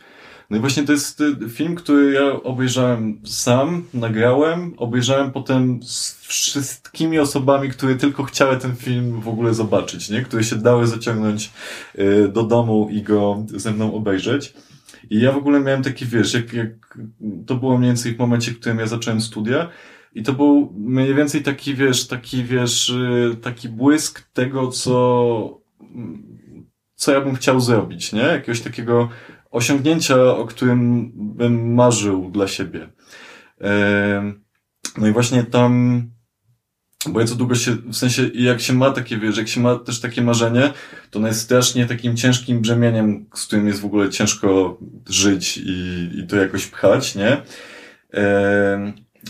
No 0.50 0.58
i 0.58 0.60
właśnie 0.60 0.84
to 0.84 0.92
jest 0.92 1.22
y, 1.22 1.50
film, 1.50 1.76
który 1.76 2.14
ja 2.14 2.44
obejrzałem 2.44 3.22
sam, 3.26 3.84
nagrałem, 3.94 4.74
obejrzałem 4.78 5.32
potem 5.32 5.80
z 5.84 6.28
wszystkimi 6.28 7.20
osobami, 7.20 7.70
które 7.70 7.96
tylko 7.96 8.24
chciały 8.24 8.58
ten 8.58 8.76
film 8.76 9.22
w 9.22 9.28
ogóle 9.28 9.54
zobaczyć, 9.54 10.10
nie? 10.10 10.22
Które 10.22 10.44
się 10.44 10.56
dały 10.56 10.88
zaciągnąć 10.88 11.52
y, 12.00 12.28
do 12.28 12.44
domu 12.44 12.88
i 12.92 13.02
go 13.02 13.46
ze 13.48 13.72
mną 13.72 13.94
obejrzeć. 13.94 14.54
I 15.10 15.20
ja 15.22 15.32
w 15.32 15.38
ogóle 15.38 15.60
miałem 15.60 15.84
taki, 15.84 16.06
wiesz, 16.06 16.34
jak, 16.34 16.54
jak 16.54 16.98
to 17.46 17.56
było 17.56 17.78
mniej 17.78 17.90
więcej 17.90 18.16
w 18.16 18.20
momencie, 18.20 18.52
w 18.52 18.60
którym 18.60 18.80
ja 18.80 18.88
zacząłem 18.88 19.22
studia, 19.22 19.70
i 20.14 20.24
to 20.24 20.34
był 20.34 20.74
mniej 20.78 21.16
więcej 21.16 21.44
taki, 21.44 21.76
wiesz, 21.76 22.08
taki, 22.08 22.44
wiesz, 22.44 22.90
y, 22.90 23.38
taki 23.42 23.70
błysk 23.70 24.22
tego, 24.34 24.68
co, 24.68 25.62
co 26.96 27.14
ja 27.14 27.22
bym 27.22 27.36
chciał 27.36 27.60
zrobić, 27.60 28.14
nie? 28.14 28.22
Jakiegoś 28.22 28.62
takiego 28.62 29.10
osiągnięcia, 29.52 30.26
o 30.26 30.46
którym 30.46 31.12
bym 31.16 31.74
marzył 31.74 32.32
dla 32.32 32.48
siebie. 32.48 32.90
No 34.98 35.08
i 35.08 35.12
właśnie 35.12 35.44
tam, 35.44 36.04
bo 37.06 37.14
bardzo 37.14 37.36
długo 37.36 37.56
się, 37.56 37.72
w 37.72 37.96
sensie, 37.96 38.30
jak 38.34 38.62
się 38.62 38.74
ma 38.74 38.92
takie, 38.92 39.18
wiesz, 39.18 39.38
jak 39.38 39.48
się 39.48 39.62
ma 39.62 39.76
też 39.76 40.02
takie 40.02 40.22
marzenie, 40.22 40.74
to 41.12 41.20
ono 41.20 41.28
jest 41.28 41.42
strasznie 41.42 41.86
takim 41.86 42.18
ciężkim 42.18 42.62
brzemieniem, 42.62 43.26
z 43.34 43.46
którym 43.46 43.68
jest 43.68 43.82
w 43.82 43.86
ogóle 43.86 44.10
ciężko 44.10 44.78
żyć 45.10 45.58
i, 45.58 46.10
i 46.16 46.28
to 46.28 46.36
jakoś 46.36 46.68
pchać, 46.68 47.16
nie? 47.16 47.42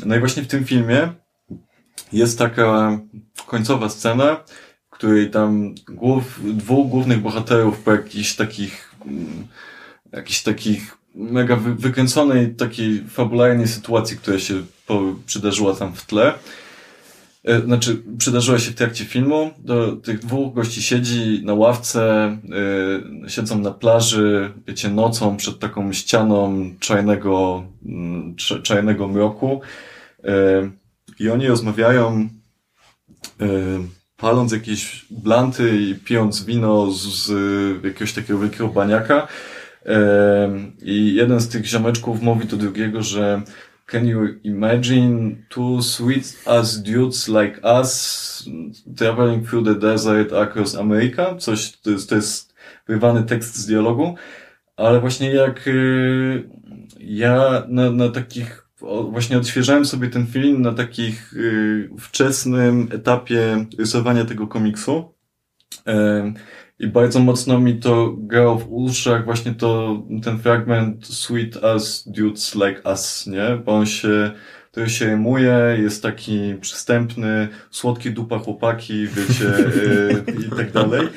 No 0.05 0.15
i 0.15 0.19
właśnie 0.19 0.43
w 0.43 0.47
tym 0.47 0.65
filmie 0.65 1.13
jest 2.13 2.39
taka 2.39 2.99
końcowa 3.47 3.89
scena, 3.89 4.43
w 4.87 4.89
której 4.89 5.31
tam 5.31 5.75
głów, 5.89 6.39
dwóch 6.57 6.89
głównych 6.89 7.21
bohaterów 7.21 7.79
po 7.79 7.91
jakichś 7.91 8.35
takich, 8.35 8.95
mm, 9.05 9.47
jakichś 10.11 10.43
takich 10.43 10.97
mega 11.15 11.55
wy, 11.55 11.75
wykręconej 11.75 12.55
takiej 12.55 13.03
fabularnej 13.09 13.67
sytuacji, 13.67 14.17
która 14.17 14.39
się 14.39 14.53
po, 14.87 15.01
przydarzyła 15.25 15.75
tam 15.75 15.93
w 15.93 16.05
tle, 16.05 16.33
e, 17.43 17.61
znaczy 17.61 18.03
przydarzyła 18.17 18.59
się 18.59 18.71
w 18.71 18.75
trakcie 18.75 19.05
filmu, 19.05 19.51
do 19.57 19.91
tych 19.95 20.19
dwóch 20.19 20.53
gości 20.53 20.81
siedzi 20.81 21.41
na 21.45 21.53
ławce, 21.53 22.37
y, 23.25 23.29
siedzą 23.29 23.59
na 23.59 23.71
plaży, 23.71 24.53
wiecie, 24.67 24.89
nocą 24.89 25.37
przed 25.37 25.59
taką 25.59 25.93
ścianą 25.93 26.69
czarnego, 26.79 27.63
mm, 27.85 28.35
cz- 28.35 28.61
czarnego 28.61 29.07
mroku, 29.07 29.61
i 31.19 31.29
oni 31.29 31.47
rozmawiają, 31.47 32.29
y, 33.41 33.45
paląc 34.17 34.51
jakieś 34.51 35.05
blanty 35.09 35.81
i 35.81 35.95
pijąc 35.95 36.45
wino 36.45 36.91
z, 36.91 37.01
z 37.01 37.29
jakiegoś 37.83 38.13
takiego 38.13 38.39
wielkiego 38.39 38.67
baniaka. 38.67 39.27
Em, 39.85 40.71
I 40.81 41.15
jeden 41.15 41.39
z 41.39 41.49
tych 41.49 41.65
ziomeczków 41.65 42.21
mówi 42.21 42.47
do 42.47 42.57
drugiego, 42.57 43.01
że 43.01 43.41
Can 43.91 44.05
you 44.05 44.39
imagine 44.43 45.45
two 45.49 45.81
sweet 45.81 46.35
as 46.45 46.83
dudes 46.83 47.27
like 47.29 47.61
us 47.63 48.43
traveling 48.97 49.49
through 49.49 49.63
the 49.63 49.75
desert 49.75 50.33
across 50.33 50.75
America? 50.75 51.35
Coś, 51.35 51.71
to 51.71 51.91
jest, 51.91 52.09
to 52.09 52.15
jest 52.15 52.53
wyrwany 52.87 53.23
tekst 53.23 53.55
z 53.55 53.65
dialogu, 53.65 54.15
ale 54.77 54.99
właśnie 54.99 55.31
jak 55.33 55.69
ja 56.99 57.63
na, 57.67 57.91
na 57.91 58.09
takich, 58.09 58.66
właśnie 59.11 59.37
odświeżałem 59.37 59.85
sobie 59.85 60.09
ten 60.09 60.27
film 60.27 60.61
na 60.61 60.73
takich 60.73 61.33
y, 61.33 61.89
wczesnym 61.99 62.87
etapie 62.91 63.65
rysowania 63.77 64.25
tego 64.25 64.47
komiksu. 64.47 65.13
Em, 65.85 66.33
i 66.79 66.87
bardzo 66.87 67.19
mocno 67.19 67.59
mi 67.59 67.79
to 67.79 68.13
grało 68.17 68.55
w 68.55 68.71
uszach 68.71 69.25
właśnie 69.25 69.53
to, 69.53 70.03
ten 70.23 70.39
fragment 70.39 71.07
Sweet 71.07 71.63
as 71.63 72.07
dudes 72.07 72.55
like 72.55 72.81
us, 72.91 73.27
nie? 73.27 73.61
Bo 73.65 73.71
on 73.71 73.85
się, 73.85 74.31
to 74.77 74.89
się 74.89 75.05
rymuje, 75.05 75.77
jest 75.81 76.03
taki 76.03 76.55
przystępny, 76.61 77.47
słodkie 77.71 78.11
dupa 78.11 78.39
chłopaki, 78.39 79.07
wiecie, 79.07 79.45
yy, 79.45 80.23
i 80.47 80.57
tak 80.57 80.71
dalej. 80.71 81.07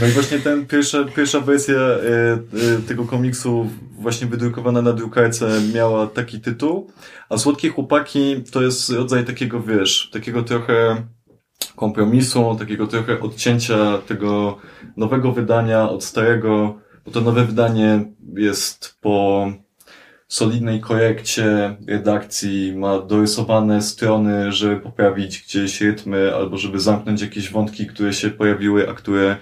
No 0.00 0.06
i 0.06 0.10
właśnie 0.10 0.38
ten 0.38 0.66
pierwsza, 0.66 1.04
pierwsza 1.04 1.40
wersja 1.40 1.74
yy, 1.74 2.82
tego 2.88 3.04
komiksu 3.04 3.70
właśnie 3.98 4.26
wydrukowana 4.26 4.82
na 4.82 4.92
drukarce 4.92 5.60
miała 5.74 6.06
taki 6.06 6.40
tytuł, 6.40 6.90
a 7.28 7.38
słodkie 7.38 7.68
chłopaki 7.68 8.44
to 8.52 8.62
jest 8.62 8.90
rodzaj 8.90 9.24
takiego, 9.24 9.60
wiesz, 9.60 10.10
takiego 10.12 10.42
trochę 10.42 11.06
kompromisu, 11.76 12.56
takiego 12.58 12.86
trochę 12.86 13.20
odcięcia 13.20 13.98
tego 13.98 14.58
nowego 14.96 15.32
wydania 15.32 15.88
od 15.90 16.04
starego, 16.04 16.78
bo 17.04 17.10
to 17.10 17.20
nowe 17.20 17.44
wydanie 17.44 18.04
jest 18.36 18.96
po, 19.00 19.46
solidnej 20.28 20.80
korekcie 20.80 21.76
redakcji, 21.86 22.76
ma 22.76 22.98
dorysowane 22.98 23.82
strony, 23.82 24.52
żeby 24.52 24.80
poprawić 24.80 25.42
gdzieś 25.42 25.80
rytmy, 25.80 26.34
albo 26.34 26.58
żeby 26.58 26.80
zamknąć 26.80 27.22
jakieś 27.22 27.50
wątki, 27.50 27.86
które 27.86 28.12
się 28.12 28.30
pojawiły, 28.30 28.90
a 28.90 28.94
które 28.94 29.36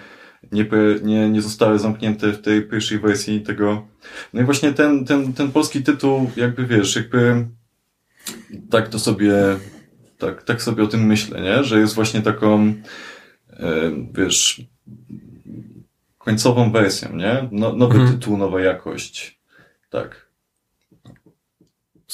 nie, 0.53 0.66
nie, 1.03 1.30
nie 1.30 1.43
zostały 1.43 1.78
zamknięte 1.78 2.32
w 2.32 2.43
tej 2.43 2.62
pierwszej 2.62 2.99
wersji 2.99 3.41
tego. 3.41 3.87
No 4.32 4.41
i 4.41 4.45
właśnie 4.45 4.72
ten, 4.72 5.05
ten, 5.05 5.32
ten 5.32 5.53
polski 5.53 5.82
tytuł, 5.82 6.30
jakby 6.37 6.66
wiesz, 6.66 6.97
jakby 6.97 7.47
tak 8.70 8.89
to 8.89 8.99
sobie, 8.99 9.35
tak, 10.18 10.43
tak 10.43 10.62
sobie 10.62 10.82
o 10.82 10.87
tym 10.87 11.07
myślę, 11.07 11.41
nie? 11.41 11.64
Że 11.64 11.80
jest 11.80 11.95
właśnie 11.95 12.22
taką, 12.22 12.74
e, 13.51 13.91
wiesz, 14.12 14.62
końcową 16.18 16.72
wersją, 16.72 17.16
nie? 17.16 17.49
No, 17.53 17.72
nowy 17.72 17.95
mhm. 17.95 18.12
tytuł, 18.12 18.37
nowa 18.37 18.61
jakość. 18.61 19.41
Tak. 19.91 20.24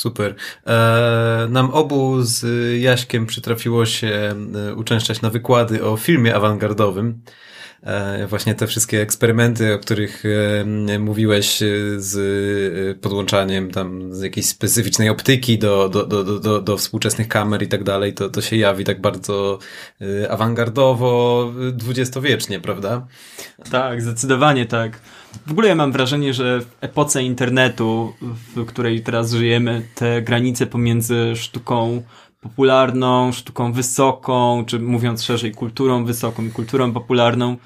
Super. 0.00 0.34
E, 0.66 1.46
nam 1.50 1.70
obu 1.70 2.22
z 2.22 2.44
Jaśkiem 2.80 3.26
przytrafiło 3.26 3.86
się 3.86 4.34
e, 4.68 4.74
uczęszczać 4.74 5.22
na 5.22 5.30
wykłady 5.30 5.84
o 5.84 5.96
filmie 5.96 6.34
awangardowym. 6.34 7.22
E, 7.82 8.26
właśnie 8.26 8.54
te 8.54 8.66
wszystkie 8.66 9.00
eksperymenty, 9.00 9.74
o 9.74 9.78
których 9.78 10.22
mówiłeś 10.98 11.58
z 11.96 13.00
podłączaniem 13.00 13.70
tam 13.70 14.14
z 14.14 14.20
jakiejś 14.22 14.46
specyficznej 14.46 15.08
optyki 15.08 15.58
do, 15.58 15.88
do, 15.88 16.06
do, 16.06 16.40
do, 16.40 16.60
do 16.60 16.76
współczesnych 16.76 17.28
kamer 17.28 17.62
i 17.62 17.68
tak 17.68 17.84
dalej, 17.84 18.14
to, 18.14 18.28
to 18.28 18.40
się 18.40 18.56
jawi 18.56 18.84
tak 18.84 19.00
bardzo 19.00 19.58
awangardowo, 20.30 21.52
dwudziestowiecznie, 21.72 22.60
prawda? 22.60 23.06
Tak, 23.70 24.02
zdecydowanie 24.02 24.66
tak. 24.66 25.00
W 25.46 25.50
ogóle 25.50 25.68
ja 25.68 25.74
mam 25.74 25.92
wrażenie, 25.92 26.34
że 26.34 26.60
w 26.60 26.76
epoce 26.80 27.22
internetu, 27.22 28.12
w 28.56 28.66
której 28.66 29.02
teraz 29.02 29.32
żyjemy, 29.32 29.82
te 29.94 30.22
granice 30.22 30.66
pomiędzy 30.66 31.32
sztuką 31.36 32.02
popularną, 32.40 33.32
sztuką 33.32 33.72
wysoką, 33.72 34.64
czy 34.64 34.78
mówiąc 34.78 35.24
szerzej, 35.24 35.52
kulturą 35.52 36.04
wysoką 36.04 36.44
i 36.44 36.50
kulturą 36.50 36.92
popularną, 36.92 37.56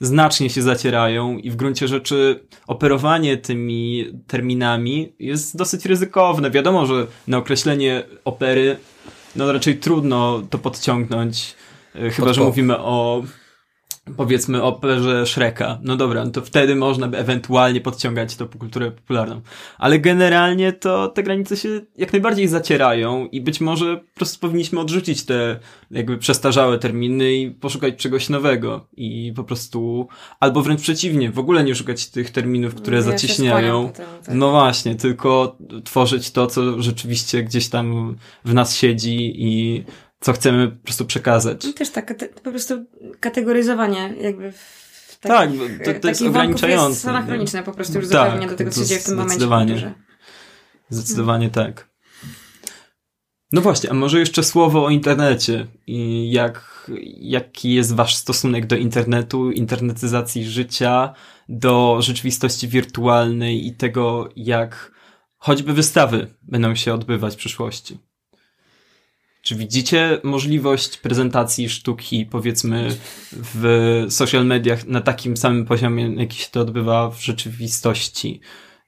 znacznie 0.00 0.50
się 0.50 0.62
zacierają 0.62 1.38
i 1.38 1.50
w 1.50 1.56
gruncie 1.56 1.88
rzeczy 1.88 2.40
operowanie 2.66 3.36
tymi 3.36 4.06
terminami 4.26 5.12
jest 5.18 5.56
dosyć 5.56 5.84
ryzykowne. 5.86 6.50
Wiadomo, 6.50 6.86
że 6.86 7.06
na 7.28 7.38
określenie 7.38 8.02
opery 8.24 8.76
no 9.36 9.52
raczej 9.52 9.78
trudno 9.78 10.42
to 10.50 10.58
podciągnąć, 10.58 11.54
e, 11.94 12.10
chyba 12.10 12.32
że 12.32 12.40
mówimy 12.40 12.78
o 12.78 13.22
powiedzmy 14.16 14.62
operze 14.62 15.26
Shreka. 15.26 15.78
No 15.82 15.96
dobra, 15.96 16.24
no 16.24 16.30
to 16.30 16.40
wtedy 16.40 16.74
można 16.74 17.08
by 17.08 17.18
ewentualnie 17.18 17.80
podciągać 17.80 18.36
to 18.36 18.46
po 18.46 18.58
kulturę 18.58 18.90
popularną. 18.90 19.40
Ale 19.78 19.98
generalnie 19.98 20.72
to 20.72 21.08
te 21.08 21.22
granice 21.22 21.56
się 21.56 21.68
jak 21.96 22.12
najbardziej 22.12 22.48
zacierają 22.48 23.26
i 23.26 23.40
być 23.40 23.60
może 23.60 23.96
po 23.96 24.14
prostu 24.14 24.38
powinniśmy 24.38 24.80
odrzucić 24.80 25.24
te 25.24 25.58
jakby 25.90 26.18
przestarzałe 26.18 26.78
terminy 26.78 27.34
i 27.34 27.50
poszukać 27.50 27.96
czegoś 27.96 28.28
nowego 28.28 28.86
i 28.96 29.32
po 29.36 29.44
prostu, 29.44 30.08
albo 30.40 30.62
wręcz 30.62 30.82
przeciwnie, 30.82 31.30
w 31.30 31.38
ogóle 31.38 31.64
nie 31.64 31.74
szukać 31.74 32.06
tych 32.06 32.30
terminów, 32.30 32.74
które 32.74 32.96
ja 32.96 33.02
zacieśniają. 33.02 33.86
Potem, 33.88 34.06
tak. 34.24 34.34
No 34.34 34.50
właśnie, 34.50 34.94
tylko 34.94 35.56
tworzyć 35.84 36.30
to, 36.30 36.46
co 36.46 36.82
rzeczywiście 36.82 37.42
gdzieś 37.42 37.68
tam 37.68 38.16
w 38.44 38.54
nas 38.54 38.76
siedzi 38.76 39.32
i 39.36 39.84
co 40.20 40.32
chcemy 40.32 40.68
po 40.68 40.84
prostu 40.84 41.04
przekazać. 41.04 41.64
I 41.64 41.74
też 41.74 41.90
tak, 41.90 42.14
po 42.42 42.50
prostu 42.50 42.86
kategoryzowanie 43.20 44.14
jakby 44.20 44.52
w 44.52 44.80
tak, 45.20 45.50
to, 45.84 46.00
to 46.00 46.08
jest 46.08 46.22
ograniczające. 46.22 46.90
jest 46.90 47.08
anachroniczne 47.08 47.62
po 47.62 47.72
prostu 47.72 47.98
już 47.98 48.08
tak, 48.08 48.26
zupełnie 48.26 48.46
do 48.46 48.56
tego, 48.56 48.70
co 48.70 48.80
się 48.80 48.86
dzieje 48.86 49.00
w 49.00 49.04
tym 49.04 49.14
momencie. 49.14 49.34
Zdecydowanie, 49.34 49.94
zdecydowanie 50.90 51.50
tak. 51.50 51.90
No 53.52 53.60
właśnie, 53.60 53.90
a 53.90 53.94
może 53.94 54.18
jeszcze 54.18 54.42
słowo 54.42 54.84
o 54.84 54.90
internecie 54.90 55.66
i 55.86 56.30
jak, 56.32 56.86
jaki 57.20 57.74
jest 57.74 57.94
wasz 57.94 58.16
stosunek 58.16 58.66
do 58.66 58.76
internetu, 58.76 59.50
internetyzacji 59.50 60.44
życia, 60.44 61.14
do 61.48 62.02
rzeczywistości 62.02 62.68
wirtualnej 62.68 63.66
i 63.66 63.74
tego, 63.74 64.28
jak 64.36 64.92
choćby 65.36 65.72
wystawy 65.72 66.34
będą 66.42 66.74
się 66.74 66.94
odbywać 66.94 67.34
w 67.34 67.38
przyszłości. 67.38 67.98
Czy 69.42 69.54
widzicie 69.54 70.20
możliwość 70.22 70.96
prezentacji 70.96 71.68
sztuki, 71.68 72.26
powiedzmy, 72.30 72.88
w 73.32 74.06
social 74.08 74.46
mediach 74.46 74.86
na 74.86 75.00
takim 75.00 75.36
samym 75.36 75.66
poziomie, 75.66 76.14
jaki 76.16 76.38
się 76.38 76.48
to 76.50 76.60
odbywa 76.60 77.10
w 77.10 77.20
rzeczywistości, 77.20 78.40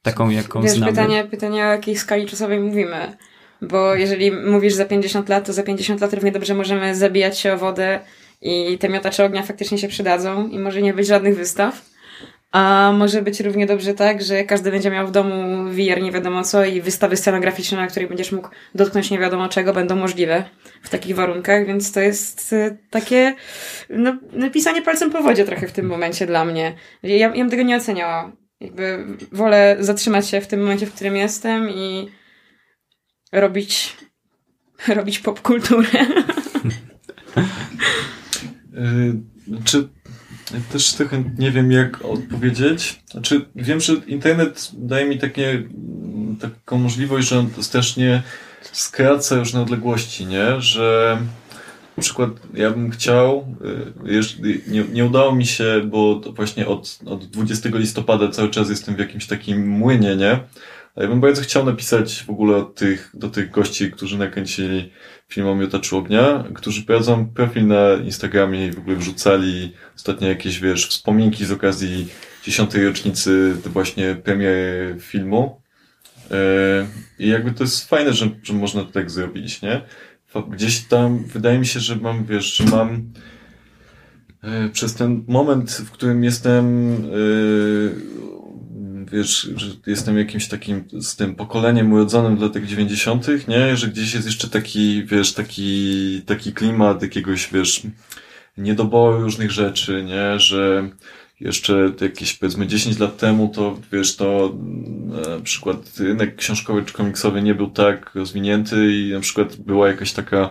taką 0.02 0.30
jaką 0.30 0.62
Wiesz, 0.62 0.72
znamy? 0.72 0.92
Pytanie, 0.92 1.24
pytanie 1.24 1.64
o 1.64 1.68
jakiej 1.68 1.96
skali 1.96 2.26
czasowej 2.26 2.60
mówimy. 2.60 3.16
Bo 3.62 3.94
jeżeli 3.94 4.32
mówisz 4.32 4.74
za 4.74 4.84
50 4.84 5.28
lat, 5.28 5.46
to 5.46 5.52
za 5.52 5.62
50 5.62 6.00
lat 6.00 6.14
równie 6.14 6.32
dobrze 6.32 6.54
możemy 6.54 6.96
zabijać 6.96 7.38
się 7.38 7.52
o 7.52 7.58
wodę 7.58 8.00
i 8.40 8.78
te 8.78 8.88
miotacze 8.88 9.24
ognia 9.24 9.42
faktycznie 9.42 9.78
się 9.78 9.88
przydadzą 9.88 10.48
i 10.48 10.58
może 10.58 10.82
nie 10.82 10.94
być 10.94 11.06
żadnych 11.06 11.36
wystaw. 11.36 11.91
A 12.52 12.92
może 12.98 13.22
być 13.22 13.40
równie 13.40 13.66
dobrze 13.66 13.94
tak, 13.94 14.22
że 14.22 14.44
każdy 14.44 14.70
będzie 14.70 14.90
miał 14.90 15.06
w 15.06 15.10
domu 15.10 15.64
VR 15.64 16.02
nie 16.02 16.12
wiadomo 16.12 16.42
co 16.42 16.64
i 16.64 16.80
wystawy 16.80 17.16
scenograficzne, 17.16 17.78
na 17.78 17.86
której 17.86 18.08
będziesz 18.08 18.32
mógł 18.32 18.48
dotknąć 18.74 19.10
nie 19.10 19.18
wiadomo 19.18 19.48
czego, 19.48 19.72
będą 19.72 19.96
możliwe 19.96 20.44
w 20.82 20.88
takich 20.88 21.16
warunkach, 21.16 21.66
więc 21.66 21.92
to 21.92 22.00
jest 22.00 22.52
e, 22.52 22.76
takie 22.90 23.34
no, 23.90 24.18
napisanie 24.32 24.82
palcem 24.82 25.10
po 25.10 25.22
wodzie 25.22 25.44
trochę 25.44 25.68
w 25.68 25.72
tym 25.72 25.86
momencie 25.86 26.26
dla 26.26 26.44
mnie. 26.44 26.74
Ja, 27.02 27.16
ja 27.16 27.30
bym 27.30 27.50
tego 27.50 27.62
nie 27.62 27.76
oceniała. 27.76 28.32
Jakby 28.60 29.06
wolę 29.32 29.76
zatrzymać 29.80 30.28
się 30.28 30.40
w 30.40 30.46
tym 30.46 30.60
momencie, 30.60 30.86
w 30.86 30.94
którym 30.94 31.16
jestem 31.16 31.70
i 31.70 32.08
robić 33.32 33.96
robić 34.88 35.18
popkulturę. 35.18 35.88
Yy, 38.72 39.20
też 40.72 40.92
trochę 40.92 41.24
nie 41.38 41.50
wiem, 41.50 41.72
jak 41.72 42.04
odpowiedzieć. 42.04 43.02
Znaczy, 43.10 43.44
wiem, 43.56 43.80
że 43.80 43.92
internet 44.06 44.70
daje 44.72 45.06
mi 45.06 45.18
takie, 45.18 45.62
taką 46.40 46.78
możliwość, 46.78 47.28
że 47.28 47.38
on 47.38 47.48
strasznie 47.60 48.22
skraca 48.72 49.36
już 49.36 49.52
na 49.52 49.62
odległości, 49.62 50.26
nie? 50.26 50.60
Że 50.60 51.18
na 51.96 52.00
przykład 52.00 52.30
ja 52.54 52.70
bym 52.70 52.90
chciał, 52.90 53.46
y, 54.06 54.52
nie, 54.66 54.84
nie 54.84 55.04
udało 55.04 55.34
mi 55.34 55.46
się, 55.46 55.82
bo 55.84 56.20
właśnie 56.20 56.66
od, 56.66 56.98
od 57.06 57.26
20 57.26 57.68
listopada 57.72 58.28
cały 58.28 58.50
czas 58.50 58.70
jestem 58.70 58.96
w 58.96 58.98
jakimś 58.98 59.26
takim 59.26 59.68
młynie, 59.68 60.16
nie? 60.16 60.40
Ja 60.96 61.08
bym 61.08 61.20
bardzo 61.20 61.42
chciał 61.42 61.64
napisać 61.64 62.24
w 62.26 62.30
ogóle 62.30 62.64
tych, 62.74 63.10
do 63.14 63.30
tych 63.30 63.50
gości, 63.50 63.90
którzy 63.90 64.18
nakręcili 64.18 64.90
film 65.32 65.46
o 65.46 65.54
miotaczu 65.54 65.98
ognia, 65.98 66.44
którzy 66.54 66.82
prowadzą 66.82 67.28
profil 67.28 67.66
na 67.66 67.94
Instagramie 68.04 68.66
i 68.66 68.72
w 68.72 68.78
ogóle 68.78 68.96
wrzucali 68.96 69.72
ostatnio 69.96 70.28
jakieś, 70.28 70.60
wiesz, 70.60 70.88
wspominki 70.88 71.44
z 71.44 71.52
okazji 71.52 72.08
dziesiątej 72.44 72.86
rocznicy 72.86 73.54
właśnie 73.66 74.14
premiery 74.14 74.96
filmu. 75.00 75.60
E, 76.30 76.34
I 77.18 77.28
jakby 77.28 77.52
to 77.52 77.64
jest 77.64 77.88
fajne, 77.88 78.12
że, 78.12 78.30
że 78.42 78.52
można 78.52 78.84
to 78.84 78.92
tak 78.92 79.10
zrobić, 79.10 79.62
nie? 79.62 79.80
Gdzieś 80.50 80.80
tam 80.80 81.24
wydaje 81.24 81.58
mi 81.58 81.66
się, 81.66 81.80
że 81.80 81.96
mam, 81.96 82.24
wiesz, 82.24 82.56
że 82.56 82.64
mam 82.64 83.12
e, 84.42 84.68
przez 84.68 84.94
ten 84.94 85.24
moment, 85.28 85.70
w 85.70 85.90
którym 85.90 86.24
jestem 86.24 86.94
e, 86.94 88.31
wiesz, 89.12 89.50
że 89.56 89.66
jestem 89.86 90.18
jakimś 90.18 90.48
takim 90.48 90.84
z 91.00 91.16
tym 91.16 91.34
pokoleniem 91.34 91.92
urodzonym 91.92 92.36
w 92.36 92.42
latach 92.42 92.66
90., 92.66 93.48
nie? 93.48 93.76
Że 93.76 93.88
gdzieś 93.88 94.14
jest 94.14 94.26
jeszcze 94.26 94.48
taki, 94.48 95.04
wiesz, 95.04 95.32
taki, 95.32 96.22
taki 96.26 96.52
klimat 96.52 97.02
jakiegoś, 97.02 97.48
wiesz, 97.52 97.82
niedoboru 98.58 99.20
różnych 99.20 99.50
rzeczy, 99.50 100.04
nie? 100.04 100.38
Że 100.38 100.90
jeszcze 101.40 101.92
jakieś 102.00 102.34
powiedzmy 102.34 102.66
10 102.66 102.98
lat 102.98 103.16
temu 103.16 103.48
to 103.54 103.80
wiesz, 103.92 104.16
to 104.16 104.56
na 105.06 105.40
przykład 105.40 105.76
rynek 105.98 106.36
książkowy 106.36 106.84
czy 106.84 106.92
komiksowy 106.92 107.42
nie 107.42 107.54
był 107.54 107.70
tak 107.70 108.14
rozwinięty 108.14 108.92
i 108.92 109.12
na 109.12 109.20
przykład 109.20 109.56
była 109.56 109.88
jakaś 109.88 110.12
taka 110.12 110.50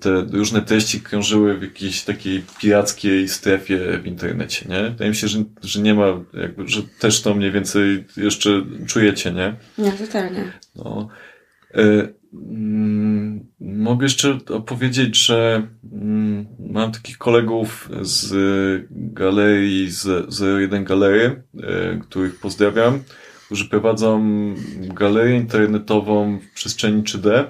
te 0.00 0.26
różne 0.32 0.62
treści 0.62 1.00
krążyły 1.00 1.58
w 1.58 1.62
jakiejś 1.62 2.02
takiej 2.02 2.42
pirackiej 2.60 3.28
strefie 3.28 3.98
w 4.02 4.06
internecie, 4.06 4.66
nie? 4.68 4.82
Wydaje 4.90 5.10
mi 5.10 5.16
się, 5.16 5.28
że, 5.28 5.44
że 5.62 5.80
nie 5.80 5.94
ma, 5.94 6.06
jakby, 6.34 6.68
że 6.68 6.82
też 6.82 7.22
to 7.22 7.34
mniej 7.34 7.52
więcej 7.52 8.04
jeszcze 8.16 8.62
czujecie, 8.86 9.32
nie? 9.32 9.54
Nie, 9.78 9.92
totalnie. 9.92 10.52
No. 10.76 11.08
E, 11.74 12.08
mm, 12.32 13.46
mogę 13.60 14.04
jeszcze 14.04 14.38
opowiedzieć, 14.48 15.26
że 15.26 15.68
mm, 15.92 16.46
mam 16.58 16.92
takich 16.92 17.18
kolegów 17.18 17.88
z 18.02 18.32
galerii, 18.90 19.90
z 19.90 20.06
01 20.40 20.84
Galery, 20.84 21.42
e, 21.62 21.98
których 21.98 22.40
pozdrawiam, 22.40 23.02
którzy 23.46 23.64
prowadzą 23.64 24.24
galerię 24.78 25.36
internetową 25.36 26.38
w 26.38 26.54
przestrzeni 26.54 27.02
3D 27.02 27.30
E, 27.30 27.44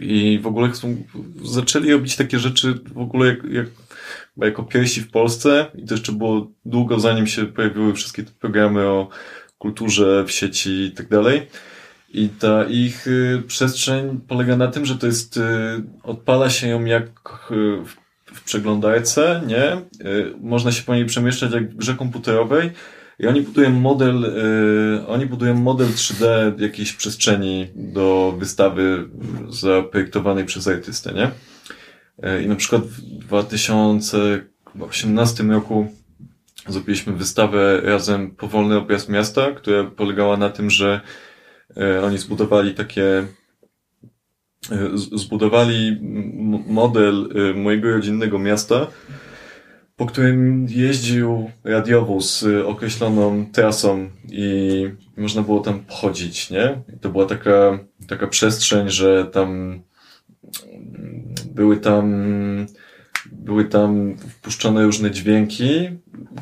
I 0.00 0.38
w 0.42 0.46
ogóle 0.46 0.70
zaczęli 1.44 1.92
robić 1.92 2.16
takie 2.16 2.38
rzeczy 2.38 2.74
w 2.94 2.98
ogóle 2.98 3.26
jak, 3.26 3.44
jak, 3.44 3.66
jako 4.36 4.62
pierwsi 4.62 5.00
w 5.00 5.10
Polsce 5.10 5.66
i 5.74 5.84
to 5.84 5.94
jeszcze 5.94 6.12
było 6.12 6.50
długo 6.64 7.00
zanim 7.00 7.26
się 7.26 7.46
pojawiły 7.46 7.94
wszystkie 7.94 8.22
te 8.22 8.30
programy 8.40 8.86
o 8.86 9.08
kulturze, 9.58 10.24
w 10.26 10.30
sieci 10.30 10.70
i 10.70 10.92
tak 10.92 11.08
dalej. 11.08 11.46
I 12.14 12.28
ta 12.28 12.64
ich 12.64 13.06
y, 13.06 13.42
przestrzeń 13.46 14.20
polega 14.28 14.56
na 14.56 14.68
tym, 14.68 14.86
że 14.86 14.96
to 14.96 15.06
jest, 15.06 15.36
y, 15.36 15.40
odpala 16.02 16.50
się 16.50 16.68
ją 16.68 16.84
jak 16.84 17.08
y, 17.50 17.84
w, 17.84 18.44
przeglądarce, 18.44 19.42
nie? 19.46 19.80
Można 20.40 20.72
się 20.72 20.82
po 20.82 20.94
niej 20.94 21.06
przemieszczać 21.06 21.52
jak 21.52 21.70
w 21.70 21.76
grze 21.76 21.94
komputerowej. 21.94 22.70
I 23.18 23.26
oni 23.26 23.40
budują 23.40 23.70
model, 23.70 24.24
y, 24.24 25.06
oni 25.06 25.26
budują 25.26 25.54
model 25.54 25.88
3D 25.88 26.24
jakiejś 26.60 26.92
przestrzeni 26.92 27.68
do 27.74 28.34
wystawy 28.38 29.08
zaprojektowanej 29.48 30.44
przez 30.44 30.68
artystę, 30.68 31.12
nie? 31.12 31.30
Y, 32.30 32.42
I 32.42 32.48
na 32.48 32.56
przykład 32.56 32.82
w 32.82 33.00
2018 33.00 35.44
roku 35.44 35.88
zrobiliśmy 36.68 37.12
wystawę 37.12 37.80
razem 37.80 38.30
Powolny 38.30 38.76
Objazd 38.76 39.08
Miasta, 39.08 39.52
która 39.52 39.84
polegała 39.84 40.36
na 40.36 40.50
tym, 40.50 40.70
że 40.70 41.00
e, 41.76 42.02
oni 42.02 42.18
zbudowali 42.18 42.74
takie 42.74 43.26
e, 44.70 44.90
zbudowali 44.94 45.98
model 46.66 47.28
e, 47.34 47.54
mojego 47.54 47.92
rodzinnego 47.92 48.38
miasta, 48.38 48.86
po 49.96 50.06
którym 50.06 50.66
jeździł 50.68 51.50
radiowóz 51.64 52.40
z 52.40 52.66
określoną 52.66 53.46
trasą 53.52 54.10
i 54.28 54.88
można 55.16 55.42
było 55.42 55.60
tam 55.60 55.80
pochodzić, 55.80 56.50
nie? 56.50 56.82
To 57.00 57.08
była 57.08 57.26
taka, 57.26 57.78
taka 58.08 58.26
przestrzeń, 58.26 58.90
że 58.90 59.24
tam 59.24 59.80
były 61.54 61.76
tam 61.76 62.26
były 63.32 63.64
tam 63.64 64.16
wpuszczone 64.18 64.84
różne 64.84 65.10
dźwięki, 65.10 65.88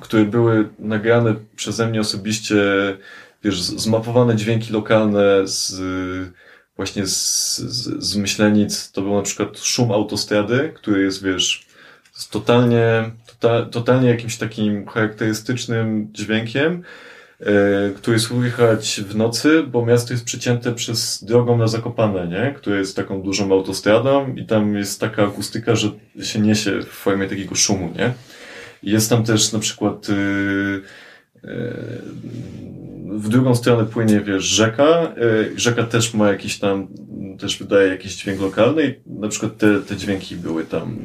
które 0.00 0.24
były 0.24 0.68
nagrane 0.78 1.34
przeze 1.56 1.86
mnie 1.86 2.00
osobiście, 2.00 2.56
wiesz, 3.44 3.62
zmapowane 3.62 4.36
dźwięki 4.36 4.72
lokalne 4.72 5.48
z 5.48 5.74
właśnie 6.76 7.06
z, 7.06 7.58
z, 7.58 8.04
z 8.04 8.16
myślenic. 8.16 8.92
To 8.92 9.02
był 9.02 9.14
na 9.14 9.22
przykład 9.22 9.58
szum 9.58 9.92
autostrady, 9.92 10.72
który 10.74 11.02
jest, 11.02 11.24
wiesz, 11.24 11.66
totalnie, 12.30 13.10
tota, 13.42 13.70
totalnie 13.70 14.08
jakimś 14.08 14.36
takim 14.36 14.86
charakterystycznym 14.86 16.08
dźwiękiem, 16.12 16.82
e, 17.40 17.44
który 17.96 18.18
słychać 18.18 19.00
w 19.08 19.16
nocy, 19.16 19.62
bo 19.62 19.86
miasto 19.86 20.14
jest 20.14 20.24
przecięte 20.24 20.74
przez 20.74 21.24
drogą 21.24 21.58
na 21.58 21.66
Zakopane, 21.66 22.28
nie? 22.28 22.54
Która 22.56 22.76
jest 22.76 22.96
taką 22.96 23.22
dużą 23.22 23.52
autostradą 23.52 24.34
i 24.34 24.46
tam 24.46 24.76
jest 24.76 25.00
taka 25.00 25.24
akustyka, 25.24 25.76
że 25.76 25.88
się 26.22 26.40
niesie 26.40 26.80
w 26.82 26.86
formie 26.86 27.28
takiego 27.28 27.54
szumu, 27.54 27.92
nie? 27.98 28.12
Jest 28.82 29.10
tam 29.10 29.24
też 29.24 29.52
na 29.52 29.58
przykład 29.58 30.08
yy, 30.08 30.82
w 33.08 33.28
drugą 33.28 33.54
stronę 33.54 33.84
płynie, 33.84 34.20
wiesz, 34.20 34.44
rzeka. 34.44 35.14
Yy, 35.16 35.52
rzeka 35.56 35.82
też 35.82 36.14
ma 36.14 36.28
jakiś 36.28 36.58
tam, 36.58 36.88
też 37.38 37.58
wydaje 37.58 37.88
jakiś 37.88 38.16
dźwięk 38.16 38.40
lokalny 38.40 38.94
i 39.06 39.10
na 39.20 39.28
przykład 39.28 39.56
te, 39.56 39.80
te 39.80 39.96
dźwięki 39.96 40.36
były 40.36 40.64
tam, 40.64 40.98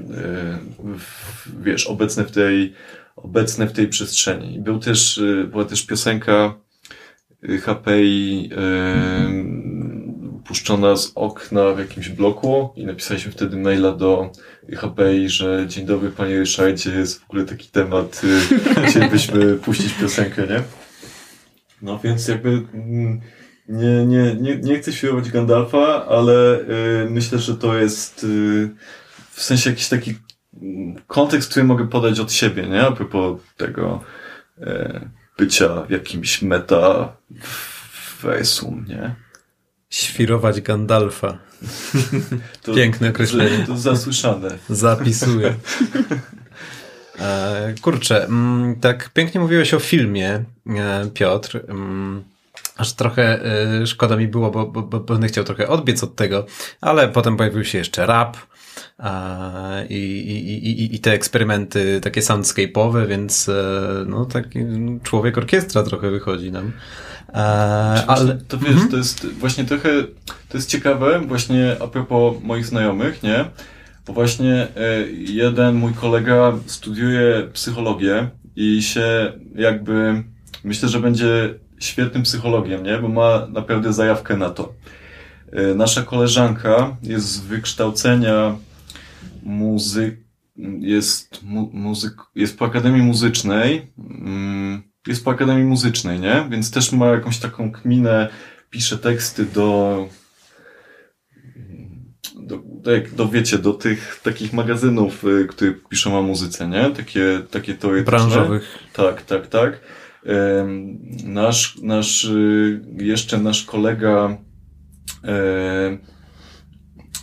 w, 0.97 1.63
wiesz, 1.63 1.87
obecne 1.87 2.23
w 2.23 2.31
tej, 2.31 2.73
obecne 3.15 3.67
w 3.67 3.71
tej 3.71 3.87
przestrzeni. 3.87 4.59
Był 4.59 4.79
też, 4.79 5.21
była 5.47 5.65
też 5.65 5.85
piosenka 5.85 6.53
HPI 7.61 8.49
yy, 8.49 9.76
puszczona 10.47 10.95
z 10.95 11.11
okna 11.15 11.71
w 11.71 11.79
jakimś 11.79 12.09
bloku 12.09 12.69
i 12.75 12.85
napisaliśmy 12.85 13.31
wtedy 13.31 13.57
maila 13.57 13.91
do 13.91 14.31
HPI, 14.75 15.29
że 15.29 15.65
dzień 15.67 15.85
dobry 15.85 16.11
panie 16.11 16.39
Ryszardzie, 16.39 16.91
jest 16.91 17.19
w 17.19 17.23
ogóle 17.23 17.45
taki 17.45 17.67
temat, 17.67 18.21
yy, 18.23 18.59
chcielibyśmy 18.89 19.55
puścić 19.55 19.93
piosenkę, 19.93 20.47
nie? 20.47 20.63
No 21.81 21.99
więc 22.03 22.27
jakby 22.27 22.49
mm, 22.49 23.21
nie, 23.69 24.05
nie, 24.05 24.35
nie, 24.35 24.57
nie 24.57 24.79
chcę 24.79 24.93
świrować 24.93 25.31
Gandalfa, 25.31 26.05
ale 26.05 26.59
y, 26.59 27.09
myślę, 27.09 27.39
że 27.39 27.57
to 27.57 27.77
jest 27.77 28.23
y, 28.23 28.69
w 29.31 29.43
sensie 29.43 29.69
jakiś 29.69 29.89
taki 29.89 30.15
mm, 30.61 30.95
kontekst, 31.07 31.49
który 31.49 31.65
mogę 31.65 31.87
podać 31.87 32.19
od 32.19 32.31
siebie, 32.31 32.67
nie? 32.67 32.81
A 32.81 32.91
propos 32.91 33.41
tego 33.57 34.03
y, 34.57 35.09
bycia 35.37 35.83
w 35.83 35.89
jakimś 35.89 36.41
meta 36.41 37.15
versum, 38.21 38.85
nie? 38.87 39.26
Świrować 39.89 40.61
Gandalfa. 40.61 41.37
To, 42.63 42.73
Piękne 42.73 43.09
określenie. 43.09 43.65
To 43.67 43.77
zasłyszane. 43.77 44.57
Zapisuję. 44.69 45.53
E, 47.19 47.73
kurczę, 47.81 48.25
mm, 48.25 48.79
tak 48.79 49.09
pięknie 49.09 49.41
mówiłeś 49.41 49.73
o 49.73 49.79
filmie, 49.79 50.43
e, 50.69 51.09
Piotr. 51.13 51.65
Mm, 51.67 52.23
Aż 52.77 52.93
trochę 52.93 53.45
e, 53.45 53.87
szkoda 53.87 54.15
mi 54.15 54.27
było, 54.27 54.51
bo, 54.51 54.65
bo, 54.65 54.81
bo 54.81 54.99
będę 54.99 55.27
chciał 55.27 55.43
trochę 55.43 55.67
odbiec 55.67 56.03
od 56.03 56.15
tego, 56.15 56.45
ale 56.81 57.07
potem 57.09 57.37
pojawił 57.37 57.65
się 57.65 57.77
jeszcze 57.77 58.05
rap 58.05 58.37
i, 59.89 59.95
i, 59.95 60.67
i, 60.69 60.95
i 60.95 60.99
te 60.99 61.11
eksperymenty 61.13 62.01
takie 62.01 62.21
soundscape'owe, 62.21 63.07
więc 63.07 63.49
no 64.05 64.25
taki 64.25 64.59
człowiek 65.03 65.37
orkiestra 65.37 65.83
trochę 65.83 66.11
wychodzi 66.11 66.51
nam. 66.51 66.71
E, 67.33 67.37
ale 68.07 68.37
To 68.47 68.57
wiesz, 68.57 68.81
to 68.91 68.97
jest 68.97 69.25
właśnie 69.25 69.65
trochę, 69.65 69.89
to 70.49 70.57
jest 70.57 70.69
ciekawe, 70.69 71.19
właśnie 71.19 71.75
a 71.81 71.87
propos 71.87 72.35
moich 72.43 72.65
znajomych, 72.65 73.23
nie? 73.23 73.45
Bo 74.07 74.13
właśnie 74.13 74.67
e, 74.75 75.07
jeden 75.11 75.75
mój 75.75 75.93
kolega 75.93 76.53
studiuje 76.65 77.47
psychologię 77.53 78.29
i 78.55 78.83
się 78.83 79.33
jakby, 79.55 80.23
myślę, 80.63 80.89
że 80.89 80.99
będzie 80.99 81.55
świetnym 81.79 82.23
psychologiem, 82.23 82.83
nie? 82.83 82.97
Bo 82.97 83.07
ma 83.07 83.47
naprawdę 83.49 83.93
zajawkę 83.93 84.37
na 84.37 84.49
to. 84.49 84.73
E, 85.51 85.75
Nasza 85.75 86.03
koleżanka 86.03 86.97
jest 87.03 87.25
z 87.25 87.39
wykształcenia 87.39 88.55
muzyk, 89.43 90.19
jest, 90.79 91.43
mu, 91.43 91.69
muzyk, 91.73 92.13
jest 92.35 92.57
po 92.59 92.65
Akademii 92.65 93.03
Muzycznej, 93.03 93.91
mm, 93.97 94.83
jest 95.07 95.23
po 95.25 95.31
Akademii 95.31 95.63
Muzycznej, 95.63 96.19
nie? 96.19 96.47
Więc 96.49 96.71
też 96.71 96.91
ma 96.91 97.05
jakąś 97.07 97.37
taką 97.37 97.71
kminę, 97.71 98.29
pisze 98.69 98.97
teksty 98.97 99.45
do, 99.45 100.09
do, 102.35 102.61
do, 102.65 102.91
jak- 102.91 103.13
do 103.13 103.27
wiecie, 103.27 103.57
do 103.57 103.73
tych 103.73 104.19
takich 104.23 104.53
magazynów, 104.53 105.23
y, 105.23 105.47
które 105.49 105.71
piszą 105.89 106.19
o 106.19 106.21
muzyce, 106.21 106.67
nie? 106.67 106.89
Takie, 106.89 107.41
takie 107.51 107.73
teoretyczne. 107.73 108.11
branżowych. 108.11 108.77
Tak, 108.93 109.21
tak, 109.21 109.47
tak. 109.47 109.79
Nasz, 111.23 111.77
nasz, 111.81 112.23
y, 112.25 112.81
jeszcze 112.97 113.37
nasz 113.37 113.63
kolega 113.63 114.37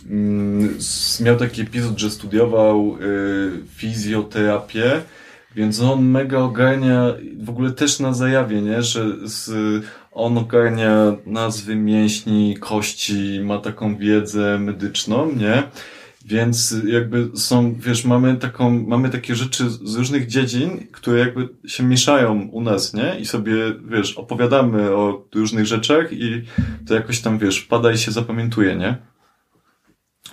mm, 0.09 0.77
miał 1.21 1.37
taki 1.37 1.61
epizod, 1.61 1.99
że 1.99 2.11
studiował 2.11 2.97
y, 3.01 3.51
fizjoterapię, 3.75 5.01
więc 5.55 5.81
on 5.81 6.05
mega 6.05 6.37
ogarnia, 6.37 7.13
w 7.39 7.49
ogóle 7.49 7.71
też 7.71 7.99
na 7.99 8.13
zajawie, 8.13 8.61
nie? 8.61 8.83
Że 8.83 9.05
z, 9.23 9.51
on 10.11 10.37
ogarnia 10.37 11.15
nazwy 11.25 11.75
mięśni, 11.75 12.57
kości, 12.59 13.39
ma 13.43 13.57
taką 13.57 13.97
wiedzę 13.97 14.59
medyczną, 14.59 15.31
nie? 15.35 15.63
Więc 16.25 16.75
jakby 16.87 17.29
są, 17.35 17.75
wiesz, 17.79 18.05
mamy 18.05 18.37
taką, 18.37 18.69
mamy 18.87 19.09
takie 19.09 19.35
rzeczy 19.35 19.69
z 19.69 19.95
różnych 19.95 20.27
dziedzin, 20.27 20.87
które 20.91 21.19
jakby 21.19 21.49
się 21.67 21.83
mieszają 21.83 22.49
u 22.51 22.61
nas, 22.61 22.93
nie? 22.93 23.19
I 23.19 23.25
sobie, 23.25 23.55
wiesz, 23.87 24.13
opowiadamy 24.13 24.95
o 24.95 25.25
różnych 25.35 25.65
rzeczach 25.65 26.13
i 26.13 26.41
to 26.87 26.95
jakoś 26.95 27.21
tam, 27.21 27.39
wiesz, 27.39 27.59
wpada 27.59 27.91
i 27.91 27.97
się 27.97 28.11
zapamiętuje, 28.11 28.75
nie? 28.75 28.97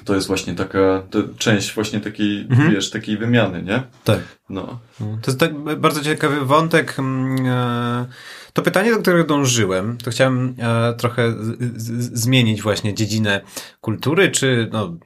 To 0.04 0.14
jest 0.14 0.26
właśnie 0.26 0.54
taka, 0.54 1.02
część 1.38 1.74
właśnie 1.74 2.00
takiej, 2.00 2.40
Mhm. 2.50 2.70
wiesz, 2.74 2.90
takiej 2.90 3.16
wymiany, 3.18 3.62
nie? 3.62 3.82
Tak. 4.04 4.20
No. 4.50 4.78
To 4.98 5.30
jest 5.30 5.40
tak 5.40 5.54
bardzo 5.58 6.00
ciekawy 6.02 6.44
wątek. 6.46 6.94
mm, 6.98 7.46
e, 7.46 8.06
To 8.52 8.62
pytanie, 8.62 8.90
do 8.90 8.98
którego 8.98 9.24
dążyłem, 9.24 9.98
to 10.04 10.10
chciałem 10.10 10.54
e, 10.58 10.94
trochę 10.94 11.34
zmienić 11.98 12.62
właśnie 12.62 12.94
dziedzinę 12.94 13.40
kultury, 13.80 14.30
czy 14.30 14.68
no, 14.72 14.96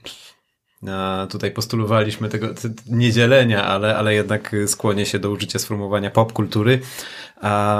e, 0.86 1.26
tutaj 1.30 1.50
postulowaliśmy 1.50 2.28
tego 2.28 2.46
niedzielenia, 2.90 3.64
ale, 3.64 3.96
ale 3.96 4.14
jednak 4.14 4.56
skłonię 4.66 5.06
się 5.06 5.18
do 5.18 5.30
użycia 5.30 5.58
sformułowania 5.58 6.10
popkultury, 6.10 6.80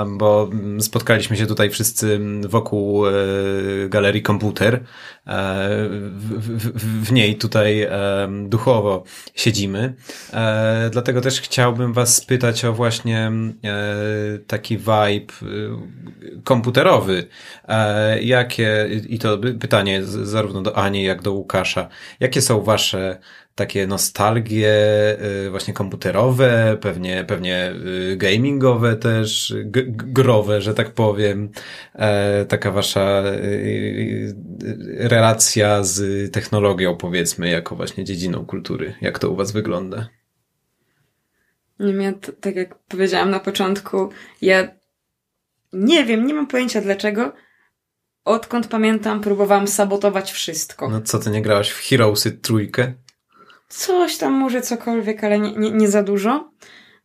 bo 0.07 0.51
spotkaliśmy 0.81 1.37
się 1.37 1.47
tutaj 1.47 1.71
wszyscy 1.71 2.21
wokół 2.49 3.07
e, 3.07 3.13
galerii 3.89 4.23
komputer. 4.23 4.75
E, 4.75 4.81
w, 7.03 7.13
niej 7.13 7.37
tutaj 7.37 7.83
e, 7.83 7.91
duchowo 8.45 9.05
siedzimy. 9.35 9.95
Dlatego 10.91 11.21
też 11.21 11.41
chciałbym 11.41 11.93
Was 11.93 12.17
spytać 12.17 12.65
o 12.65 12.73
właśnie 12.73 13.33
taki 14.47 14.79
vibe 14.79 15.33
komputerowy. 16.45 17.27
Jakie, 18.21 18.89
i 19.09 19.19
to 19.19 19.39
pytanie 19.61 20.05
zarówno 20.05 20.63
do 20.63 20.79
Ani, 20.79 21.03
jak 21.03 21.23
do 21.23 21.33
Łukasza, 21.33 21.89
jakie 22.21 22.43
są 22.43 22.63
Wasze 22.63 23.19
takie 23.57 23.87
nostalgie 23.87 24.71
e, 25.47 25.51
właśnie 25.51 25.75
komputerowe, 25.75 26.79
pewnie, 26.81 27.25
pewnie 27.25 27.73
e, 28.13 28.17
gamingowe 28.17 28.97
też, 28.97 29.55
growe, 29.87 30.61
że 30.61 30.75
tak 30.75 30.95
powiem, 30.95 31.51
e, 31.95 32.45
taka 32.45 32.71
wasza 32.71 33.01
e, 33.01 33.41
relacja 35.09 35.85
z 35.85 36.33
technologią, 36.33 36.97
powiedzmy, 36.97 37.49
jako 37.49 37.77
właśnie 37.77 38.05
dziedziną 38.05 38.47
kultury. 38.47 38.95
Jak 39.01 39.19
to 39.19 39.31
u 39.31 39.37
was 39.37 39.53
wygląda? 39.53 40.09
Ja 41.79 42.13
tak 42.41 42.57
jak 42.57 42.79
powiedziałam 42.79 43.31
na 43.31 43.41
początku, 43.41 44.11
ja 44.43 44.69
nie 45.73 46.05
wiem, 46.05 46.27
nie 46.27 46.35
mam 46.35 46.47
pojęcia 46.47 46.81
dlaczego. 46.81 47.33
Odkąd 48.25 48.67
pamiętam, 48.67 49.21
próbowałam 49.21 49.69
sabotować 49.69 50.33
wszystko. 50.33 50.89
No 50.89 51.01
co, 51.01 51.19
ty 51.19 51.31
nie 51.31 51.43
grałaś 51.43 51.71
w 51.71 51.89
Heroesy 51.89 52.33
trójkę? 52.33 52.95
Coś 53.69 54.17
tam 54.17 54.33
może 54.33 54.61
cokolwiek, 54.61 55.25
ale 55.25 55.39
nie, 55.39 55.53
nie, 55.53 55.71
nie 55.71 55.89
za 55.89 56.03
dużo. 56.03 56.51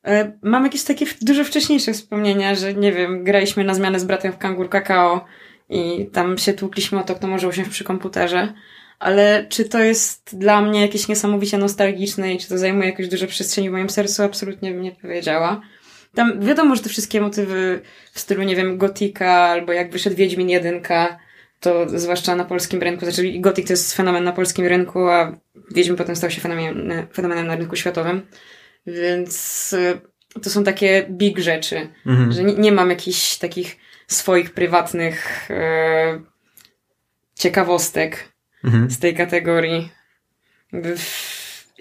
E, 0.06 0.38
Mam 0.42 0.64
jakieś 0.64 0.84
takie 0.84 1.06
dużo 1.22 1.44
wcześniejsze 1.44 1.94
wspomnienia, 1.94 2.56
że 2.56 2.74
nie 2.74 2.92
wiem, 2.92 3.24
graliśmy 3.24 3.64
na 3.64 3.74
zmianę 3.74 4.00
z 4.00 4.04
bratem 4.04 4.34
w 4.34 4.38
Kangur 4.38 4.70
Kakao 4.70 5.26
i 5.70 6.10
tam 6.14 6.38
się 6.38 6.54
tłukliśmy 6.54 7.00
o 7.00 7.04
to, 7.04 7.16
kto 7.16 7.28
może 7.28 7.48
usiąść 7.48 7.70
przy 7.70 7.84
komputerze. 7.84 8.54
Ale 9.00 9.46
czy 9.50 9.70
to 9.70 9.80
jest 9.80 10.40
dla 10.40 10.62
mnie 10.62 10.82
jakieś 10.82 11.08
niesamowicie 11.08 11.58
nostalgiczne 11.58 12.34
i 12.34 12.38
czy 12.38 12.50
to 12.50 12.58
zajmuje 12.58 12.90
jakąś 12.90 13.08
dużo 13.08 13.28
przestrzeni 13.28 13.70
w 13.70 13.74
moim 13.74 13.90
sercu? 13.90 14.24
Absolutnie 14.24 14.72
bym 14.72 14.82
nie 14.82 14.92
powiedziała. 14.92 15.62
Tam 16.16 16.42
wiadomo, 16.42 16.76
że 16.76 16.82
te 16.82 16.90
wszystkie 16.90 17.22
motywy 17.22 17.82
w 18.12 18.20
stylu, 18.20 18.44
nie 18.44 18.56
wiem, 18.56 18.78
Gotika 18.78 19.32
albo 19.32 19.74
jak 19.74 19.92
wyszedł 19.92 20.16
Wiedźmin 20.16 20.50
1, 20.50 20.82
to 21.62 22.00
zwłaszcza 22.00 22.36
na 22.36 22.46
polskim 22.46 22.82
rynku, 22.82 23.06
znaczy 23.06 23.34
Gothic 23.40 23.68
to 23.68 23.74
jest 23.74 23.94
fenomen 23.94 24.24
na 24.24 24.32
polskim 24.32 24.66
rynku, 24.66 25.08
a 25.10 25.38
Wiedźmin 25.72 25.98
potem 25.98 26.16
stał 26.16 26.32
się 26.32 26.42
fenomenem, 26.42 27.08
fenomenem 27.14 27.48
na 27.48 27.56
rynku 27.56 27.76
światowym. 27.76 28.22
Więc 28.88 29.74
y, 29.74 30.02
to 30.44 30.50
są 30.50 30.64
takie 30.64 31.06
big 31.10 31.40
rzeczy, 31.40 31.88
Mhm. 32.06 32.32
że 32.32 32.44
nie, 32.44 32.54
nie 32.54 32.72
mam 32.72 32.90
jakichś 32.90 33.38
takich 33.38 33.78
swoich 34.08 34.54
prywatnych 34.54 35.48
e, 35.52 36.22
ciekawostek 37.40 38.32
Mhm. 38.64 38.92
z 38.92 39.00
tej 39.00 39.16
kategorii. 39.16 39.90
W 40.74 41.00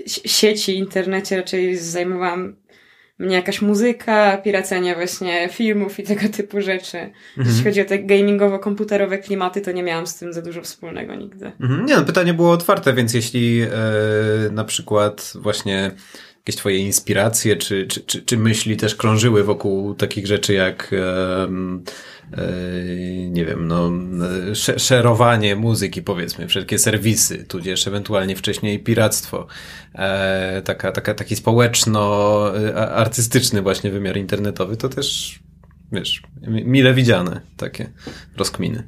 si- 0.06 0.28
sieci, 0.28 0.78
internecie 0.78 1.36
raczej 1.36 1.76
zajmowałam 1.76 2.56
mnie 3.20 3.36
jakaś 3.36 3.62
muzyka, 3.62 4.36
piracenie 4.44 4.94
właśnie 4.94 5.48
filmów 5.52 5.98
i 5.98 6.02
tego 6.02 6.28
typu 6.28 6.60
rzeczy. 6.60 6.96
Jeśli 7.36 7.52
Mhm. 7.52 7.64
chodzi 7.64 7.80
o 7.80 7.84
te 7.84 7.98
gamingowo-komputerowe 7.98 9.18
klimaty, 9.18 9.60
to 9.60 9.72
nie 9.72 9.82
miałam 9.82 10.06
z 10.06 10.14
tym 10.18 10.32
za 10.32 10.42
dużo 10.42 10.62
wspólnego 10.62 11.14
nigdy. 11.14 11.52
Mhm. 11.60 11.86
Nie 11.86 11.96
no, 11.96 12.02
pytanie 12.04 12.34
było 12.34 12.52
otwarte, 12.52 12.92
więc 12.92 13.14
jeśli 13.14 13.60
e, 13.62 13.68
na 14.52 14.64
przykład 14.64 15.32
właśnie 15.34 15.90
jakieś 16.50 16.60
twoje 16.60 16.78
inspiracje 16.78 17.56
czy, 17.56 17.86
czy, 17.86 18.00
czy, 18.00 18.22
czy 18.22 18.38
myśli 18.38 18.76
też 18.76 18.94
krążyły 18.94 19.44
wokół 19.44 19.94
takich 19.94 20.26
rzeczy 20.26 20.54
jak 20.54 20.90
e, 20.92 21.48
nie 23.30 23.44
wiem, 23.44 23.68
no 23.68 23.90
e, 24.50 24.54
sze- 24.54 24.78
szerowanie 24.78 25.56
muzyki 25.56 26.02
powiedzmy, 26.02 26.48
wszelkie 26.48 26.78
serwisy, 26.78 27.44
tudzież 27.44 27.86
ewentualnie 27.86 28.36
wcześniej 28.36 28.78
piractwo, 28.78 29.46
e, 29.94 30.62
taka, 30.64 30.92
taka, 30.92 31.14
taki 31.14 31.36
społeczno-artystyczny 31.36 33.62
właśnie 33.62 33.90
wymiar 33.90 34.16
internetowy, 34.16 34.76
to 34.76 34.88
też 34.88 35.38
wiesz, 35.92 36.22
mi- 36.42 36.64
mile 36.64 36.94
widziane 36.94 37.40
takie 37.56 37.90
rozkminy. 38.36 38.82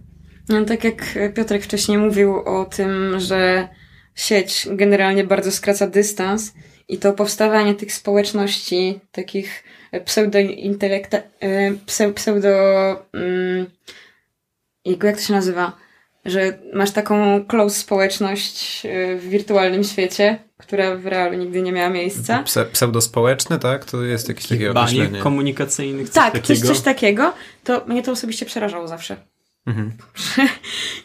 No, 0.48 0.64
tak 0.64 0.84
jak 0.84 1.18
Piotrek 1.34 1.64
wcześniej 1.64 1.98
mówił 1.98 2.36
o 2.36 2.64
tym, 2.64 3.20
że 3.20 3.68
sieć 4.14 4.68
generalnie 4.70 5.24
bardzo 5.24 5.52
skraca 5.52 5.86
dystans 5.86 6.52
i 6.92 6.98
to 6.98 7.12
powstawanie 7.12 7.74
tych 7.74 7.92
społeczności, 7.92 9.00
takich 9.12 9.64
pseudo-intelekta, 10.04 11.18
e, 11.40 11.70
pseu- 11.72 12.12
pseudo, 12.12 12.48
mm, 13.14 13.66
jak 14.84 15.16
to 15.16 15.22
się 15.22 15.32
nazywa? 15.32 15.72
Że 16.24 16.58
masz 16.74 16.90
taką 16.90 17.44
close 17.44 17.76
społeczność 17.80 18.86
e, 18.86 19.16
w 19.16 19.28
wirtualnym 19.28 19.84
świecie, 19.84 20.38
która 20.58 20.96
w 20.96 21.06
realu 21.06 21.34
nigdy 21.38 21.62
nie 21.62 21.72
miała 21.72 21.88
miejsca. 21.90 22.42
Pse, 22.42 22.64
pseudospołeczne, 22.64 23.58
tak? 23.58 23.84
To 23.84 24.02
jest 24.02 24.28
jakieś 24.28 24.46
takie 24.46 24.70
określenie. 24.70 25.20
komunikacyjnych, 25.20 26.06
coś 26.08 26.14
Tak, 26.14 26.32
takiego. 26.32 26.60
coś, 26.60 26.68
coś 26.68 26.80
takiego. 26.80 27.32
To 27.64 27.84
mnie 27.86 28.02
to 28.02 28.12
osobiście 28.12 28.46
przerażało 28.46 28.88
zawsze. 28.88 29.16
Mhm. 29.66 29.92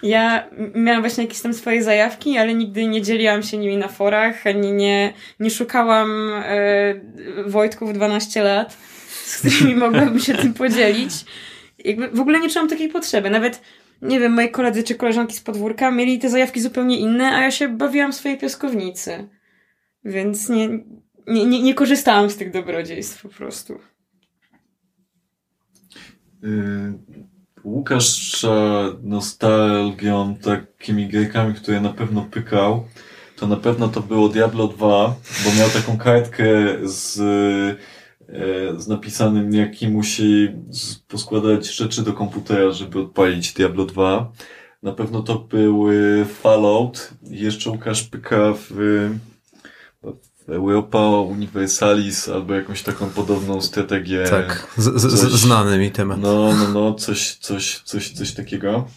Ja 0.04 0.50
miałam 0.76 1.02
właśnie 1.02 1.24
jakieś 1.24 1.42
tam 1.42 1.54
swoje 1.54 1.84
zajawki, 1.84 2.38
ale 2.38 2.54
nigdy 2.54 2.88
nie 2.88 3.02
dzieliłam 3.02 3.44
się 3.44 3.58
nimi 3.58 3.78
na 3.78 3.88
forach, 3.88 4.48
ani 4.48 4.72
nie, 4.72 5.14
nie 5.40 5.50
szukałam 5.50 6.32
e, 6.34 6.94
Wojtków 7.48 7.94
12 7.94 8.44
lat, 8.44 8.78
z 9.26 9.40
którymi 9.40 9.76
mogłabym 9.86 10.20
się 10.20 10.34
tym 10.34 10.54
podzielić. 10.54 11.12
Jakby 11.80 12.08
w 12.08 12.20
ogóle 12.20 12.40
nie 12.40 12.50
czułam 12.50 12.70
takiej 12.70 12.90
potrzeby. 12.90 13.30
Nawet, 13.30 13.62
nie 14.02 14.20
wiem, 14.20 14.34
moi 14.34 14.52
koledzy 14.52 14.84
czy 14.84 14.96
koleżanki 14.96 15.36
z 15.36 15.42
podwórka 15.42 15.92
mieli 15.92 16.20
te 16.20 16.30
zajawki 16.30 16.62
zupełnie 16.62 17.00
inne, 17.00 17.36
a 17.36 17.42
ja 17.42 17.52
się 17.52 17.70
bawiłam 17.70 18.12
w 18.12 18.16
swojej 18.16 18.38
piaskownicy. 18.38 19.30
Więc 20.06 20.50
nie, 20.50 20.68
nie, 21.28 21.46
nie, 21.46 21.62
nie 21.62 21.74
korzystałam 21.74 22.30
z 22.30 22.38
tych 22.38 22.52
dobrodziejstw 22.52 23.22
po 23.22 23.30
prostu. 23.30 23.80
Y, 26.44 26.94
Łukasza 27.68 28.86
nostalgią 29.04 30.36
takimi 30.36 31.08
gierkami, 31.08 31.54
które 31.54 31.82
na 31.82 31.94
pewno 31.94 32.22
pykał, 32.22 32.86
to 33.36 33.48
na 33.48 33.56
pewno 33.56 33.88
to 33.88 34.02
było 34.02 34.30
Diablo 34.30 34.68
2, 34.68 35.16
bo 35.46 35.60
miał 35.60 35.70
taką 35.70 35.98
kartkę 35.98 36.46
z, 36.84 37.20
e, 38.30 38.80
z 38.80 38.88
napisanym 38.88 39.54
jaki 39.54 39.88
musi 39.88 40.52
poskładać 41.08 41.76
rzeczy 41.76 42.04
do 42.04 42.14
komputera, 42.14 42.72
żeby 42.72 43.00
odpalić 43.00 43.54
Diablo 43.54 43.86
2. 43.86 44.32
Na 44.84 44.92
pewno 44.92 45.22
to 45.22 45.40
był 45.40 45.86
Fallout. 46.26 47.12
Jeszcze 47.24 47.70
Łukasz 47.70 48.04
pyka 48.04 48.54
w 48.70 49.10
Europa 50.48 51.08
Universalis 51.10 52.30
albo 52.30 52.54
jakąś 52.54 52.84
taką 52.84 53.10
podobną 53.10 53.62
strategię. 53.62 54.24
Tak, 54.30 54.68
z, 54.78 55.02
z, 55.02 55.22
coś- 55.22 55.32
znany 55.32 55.78
mi 55.78 55.92
temat. 55.92 56.20
No, 56.22 56.50
no, 56.60 56.68
no, 56.74 56.94
coś, 56.94 57.36
coś, 57.36 57.82
coś, 57.86 58.12
coś 58.12 58.32
takiego. 58.32 58.88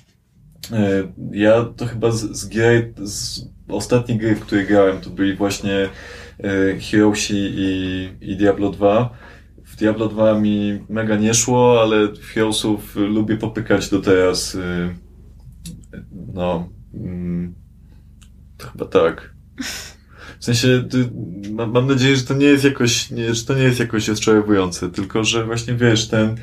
E, 0.73 1.13
Ja 1.33 1.65
to 1.77 1.87
chyba 1.87 2.11
z, 2.11 2.21
z 2.37 2.49
gier, 2.49 2.93
z 3.03 3.45
ostatnie 3.69 4.19
gry, 4.19 4.35
w 4.37 4.41
które 4.41 4.65
grałem, 4.65 5.01
to 5.01 5.11
byli 5.11 5.37
właśnie 5.37 5.89
e, 6.45 6.79
Heroesi 6.81 7.35
i, 7.57 8.09
i 8.21 8.37
Diablo 8.37 8.71
2. 8.71 9.11
W 9.65 9.77
Diablo 9.77 10.09
2 10.09 10.41
mi 10.41 10.81
mega 10.89 11.17
nie 11.17 11.35
szło, 11.35 11.81
ale 11.83 12.09
w 12.13 12.25
Heroesów 12.27 12.97
lubię 12.97 13.37
popykać 13.37 13.89
do 13.91 14.01
teraz. 14.01 14.55
e, 14.55 14.95
No, 16.35 16.69
mm, 16.95 17.55
to 18.59 18.67
chyba 18.69 18.85
tak. 18.85 19.31
W 20.41 20.45
sensie, 20.45 20.85
mam, 21.51 21.87
nadzieję, 21.87 22.17
że 22.17 22.23
to 22.23 22.35
nie 22.35 22.47
jest 22.47 22.65
jakoś, 22.65 23.11
nie, 23.11 23.35
że 23.35 23.45
to 23.45 23.55
nie 23.55 23.63
jest 23.63 23.81
jakoś 23.81 24.09
odczarowujące, 24.09 24.91
tylko 24.91 25.25
że 25.25 25.45
właśnie 25.45 25.75
wiesz, 25.75 26.09
ten, 26.09 26.37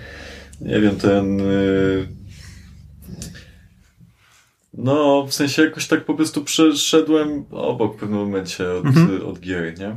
nie 0.61 0.79
wiem, 0.79 0.95
ten. 0.95 1.37
Yy... 1.37 2.07
No, 4.73 5.25
w 5.29 5.33
sensie 5.33 5.61
jakoś 5.61 5.87
tak 5.87 6.05
po 6.05 6.13
prostu 6.13 6.43
przeszedłem 6.43 7.45
obok 7.51 7.95
w 7.97 7.99
pewnym 7.99 8.19
momencie 8.19 8.71
od, 8.73 8.85
Mhm. 8.85 9.25
od 9.25 9.39
gier, 9.39 9.79
nie? 9.79 9.95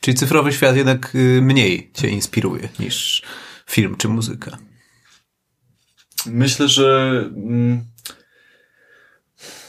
Czyli 0.00 0.16
cyfrowy 0.16 0.52
świat 0.52 0.76
jednak 0.76 1.14
y, 1.14 1.42
mniej 1.42 1.90
cię 1.94 2.08
inspiruje 2.08 2.68
niż 2.78 3.22
film 3.66 3.96
czy 3.96 4.08
muzyka. 4.08 4.58
Myślę, 6.26 6.68
że. 6.68 7.10
Mm, 7.36 7.84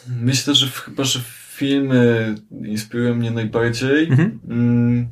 myślę, 0.07 0.55
że 0.55 0.67
w- 0.67 0.79
chyba, 0.79 1.03
że 1.03 1.19
filmy 1.59 2.35
inspirują 2.65 3.15
mnie 3.15 3.31
najbardziej. 3.31 4.07
Mhm. 4.07 4.39
Mm, 4.49 5.07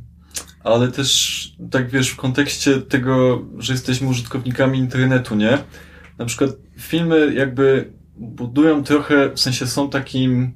ale 0.63 0.91
też, 0.91 1.55
tak 1.71 1.89
wiesz, 1.89 2.09
w 2.09 2.15
kontekście 2.15 2.81
tego, 2.81 3.45
że 3.57 3.73
jesteśmy 3.73 4.07
użytkownikami 4.07 4.79
internetu, 4.79 5.35
nie? 5.35 5.57
Na 6.17 6.25
przykład 6.25 6.51
filmy 6.77 7.33
jakby 7.33 7.91
budują 8.17 8.83
trochę, 8.83 9.29
w 9.35 9.39
sensie 9.39 9.67
są 9.67 9.89
takim 9.89 10.51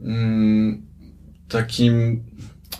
mm, 0.00 0.82
takim 1.48 2.24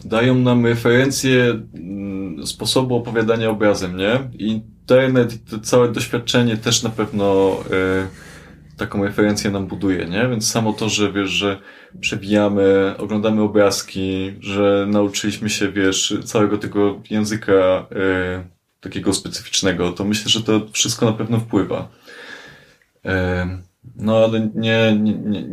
dają 0.04 0.34
nam 0.34 0.66
referencję 0.66 1.62
mm, 1.74 2.46
sposobu 2.46 2.96
opowiadania 2.96 3.50
obrazem, 3.50 3.96
nie? 3.96 4.20
I 4.38 4.46
internet 4.46 5.34
i 5.34 5.38
to 5.38 5.58
całe 5.58 5.92
doświadczenie 5.92 6.56
też 6.56 6.82
na 6.82 6.90
pewno 6.90 7.58
e, 7.70 8.33
taką 8.76 9.04
referencję 9.04 9.50
nam 9.50 9.66
buduje, 9.66 10.06
nie? 10.06 10.28
Więc 10.28 10.50
samo 10.50 10.72
to, 10.72 10.88
że 10.88 11.12
wiesz, 11.12 11.30
że 11.30 11.60
przewijamy, 12.00 12.94
oglądamy 12.98 13.42
obrazki, 13.42 14.34
że 14.40 14.86
nauczyliśmy 14.90 15.50
się, 15.50 15.72
wiesz, 15.72 16.18
całego 16.24 16.58
tego 16.58 17.02
języka 17.10 17.52
e, 17.52 18.44
takiego 18.80 19.12
specyficznego, 19.12 19.92
to 19.92 20.04
myślę, 20.04 20.30
że 20.30 20.42
to 20.42 20.66
wszystko 20.72 21.06
na 21.06 21.12
pewno 21.12 21.40
wpływa. 21.40 21.88
E, 23.04 23.58
no, 23.96 24.24
ale 24.24 24.50
nie, 24.54 24.98
nie, 25.00 25.14
nie, 25.14 25.46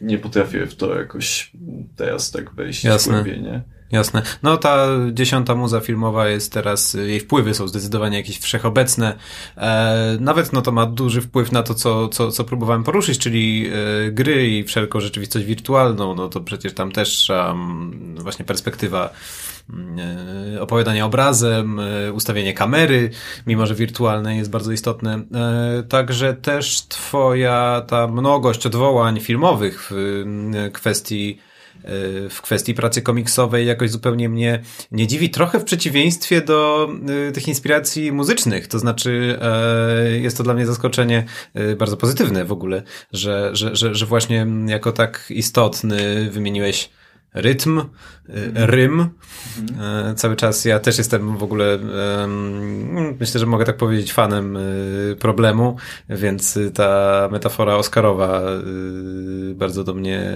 nie 0.00 0.18
potrafię 0.18 0.66
w 0.66 0.76
to 0.76 0.98
jakoś 0.98 1.52
teraz 1.96 2.30
tak 2.30 2.54
wejść 2.54 2.84
Jasne. 2.84 3.12
głębiej, 3.12 3.42
nie? 3.42 3.77
Jasne. 3.92 4.22
No 4.42 4.56
ta 4.56 4.86
dziesiąta 5.12 5.54
muza 5.54 5.80
filmowa 5.80 6.28
jest 6.28 6.52
teraz, 6.52 6.94
jej 6.94 7.20
wpływy 7.20 7.54
są 7.54 7.68
zdecydowanie 7.68 8.16
jakieś 8.16 8.38
wszechobecne. 8.38 9.18
E, 9.56 10.16
nawet 10.20 10.52
no 10.52 10.62
to 10.62 10.72
ma 10.72 10.86
duży 10.86 11.20
wpływ 11.20 11.52
na 11.52 11.62
to, 11.62 11.74
co, 11.74 12.08
co, 12.08 12.30
co 12.30 12.44
próbowałem 12.44 12.84
poruszyć, 12.84 13.18
czyli 13.18 13.70
e, 14.06 14.10
gry 14.10 14.48
i 14.48 14.64
wszelką 14.64 15.00
rzeczywistość 15.00 15.46
wirtualną. 15.46 16.14
No 16.14 16.28
to 16.28 16.40
przecież 16.40 16.74
tam 16.74 16.92
też 16.92 17.30
um, 17.30 18.16
właśnie 18.18 18.44
perspektywa 18.44 19.10
e, 20.54 20.60
opowiadania 20.60 21.06
obrazem, 21.06 21.80
e, 21.80 22.12
ustawienie 22.12 22.54
kamery, 22.54 23.10
mimo 23.46 23.66
że 23.66 23.74
wirtualne 23.74 24.36
jest 24.36 24.50
bardzo 24.50 24.72
istotne. 24.72 25.14
E, 25.34 25.82
także 25.82 26.34
też 26.34 26.82
twoja 26.88 27.82
ta 27.88 28.08
mnogość 28.08 28.66
odwołań 28.66 29.20
filmowych 29.20 29.90
w 29.90 30.24
e, 30.66 30.70
kwestii 30.70 31.47
w 32.30 32.38
kwestii 32.42 32.74
pracy 32.74 33.02
komiksowej 33.02 33.66
jakoś 33.66 33.90
zupełnie 33.90 34.28
mnie 34.28 34.62
nie 34.92 35.06
dziwi. 35.06 35.30
Trochę 35.30 35.60
w 35.60 35.64
przeciwieństwie 35.64 36.40
do 36.40 36.88
y, 37.28 37.32
tych 37.32 37.48
inspiracji 37.48 38.12
muzycznych. 38.12 38.68
To 38.68 38.78
znaczy, 38.78 39.38
e, 39.42 40.10
jest 40.10 40.36
to 40.36 40.42
dla 40.42 40.54
mnie 40.54 40.66
zaskoczenie 40.66 41.24
y, 41.56 41.76
bardzo 41.76 41.96
pozytywne 41.96 42.44
w 42.44 42.52
ogóle, 42.52 42.82
że, 43.12 43.50
że, 43.52 43.76
że, 43.76 43.94
że 43.94 44.06
właśnie 44.06 44.46
jako 44.66 44.92
tak 44.92 45.26
istotny 45.30 46.30
wymieniłeś 46.30 46.90
rytm, 47.34 47.78
y, 47.78 47.84
rym. 48.54 49.08
Mhm. 49.58 50.16
Cały 50.16 50.36
czas 50.36 50.64
ja 50.64 50.78
też 50.78 50.98
jestem 50.98 51.36
w 51.36 51.42
ogóle, 51.42 51.78
myślę, 53.20 53.40
że 53.40 53.46
mogę 53.46 53.64
tak 53.64 53.76
powiedzieć, 53.76 54.12
fanem 54.12 54.56
y, 54.56 55.16
problemu, 55.20 55.76
więc 56.08 56.58
ta 56.74 57.28
metafora 57.32 57.74
Oscarowa 57.74 58.42
y, 59.50 59.54
bardzo 59.54 59.84
do 59.84 59.94
mnie 59.94 60.32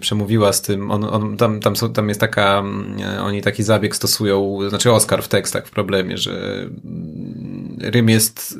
przemówiła 0.00 0.52
z 0.52 0.62
tym. 0.62 0.90
On, 0.90 1.04
on, 1.04 1.36
tam, 1.36 1.60
tam, 1.60 1.76
są, 1.76 1.92
tam 1.92 2.08
jest 2.08 2.20
taka, 2.20 2.62
oni 3.22 3.42
taki 3.42 3.62
zabieg 3.62 3.96
stosują, 3.96 4.58
znaczy 4.68 4.92
Oscar 4.92 5.22
w 5.22 5.28
tekstach 5.28 5.66
w 5.66 5.70
problemie, 5.70 6.18
że 6.18 6.66
rym 7.80 8.08
jest, 8.08 8.58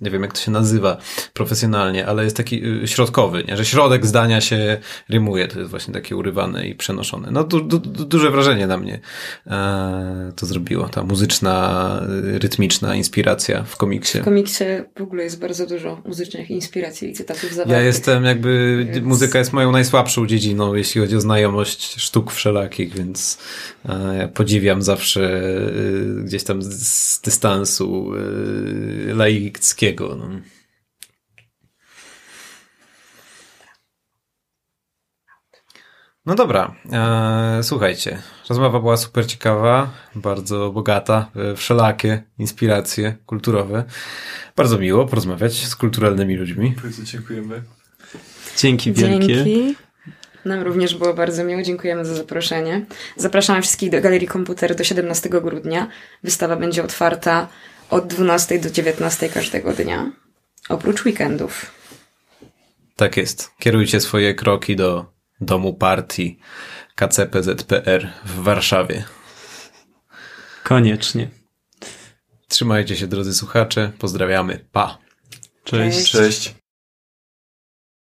nie 0.00 0.10
wiem 0.10 0.22
jak 0.22 0.32
to 0.32 0.40
się 0.40 0.50
nazywa 0.50 0.96
profesjonalnie, 1.34 2.06
ale 2.06 2.24
jest 2.24 2.36
taki 2.36 2.62
środkowy, 2.86 3.44
nie? 3.48 3.56
że 3.56 3.64
środek 3.64 4.06
zdania 4.06 4.40
się 4.40 4.78
rymuje. 5.08 5.48
To 5.48 5.58
jest 5.58 5.70
właśnie 5.70 5.94
takie 5.94 6.16
urywane 6.16 6.68
i 6.68 6.74
przenoszone. 6.74 7.30
No 7.30 7.44
du, 7.44 7.60
du, 7.60 7.78
duże 8.04 8.30
wrażenie 8.30 8.66
na 8.66 8.76
mnie 8.76 9.00
e, 9.46 10.32
to 10.36 10.46
zrobiło. 10.46 10.88
Ta 10.88 11.02
muzyczna, 11.02 12.00
rytmiczna 12.22 12.94
inspiracja 12.94 13.62
w 13.62 13.76
komiksie. 13.76 14.18
W 14.18 14.24
komiksie 14.24 14.64
w 14.98 15.02
ogóle 15.02 15.24
jest 15.24 15.40
bardzo 15.40 15.66
dużo 15.66 16.02
muzycznych 16.04 16.50
inspiracji 16.50 17.10
i 17.10 17.12
cytatów 17.12 17.50
zawartych. 17.50 17.72
Ja 17.72 17.82
jestem 17.82 18.24
jakby, 18.24 18.86
więc... 18.92 19.06
muzyka 19.06 19.38
jest 19.38 19.52
moją 19.52 19.72
najsłabszą 19.72 20.26
dziedziną, 20.26 20.74
jeśli 20.74 21.00
chodzi 21.00 21.16
o 21.16 21.20
znajomość 21.20 22.00
sztuk 22.00 22.32
wszelakich, 22.32 22.94
więc 22.94 23.38
e, 23.88 24.16
ja 24.18 24.28
podziwiam 24.28 24.82
zawsze 24.82 25.42
gdzieś 26.24 26.44
tam 26.44 26.62
z, 26.62 27.20
dystansu 27.20 28.12
laickiego. 29.14 30.16
No. 30.16 30.28
No 36.26 36.34
dobra, 36.34 36.74
eee, 36.92 37.62
słuchajcie, 37.62 38.22
rozmowa 38.48 38.80
była 38.80 38.96
super 38.96 39.26
ciekawa, 39.26 39.90
bardzo 40.14 40.70
bogata, 40.70 41.30
wszelakie 41.56 42.22
inspiracje 42.38 43.16
kulturowe. 43.26 43.84
Bardzo 44.56 44.78
miło 44.78 45.06
porozmawiać 45.06 45.66
z 45.66 45.76
kulturalnymi 45.76 46.36
ludźmi. 46.36 46.74
Bardzo 46.82 47.02
dziękujemy. 47.02 47.62
Dzięki 48.56 48.92
wielkie. 48.92 49.26
Dzięki. 49.26 49.76
Nam 50.44 50.62
również 50.62 50.94
było 50.94 51.14
bardzo 51.14 51.44
miło, 51.44 51.62
dziękujemy 51.62 52.04
za 52.04 52.14
zaproszenie. 52.14 52.84
Zapraszamy 53.16 53.62
wszystkich 53.62 53.90
do 53.90 54.00
Galerii 54.00 54.28
Komputer 54.28 54.76
do 54.76 54.84
17 54.84 55.28
grudnia. 55.28 55.88
Wystawa 56.24 56.56
będzie 56.56 56.84
otwarta 56.84 57.48
od 57.90 58.06
12 58.06 58.58
do 58.58 58.70
19 58.70 59.28
każdego 59.28 59.72
dnia, 59.72 60.12
oprócz 60.68 61.04
weekendów. 61.04 61.72
Tak 62.96 63.16
jest. 63.16 63.50
Kierujcie 63.58 64.00
swoje 64.00 64.34
kroki 64.34 64.76
do 64.76 65.12
domu 65.40 65.74
partii 65.74 66.38
KCPZPR 66.94 68.08
w 68.24 68.42
Warszawie. 68.42 69.04
Koniecznie. 70.64 71.28
Trzymajcie 72.48 72.96
się, 72.96 73.06
drodzy 73.06 73.34
słuchacze. 73.34 73.92
Pozdrawiamy. 73.98 74.64
Pa. 74.72 74.98
Cześć. 75.64 76.12
Cześć. 76.12 76.59